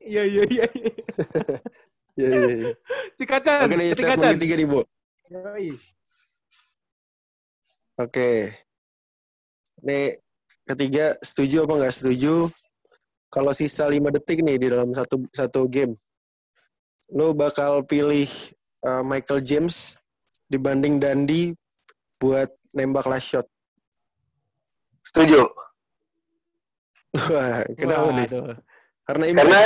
Iya, 0.00 0.22
iya, 0.24 0.42
iya. 0.46 0.64
iya. 0.72 0.92
Ya, 2.16 2.28
ya, 2.28 2.50
ya. 2.56 2.68
Si 3.12 3.22
Kacan, 3.24 3.64
Oke 3.64 3.74
nih, 3.74 3.86
si 3.90 3.92
statement 3.96 4.18
Kacan. 4.18 4.32
ketiga 4.36 4.54
nih, 4.54 4.66
Bu. 4.66 4.80
Yoi. 5.30 5.70
Oke. 8.02 8.50
Nih, 9.78 10.18
ketiga, 10.66 11.14
setuju 11.22 11.70
apa 11.70 11.78
nggak 11.78 11.94
setuju? 11.94 12.50
Kalau 13.30 13.54
sisa 13.54 13.86
5 13.86 14.10
detik 14.10 14.42
nih 14.42 14.58
di 14.58 14.66
dalam 14.74 14.90
satu 14.90 15.22
satu 15.30 15.70
game, 15.70 15.94
lo 17.14 17.30
bakal 17.30 17.86
pilih 17.86 18.26
uh, 18.82 19.06
Michael 19.06 19.38
James 19.46 19.94
dibanding 20.50 20.98
Dandi 20.98 21.54
buat 22.18 22.50
nembak 22.74 23.06
last 23.06 23.30
shot. 23.30 23.46
setuju 25.10 25.46
Wah, 27.14 27.62
kenapa 27.78 28.08
nih? 28.18 28.28
Waduh. 28.30 28.54
Karena 29.06 29.24
impact. 29.30 29.38
karena 29.46 29.60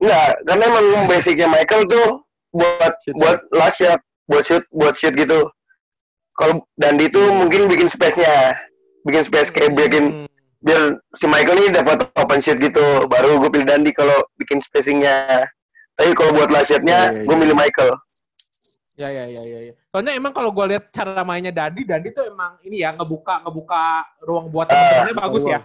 enggak 0.00 0.30
karena 0.44 0.64
emang 0.68 1.06
basicnya 1.08 1.46
Michael 1.52 1.82
tuh 1.88 2.08
buat 2.52 2.92
Shoot 3.04 3.16
buat 3.16 3.38
last 3.52 3.76
shot 3.80 4.00
buat 4.28 4.44
shoot 4.44 4.64
buat 4.70 4.94
shoot 4.94 5.12
gitu 5.12 5.48
kalau 6.32 6.62
Dandi 6.76 7.08
tuh 7.08 7.26
mungkin 7.34 7.66
bikin 7.66 7.88
space-nya 7.88 8.54
bikin 9.02 9.24
space 9.24 9.50
kayak 9.50 9.74
bikin 9.74 10.04
Hmm. 10.08 10.26
biar 10.58 10.80
si 11.14 11.24
Michael 11.24 11.58
ini 11.60 11.70
dapat 11.72 12.02
open 12.12 12.38
shoot 12.38 12.58
gitu 12.58 12.82
baru 13.06 13.38
gue 13.38 13.48
pilih 13.48 13.64
Dandi 13.64 13.90
kalau 13.90 14.14
bikin 14.34 14.58
spacingnya 14.58 15.46
tapi 15.94 16.12
kalau 16.12 16.30
buat 16.32 16.50
last 16.50 16.68
shotnya 16.68 17.10
Iya, 17.10 17.14
iya, 17.14 17.24
gue 17.24 17.34
iya. 17.34 17.40
milih 17.40 17.56
Michael 17.56 17.92
Ya, 18.98 19.06
ya, 19.08 19.30
ya, 19.30 19.42
ya, 19.46 19.58
ya. 19.62 19.74
Soalnya 19.88 20.18
emang 20.18 20.34
kalau 20.34 20.50
gue 20.50 20.74
lihat 20.74 20.90
cara 20.90 21.22
mainnya 21.22 21.54
Dandi, 21.54 21.86
Dandi 21.86 22.10
tuh 22.10 22.26
emang 22.26 22.58
ini 22.60 22.82
ya 22.82 22.90
ngebuka 22.90 23.46
ngebuka 23.46 23.82
ruang 24.20 24.50
buat 24.50 24.66
Ah, 24.66 25.06
temennya 25.06 25.14
bagus 25.16 25.46
ya. 25.46 25.62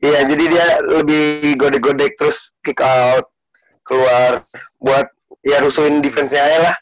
iya 0.00 0.24
jadi 0.24 0.44
dia 0.48 0.66
lebih 0.82 1.22
godek-godek 1.54 2.16
terus 2.16 2.48
kick 2.64 2.80
out 2.80 3.28
keluar 3.84 4.40
buat 4.80 5.06
ya 5.44 5.60
rusuhin 5.60 6.00
defense-nya 6.00 6.40
aja 6.40 6.58
lah 6.64 6.76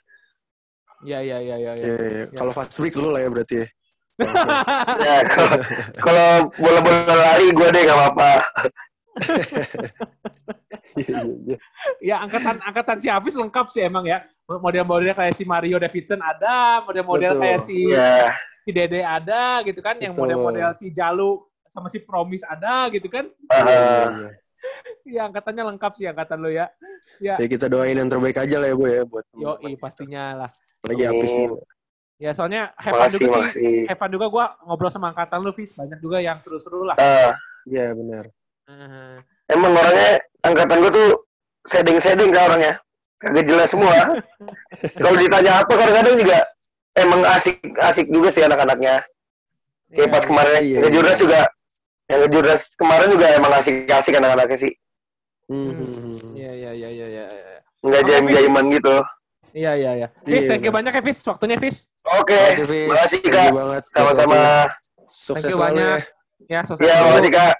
Ya, 1.02 1.18
ya, 1.18 1.38
ya, 1.42 1.56
ya, 1.58 1.72
ya. 1.74 1.86
Ya, 1.86 1.94
ya. 1.98 2.24
Kalau 2.30 2.52
fast 2.54 2.78
break 2.78 2.94
lu 2.94 3.10
lah 3.10 3.20
ya 3.26 3.28
berarti 3.30 3.56
ya. 3.62 3.66
ya 5.08 5.16
kalau 5.98 6.52
bola-bola 6.60 7.14
lari 7.16 7.48
gue 7.50 7.68
deh 7.72 7.82
gak 7.88 7.96
apa-apa 7.96 8.30
Iya, 10.96 11.18
iya, 11.20 11.36
iya. 11.44 11.56
Ya 12.00 12.16
angkatan 12.24 12.56
angkatan 12.64 12.96
si 13.00 13.08
Hafiz 13.12 13.36
lengkap 13.36 13.66
sih 13.72 13.84
emang 13.84 14.08
ya. 14.08 14.20
Model-modelnya 14.48 15.16
kayak 15.16 15.34
si 15.36 15.44
Mario 15.44 15.76
Davidson 15.80 16.20
ada, 16.20 16.80
model-model 16.84 17.36
kayak 17.40 17.60
si 17.64 17.88
Iya. 17.92 18.32
si 18.64 18.70
Dede 18.72 19.00
ada 19.04 19.60
gitu 19.64 19.80
kan, 19.84 19.96
yang 20.00 20.12
model-model 20.16 20.72
si 20.76 20.88
Jalu 20.92 21.44
sama 21.72 21.88
si 21.88 22.00
Promis 22.00 22.44
ada 22.44 22.88
gitu 22.92 23.08
kan. 23.08 23.28
Iya, 23.28 23.52
Ah, 23.52 23.68
iya, 23.68 23.80
iya. 24.12 24.30
Ya 25.02 25.22
angkatannya 25.26 25.64
lengkap 25.74 25.92
sih 25.98 26.06
angkatan 26.08 26.38
lo 26.40 26.48
ya. 26.48 26.70
Ya, 27.18 27.34
Ya 27.36 27.46
kita 27.50 27.66
doain 27.66 27.98
yang 27.98 28.08
terbaik 28.08 28.38
aja 28.38 28.56
lah 28.62 28.68
ya 28.70 28.76
Bu 28.78 28.86
ya 28.86 29.02
buat 29.02 29.24
yo 29.34 29.58
pastinya 29.76 30.44
lah. 30.44 30.50
Lagi 30.88 31.02
habis 31.06 31.32
nih. 31.34 31.48
Ya 32.22 32.30
soalnya 32.38 32.70
Makasih, 32.78 33.18
juga 33.18 33.38
sih. 33.50 33.82
Heaven 33.90 34.10
juga 34.14 34.26
gua 34.30 34.44
ngobrol 34.62 34.90
sama 34.94 35.10
angkatan 35.10 35.42
lu, 35.42 35.50
Fis. 35.54 35.74
Banyak 35.74 35.98
juga 35.98 36.22
yang 36.22 36.38
seru-seru 36.38 36.86
lah. 36.86 36.94
Ah, 36.98 37.34
Iya 37.66 37.94
benar. 37.94 38.26
Eh, 38.66 39.16
emang 39.54 39.70
orangnya 39.74 40.18
angkatan 40.42 40.82
gue 40.82 40.92
tuh 40.94 41.08
seding-seding 41.66 42.30
kan 42.34 42.50
orangnya. 42.50 42.72
Kagak 43.22 43.46
jelas 43.46 43.68
semua. 43.70 43.94
Kalau 45.02 45.14
ditanya 45.18 45.62
apa 45.62 45.72
kadang-kadang 45.78 46.14
juga 46.18 46.42
emang 46.98 47.22
asik-asik 47.22 48.10
juga 48.10 48.28
sih 48.34 48.42
anak-anaknya. 48.42 48.98
Kayak 49.92 50.08
iya. 50.08 50.14
pas 50.14 50.24
kemarin 50.26 50.52
Iya, 50.58 50.78
yang 50.82 50.90
iya. 50.90 50.94
Jurnas 50.98 51.18
juga 51.20 51.40
yang 52.10 52.20
Jurnas 52.32 52.62
kemarin 52.74 53.08
juga 53.14 53.26
emang 53.30 53.52
asik-asik 53.62 54.14
anak-anaknya 54.18 54.58
sih. 54.58 54.72
Hmm, 55.46 55.68
Hmm. 55.68 55.74
hmm, 55.74 55.86
hmm. 55.86 56.34
Iya, 56.34 56.50
iya, 56.50 56.70
iya, 56.74 56.88
iya, 56.90 57.06
iya. 57.06 57.24
iya. 57.30 57.58
Nggak 57.82 58.02
jaim-jaiman 58.10 58.64
gitu. 58.74 58.94
Iya, 59.52 59.72
iya, 59.76 59.90
iya. 59.94 60.08
Fis, 60.22 60.32
Iya, 60.34 60.48
thank 60.48 60.64
you 60.64 60.72
banyak 60.72 60.92
ya, 60.92 61.02
Fis. 61.04 61.18
Waktunya, 61.22 61.56
Fis. 61.56 61.84
Oke, 62.18 62.40
Fis. 62.58 62.88
makasih 62.88 63.20
Thank 63.20 63.52
Kak. 63.52 63.82
Sama-sama. 63.86 64.40
Sukses 65.06 65.28
Thank 65.28 65.44
you 65.44 65.50
selalu 65.54 65.76
ya. 65.76 65.84
banyak. 65.84 66.00
Ya, 66.48 66.60
sukses 66.64 66.82
Ya, 66.82 66.94
selalu. 66.94 67.08
makasih 67.10 67.32
Kak. 67.32 67.54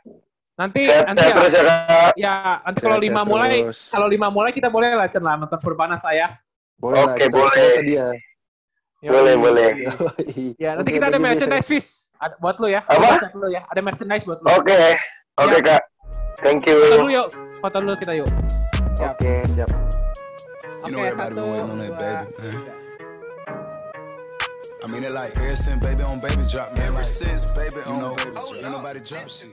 Nanti, 0.53 0.83
Sehat, 0.85 1.05
nanti 1.09 1.19
sehat 1.19 1.33
ya, 1.33 1.35
terus 1.35 1.53
ya 1.53 1.63
Kak. 1.65 2.13
ya, 2.15 2.35
nanti 2.63 2.79
kalau 2.81 2.99
lima 3.01 3.23
mulai, 3.25 3.53
terus. 3.63 3.79
kalau 3.89 4.07
lima 4.07 4.29
mulai 4.29 4.51
kita 4.53 4.69
boleh 4.69 4.89
lah, 4.93 5.09
Cen, 5.09 5.25
lah, 5.25 5.35
nonton 5.37 5.59
Perbanas 5.59 6.01
lah 6.01 6.15
ya. 6.15 6.29
Boleh 6.77 7.01
lah, 7.03 7.15
Oke, 7.15 7.25
kita 7.25 7.37
boleh. 7.37 7.73
dia. 7.83 8.07
Yoi. 9.03 9.11
Boleh, 9.11 9.35
boleh. 9.35 9.71
Ya, 10.57 10.71
nanti 10.77 10.91
kita 10.93 11.07
ada 11.09 11.19
Fis. 11.19 11.25
merchandise, 11.25 11.69
Fis. 11.69 11.87
Ada, 12.17 12.35
buat 12.39 12.57
lu 12.57 12.69
ya. 12.71 12.81
Apa? 12.87 13.19
Buat 13.19 13.35
lu 13.35 13.49
ya. 13.51 13.63
Ada 13.67 13.81
merchandise 13.83 14.23
buat 14.23 14.39
lu. 14.39 14.47
Oke, 14.49 14.81
oke 15.37 15.57
Ya. 15.59 15.61
Kak. 15.61 15.83
Thank 16.39 16.65
you. 16.67 16.79
Foto 16.85 16.97
dulu 17.01 17.11
yuk. 17.11 17.29
Foto 17.59 17.77
dulu 17.83 17.95
kita 17.99 18.13
yuk. 18.15 18.29
Oke, 19.01 19.33
siap. 19.57 20.12
You 20.85 20.91
know 20.91 21.03
everybody 21.03 21.35
been 21.35 21.51
waiting 21.51 21.71
on 21.71 21.79
that 21.79 21.99
baby, 21.99 22.49
man. 22.49 22.73
I 24.85 24.91
mean 24.91 25.05
it 25.05 25.13
like 25.13 25.37
ever 25.39 25.55
since 25.55 25.85
baby 25.85 26.03
on 26.03 26.21
baby 26.21 26.43
drop, 26.51 26.77
man. 26.77 26.89
Ever 26.89 27.05
since 27.05 27.51
baby 27.53 27.81
on 27.87 28.17
baby 28.17 28.31
drop, 28.33 28.55
ain't 28.55 28.63
nobody 28.63 29.01
drop 29.01 29.29
shit. 29.29 29.51